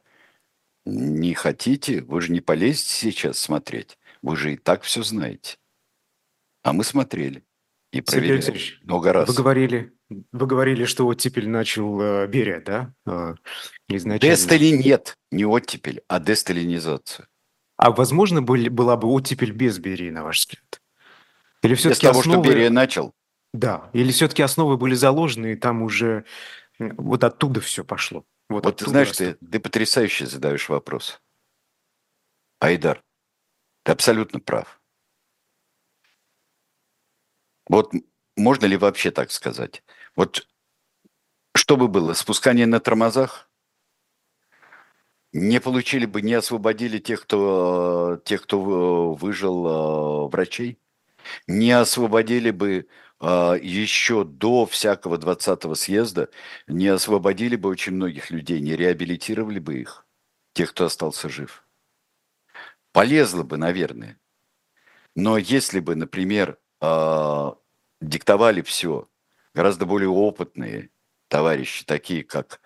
Не 0.85 1.33
хотите, 1.33 2.01
вы 2.01 2.21
же 2.21 2.31
не 2.31 2.39
полезете 2.39 2.87
сейчас 2.87 3.37
смотреть. 3.39 3.97
Вы 4.21 4.35
же 4.37 4.53
и 4.53 4.57
так 4.57 4.83
все 4.83 5.03
знаете. 5.03 5.57
А 6.63 6.73
мы 6.73 6.83
смотрели 6.83 7.43
и 7.91 8.01
проверяли 8.01 8.41
Сергей 8.41 8.79
много 8.83 9.11
раз. 9.11 9.27
Вы 9.27 9.35
говорили, 9.35 9.93
вы 10.31 10.47
говорили, 10.47 10.85
что 10.85 11.07
оттепель 11.07 11.49
начал 11.49 11.99
э, 12.01 12.27
Берия, 12.27 12.61
да? 12.61 12.93
Э, 13.05 13.35
изначально. 13.87 14.35
Дестали 14.35 14.69
нет, 14.69 15.17
не 15.31 15.45
оттепель, 15.45 16.01
а 16.07 16.19
десталинизацию. 16.19 17.27
А 17.77 17.91
возможно 17.91 18.41
были, 18.41 18.69
была 18.69 18.97
бы 18.97 19.07
оттепель 19.07 19.51
без 19.51 19.79
Берии, 19.79 20.09
на 20.09 20.23
ваш 20.23 20.39
взгляд? 20.39 20.81
Или 21.63 21.75
все-таки 21.75 22.05
без 22.05 22.09
того, 22.09 22.19
основы... 22.19 22.43
что 22.43 22.51
Берия 22.51 22.69
начал? 22.69 23.13
Да, 23.53 23.89
или 23.93 24.11
все-таки 24.11 24.41
основы 24.41 24.77
были 24.77 24.95
заложены, 24.95 25.53
и 25.53 25.55
там 25.55 25.81
уже 25.81 26.25
вот 26.79 27.23
оттуда 27.23 27.61
все 27.61 27.83
пошло. 27.83 28.25
Вот, 28.49 28.65
вот 28.65 28.77
ты 28.77 28.85
знаешь, 28.85 29.11
ты, 29.15 29.35
ты 29.35 29.59
потрясающе 29.59 30.25
задаешь 30.25 30.69
вопрос. 30.69 31.21
Айдар, 32.59 33.03
ты 33.83 33.91
абсолютно 33.91 34.39
прав. 34.39 34.81
Вот 37.67 37.93
можно 38.35 38.65
ли 38.65 38.77
вообще 38.77 39.11
так 39.11 39.31
сказать? 39.31 39.83
Вот 40.15 40.47
что 41.55 41.77
бы 41.77 41.87
было, 41.87 42.13
спускание 42.13 42.65
на 42.65 42.79
тормозах? 42.79 43.49
Не 45.33 45.61
получили 45.61 46.05
бы, 46.05 46.21
не 46.21 46.33
освободили 46.33 46.99
тех, 46.99 47.21
кто, 47.21 48.21
тех, 48.25 48.41
кто 48.43 49.13
выжил 49.13 50.27
врачей? 50.27 50.77
Не 51.47 51.71
освободили 51.71 52.51
бы 52.51 52.87
а, 53.19 53.53
еще 53.53 54.25
до 54.25 54.65
всякого 54.65 55.17
20-го 55.17 55.75
съезда, 55.75 56.29
не 56.67 56.87
освободили 56.87 57.55
бы 57.55 57.69
очень 57.69 57.93
многих 57.93 58.31
людей, 58.31 58.59
не 58.59 58.75
реабилитировали 58.75 59.59
бы 59.59 59.79
их, 59.79 60.05
тех, 60.53 60.71
кто 60.71 60.85
остался 60.85 61.29
жив? 61.29 61.63
Полезло 62.91 63.43
бы, 63.43 63.57
наверное. 63.57 64.19
Но 65.15 65.37
если 65.37 65.79
бы, 65.79 65.95
например, 65.95 66.57
диктовали 68.01 68.61
все 68.61 69.07
гораздо 69.53 69.85
более 69.85 70.09
опытные 70.09 70.89
товарищи, 71.27 71.85
такие 71.85 72.23
как 72.23 72.61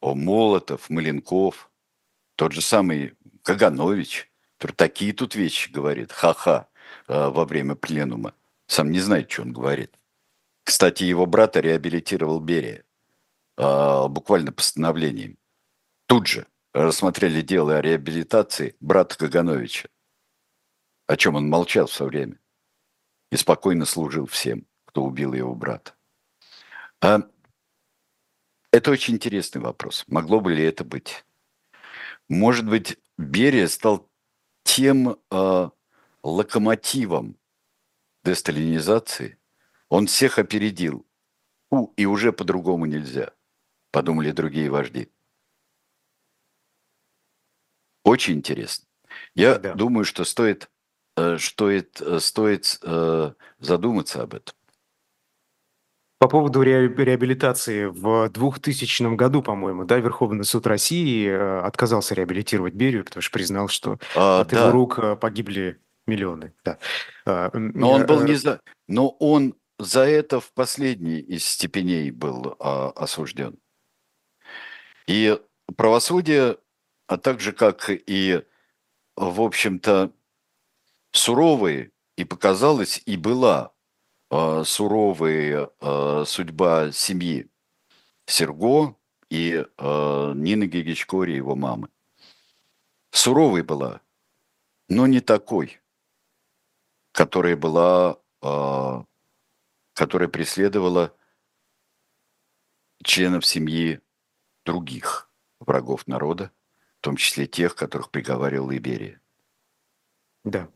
Молотов, 0.00 0.90
Маленков, 0.90 1.70
тот 2.36 2.52
же 2.52 2.60
самый 2.60 3.14
Каганович, 3.42 4.30
такие 4.76 5.12
тут 5.12 5.34
вещи 5.34 5.70
говорит, 5.70 6.12
ха-ха, 6.12 6.68
а, 7.08 7.30
во 7.30 7.44
время 7.44 7.74
пленума. 7.74 8.34
Сам 8.66 8.90
не 8.90 9.00
знает, 9.00 9.30
что 9.30 9.42
он 9.42 9.52
говорит. 9.52 9.94
Кстати, 10.64 11.04
его 11.04 11.26
брата 11.26 11.60
реабилитировал 11.60 12.40
Берия 12.40 12.84
а, 13.56 14.08
буквально 14.08 14.52
постановлением. 14.52 15.36
Тут 16.06 16.26
же 16.26 16.46
рассмотрели 16.72 17.42
дело 17.42 17.76
о 17.76 17.82
реабилитации 17.82 18.76
брата 18.80 19.16
Кагановича, 19.18 19.88
о 21.06 21.16
чем 21.16 21.34
он 21.34 21.48
молчал 21.48 21.86
в 21.86 21.92
свое 21.92 22.10
время 22.10 22.38
и 23.30 23.36
спокойно 23.36 23.84
служил 23.84 24.26
всем 24.26 24.66
кто 24.92 25.04
убил 25.04 25.32
его 25.32 25.54
брата. 25.54 25.94
А 27.02 27.28
это 28.70 28.92
очень 28.92 29.14
интересный 29.14 29.60
вопрос. 29.60 30.04
Могло 30.06 30.40
бы 30.40 30.54
ли 30.54 30.62
это 30.62 30.84
быть? 30.84 31.24
Может 32.28 32.68
быть, 32.68 32.96
Берия 33.18 33.66
стал 33.66 34.08
тем 34.62 35.18
э, 35.30 35.70
локомотивом 36.22 37.36
десталинизации. 38.22 39.36
Он 39.88 40.06
всех 40.06 40.38
опередил. 40.38 41.04
У, 41.70 41.86
и 41.96 42.06
уже 42.06 42.32
по-другому 42.32 42.86
нельзя, 42.86 43.32
подумали 43.90 44.30
другие 44.30 44.70
вожди. 44.70 45.10
Очень 48.04 48.34
интересно. 48.34 48.86
Я 49.34 49.58
да. 49.58 49.74
думаю, 49.74 50.04
что 50.04 50.24
стоит, 50.24 50.70
э, 51.16 51.36
стоит, 51.38 52.00
э, 52.00 52.20
стоит 52.20 52.78
э, 52.82 53.32
задуматься 53.58 54.22
об 54.22 54.34
этом. 54.34 54.54
По 56.22 56.28
поводу 56.28 56.62
реабилитации 56.62 57.86
в 57.86 58.28
2000 58.28 59.16
году, 59.16 59.42
по-моему, 59.42 59.84
да, 59.84 59.96
Верховный 59.96 60.44
суд 60.44 60.68
России 60.68 61.28
э, 61.28 61.60
отказался 61.62 62.14
реабилитировать 62.14 62.74
Берию, 62.74 63.04
потому 63.04 63.22
что 63.22 63.32
признал, 63.32 63.66
что 63.66 63.98
а, 64.14 64.42
от 64.42 64.50
да. 64.50 64.60
его 64.60 64.70
рук 64.70 65.00
э, 65.00 65.16
погибли 65.16 65.80
миллионы. 66.06 66.54
Да. 66.64 66.78
А, 67.26 67.50
но 67.52 67.90
он 67.90 68.06
был 68.06 68.22
не 68.22 68.34
за... 68.34 68.60
Но 68.86 69.08
он 69.08 69.56
за 69.80 70.02
это 70.02 70.38
в 70.38 70.52
последней 70.52 71.18
из 71.18 71.44
степеней 71.44 72.12
был 72.12 72.54
а, 72.60 72.90
осужден. 72.90 73.58
И 75.08 75.36
правосудие, 75.76 76.58
а 77.08 77.16
также 77.16 77.50
как 77.50 77.90
и, 77.90 78.42
в 79.16 79.40
общем-то, 79.40 80.12
суровые, 81.10 81.90
и 82.16 82.22
показалось, 82.22 83.02
и 83.06 83.16
была 83.16 83.72
э, 84.32 84.64
суровая 84.64 85.70
э, 85.80 86.24
судьба 86.26 86.90
семьи 86.90 87.50
Серго 88.26 88.96
и 89.28 89.64
э, 89.64 90.32
Нины 90.34 90.64
Гигичкори, 90.64 91.32
его 91.32 91.54
мамы. 91.54 91.88
Суровой 93.10 93.62
была, 93.62 94.00
но 94.88 95.06
не 95.06 95.20
такой, 95.20 95.82
которая 97.12 97.56
была, 97.56 98.18
которая 99.92 100.28
преследовала 100.28 101.14
членов 103.04 103.44
семьи 103.44 104.00
других 104.64 105.30
врагов 105.60 106.06
народа, 106.06 106.50
в 107.00 107.02
том 107.02 107.16
числе 107.16 107.46
тех, 107.46 107.74
которых 107.74 108.10
приговаривала 108.10 108.74
Иберия. 108.74 109.20
Да. 110.44 110.70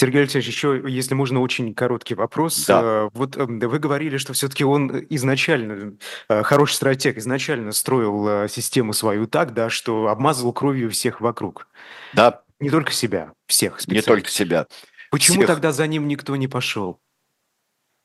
Сергей 0.00 0.22
Алексеевич, 0.22 0.48
еще, 0.48 0.82
если 0.86 1.12
можно, 1.12 1.42
очень 1.42 1.74
короткий 1.74 2.14
вопрос. 2.14 2.64
Да. 2.64 2.80
Э, 2.82 3.10
вот 3.12 3.36
эм, 3.36 3.58
вы 3.58 3.78
говорили, 3.78 4.16
что 4.16 4.32
все-таки 4.32 4.64
он 4.64 5.04
изначально, 5.10 5.98
э, 6.30 6.42
хороший 6.42 6.76
стратег, 6.76 7.18
изначально 7.18 7.72
строил 7.72 8.26
э, 8.26 8.48
систему 8.48 8.94
свою 8.94 9.26
так, 9.26 9.52
да, 9.52 9.68
что 9.68 10.08
обмазывал 10.08 10.54
кровью 10.54 10.90
всех 10.90 11.20
вокруг. 11.20 11.68
Да. 12.14 12.40
Не 12.60 12.70
только 12.70 12.92
себя, 12.92 13.34
всех. 13.46 13.86
Не 13.88 14.00
только 14.00 14.30
себя. 14.30 14.66
Почему 15.10 15.40
всех. 15.40 15.48
тогда 15.48 15.70
за 15.70 15.86
ним 15.86 16.08
никто 16.08 16.34
не 16.34 16.48
пошел? 16.48 16.98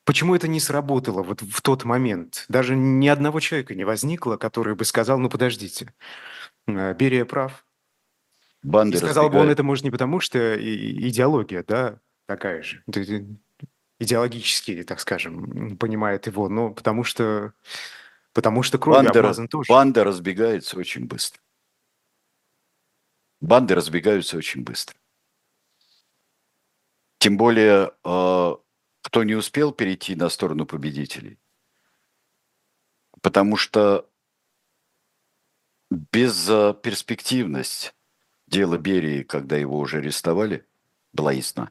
Почему 0.04 0.34
это 0.34 0.48
не 0.48 0.60
сработало 0.60 1.22
вот 1.22 1.40
в 1.40 1.62
тот 1.62 1.84
момент? 1.84 2.44
Даже 2.50 2.76
ни 2.76 3.08
одного 3.08 3.40
человека 3.40 3.74
не 3.74 3.84
возникло, 3.84 4.36
который 4.36 4.74
бы 4.74 4.84
сказал, 4.84 5.18
ну 5.18 5.30
подождите, 5.30 5.94
Берия 6.66 7.24
прав, 7.24 7.65
банды 8.66 8.98
сказал 8.98 9.30
бы 9.30 9.38
он 9.38 9.48
это, 9.48 9.62
может, 9.62 9.84
не 9.84 9.90
потому, 9.90 10.20
что 10.20 10.56
идеология, 10.56 11.64
да, 11.66 12.00
такая 12.26 12.62
же. 12.62 12.82
идеологически, 13.98 14.82
так 14.82 15.00
скажем, 15.00 15.76
понимает 15.78 16.26
его, 16.26 16.48
но 16.48 16.74
потому 16.74 17.04
что, 17.04 17.54
потому 18.32 18.62
что 18.62 18.78
кровью 18.78 19.04
Банда, 19.04 19.20
обмазан 19.20 19.48
тоже. 19.48 19.68
банда 19.68 20.04
разбегается 20.04 20.78
очень 20.78 21.06
быстро. 21.06 21.40
Банды 23.40 23.74
разбегаются 23.74 24.36
очень 24.36 24.64
быстро. 24.64 24.96
Тем 27.18 27.36
более, 27.36 27.92
э, 28.04 28.56
кто 29.02 29.24
не 29.24 29.34
успел 29.34 29.72
перейти 29.72 30.14
на 30.14 30.28
сторону 30.28 30.66
победителей. 30.66 31.38
Потому 33.22 33.56
что 33.56 34.08
безперспективность 35.90 37.95
дела 38.46 38.78
Берии, 38.78 39.22
когда 39.22 39.56
его 39.56 39.78
уже 39.78 39.98
арестовали, 39.98 40.66
была 41.12 41.32
ясна. 41.32 41.70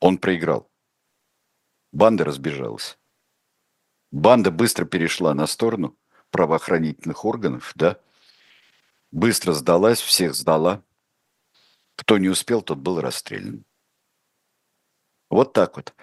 Он 0.00 0.18
проиграл. 0.18 0.70
Банда 1.92 2.24
разбежалась. 2.24 2.98
Банда 4.10 4.50
быстро 4.50 4.84
перешла 4.84 5.34
на 5.34 5.46
сторону 5.46 5.98
правоохранительных 6.30 7.24
органов, 7.24 7.72
да, 7.74 8.00
быстро 9.10 9.52
сдалась, 9.52 10.00
всех 10.00 10.34
сдала. 10.34 10.84
Кто 11.96 12.18
не 12.18 12.28
успел, 12.28 12.62
тот 12.62 12.78
был 12.78 13.00
расстрелян. 13.00 13.64
Вот 15.30 15.52
так 15.52 15.76
вот. 15.76 15.94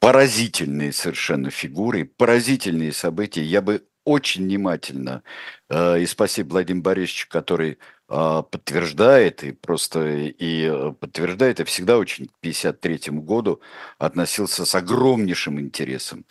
Поразительные 0.00 0.92
совершенно 0.92 1.50
фигуры, 1.50 2.04
поразительные 2.04 2.92
события. 2.92 3.42
Я 3.42 3.62
бы 3.62 3.86
очень 4.08 4.44
внимательно, 4.44 5.22
э, 5.68 6.00
и 6.00 6.06
спасибо 6.06 6.50
Владимиру 6.52 6.82
Борисовичу, 6.82 7.28
который 7.28 7.78
э, 8.08 8.42
подтверждает, 8.50 9.44
и 9.44 9.52
просто 9.52 10.06
и 10.06 10.64
э, 10.64 10.92
подтверждает, 10.92 11.60
и 11.60 11.64
всегда 11.64 11.98
очень 11.98 12.26
к 12.26 12.32
1953 12.40 13.18
году 13.20 13.60
относился 13.98 14.64
с 14.64 14.74
огромнейшим 14.74 15.60
интересом 15.60 16.24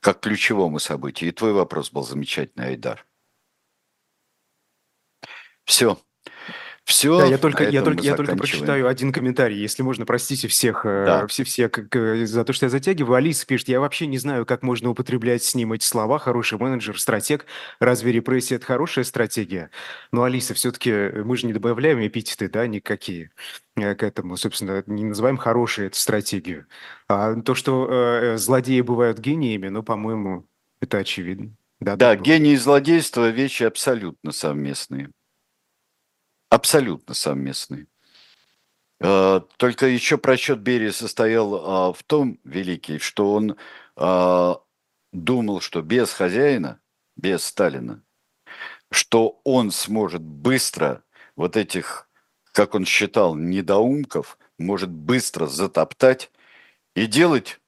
как 0.00 0.20
к 0.20 0.22
ключевому 0.24 0.78
событию. 0.78 1.30
И 1.30 1.32
твой 1.32 1.52
вопрос 1.52 1.90
был 1.92 2.04
замечательный, 2.04 2.68
Айдар. 2.68 3.06
Все. 5.64 5.98
Все. 6.88 7.18
Да, 7.18 7.26
я 7.26 7.36
только, 7.36 7.68
я 7.68 7.82
только, 7.82 8.02
я 8.02 8.16
только 8.16 8.34
прочитаю 8.34 8.88
один 8.88 9.12
комментарий, 9.12 9.58
если 9.58 9.82
можно, 9.82 10.06
простите 10.06 10.48
всех, 10.48 10.86
э, 10.86 11.04
да. 11.04 11.26
все, 11.26 11.44
все 11.44 11.68
как, 11.68 11.94
за 12.26 12.44
то, 12.46 12.54
что 12.54 12.64
я 12.64 12.70
затягиваю. 12.70 13.14
Алиса 13.14 13.46
пишет, 13.46 13.68
я 13.68 13.78
вообще 13.78 14.06
не 14.06 14.16
знаю, 14.16 14.46
как 14.46 14.62
можно 14.62 14.88
употреблять 14.88 15.42
с 15.42 15.54
ним 15.54 15.74
эти 15.74 15.84
слова, 15.84 16.18
хороший 16.18 16.56
менеджер, 16.56 16.98
стратег. 16.98 17.44
Разве 17.78 18.12
репрессия– 18.12 18.56
это 18.56 18.64
хорошая 18.64 19.04
стратегия? 19.04 19.68
Но, 20.12 20.22
Алиса, 20.22 20.54
все-таки 20.54 20.90
мы 21.24 21.36
же 21.36 21.46
не 21.46 21.52
добавляем 21.52 22.04
эпитеты, 22.06 22.48
да, 22.48 22.66
никакие 22.66 23.32
э, 23.76 23.94
к 23.94 24.02
этому, 24.02 24.38
собственно, 24.38 24.82
не 24.86 25.04
называем 25.04 25.36
хорошей 25.36 25.88
эту 25.88 25.98
стратегию. 25.98 26.64
А 27.06 27.34
то, 27.34 27.54
что 27.54 27.86
э, 27.90 28.38
злодеи 28.38 28.80
бывают 28.80 29.18
гениями, 29.18 29.68
ну, 29.68 29.82
по-моему, 29.82 30.46
это 30.80 30.96
очевидно. 30.96 31.50
Да, 31.80 31.96
да 31.96 32.16
гений 32.16 32.54
и 32.54 32.56
злодейство– 32.56 33.28
вещи 33.30 33.64
абсолютно 33.64 34.32
совместные. 34.32 35.10
Абсолютно 36.50 37.14
совместный. 37.14 37.88
А, 39.00 39.40
только 39.58 39.86
еще 39.86 40.18
просчет 40.18 40.60
Берии 40.60 40.90
состоял 40.90 41.54
а, 41.54 41.92
в 41.92 42.02
том, 42.02 42.40
Великий, 42.44 42.98
что 42.98 43.32
он 43.32 43.56
а, 43.96 44.60
думал, 45.12 45.60
что 45.60 45.82
без 45.82 46.12
хозяина, 46.12 46.80
без 47.16 47.44
Сталина, 47.44 48.02
что 48.90 49.40
он 49.44 49.70
сможет 49.70 50.22
быстро 50.22 51.04
вот 51.36 51.56
этих, 51.56 52.08
как 52.52 52.74
он 52.74 52.84
считал, 52.84 53.34
недоумков, 53.34 54.38
может 54.58 54.90
быстро 54.90 55.46
затоптать 55.46 56.30
и 56.94 57.06
делать, 57.06 57.60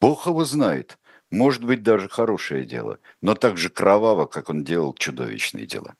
Бог 0.00 0.26
его 0.26 0.44
знает, 0.44 0.98
может 1.30 1.62
быть 1.62 1.82
даже 1.82 2.08
хорошее 2.08 2.64
дело, 2.64 2.98
но 3.22 3.34
так 3.34 3.56
же 3.56 3.70
кроваво, 3.70 4.26
как 4.26 4.48
он 4.48 4.64
делал 4.64 4.94
чудовищные 4.94 5.66
дела. 5.66 5.94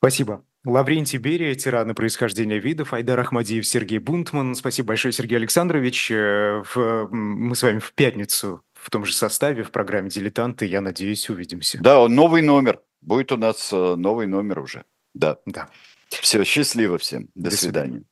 Спасибо. 0.00 0.42
Лаврентий 0.64 1.18
Берия, 1.18 1.54
тираны 1.54 1.92
происхождения 1.92 2.58
видов, 2.58 2.94
Айдар 2.94 3.20
Ахмадиев, 3.20 3.66
Сергей 3.66 3.98
Бунтман. 3.98 4.54
Спасибо 4.54 4.88
большое, 4.88 5.12
Сергей 5.12 5.36
Александрович. 5.36 6.10
Э, 6.10 6.62
мы 7.10 7.54
с 7.54 7.62
вами 7.62 7.80
в 7.80 7.92
пятницу 7.92 8.62
в 8.72 8.88
том 8.88 9.04
же 9.04 9.12
составе 9.12 9.62
в 9.62 9.70
программе 9.70 10.08
«Дилетанты». 10.08 10.64
Я 10.64 10.80
надеюсь, 10.80 11.28
увидимся. 11.28 11.78
Да, 11.82 12.08
новый 12.08 12.40
номер. 12.40 12.80
Будет 13.02 13.30
у 13.32 13.36
нас 13.36 13.70
э, 13.72 13.94
новый 13.96 14.26
номер 14.26 14.60
уже. 14.60 14.84
Да. 15.14 15.36
Да. 15.44 15.68
Все, 16.08 16.44
счастливо 16.44 16.96
всем. 16.96 17.28
До, 17.34 17.50
До 17.50 17.56
свидания. 17.56 17.88
свидания. 17.88 18.04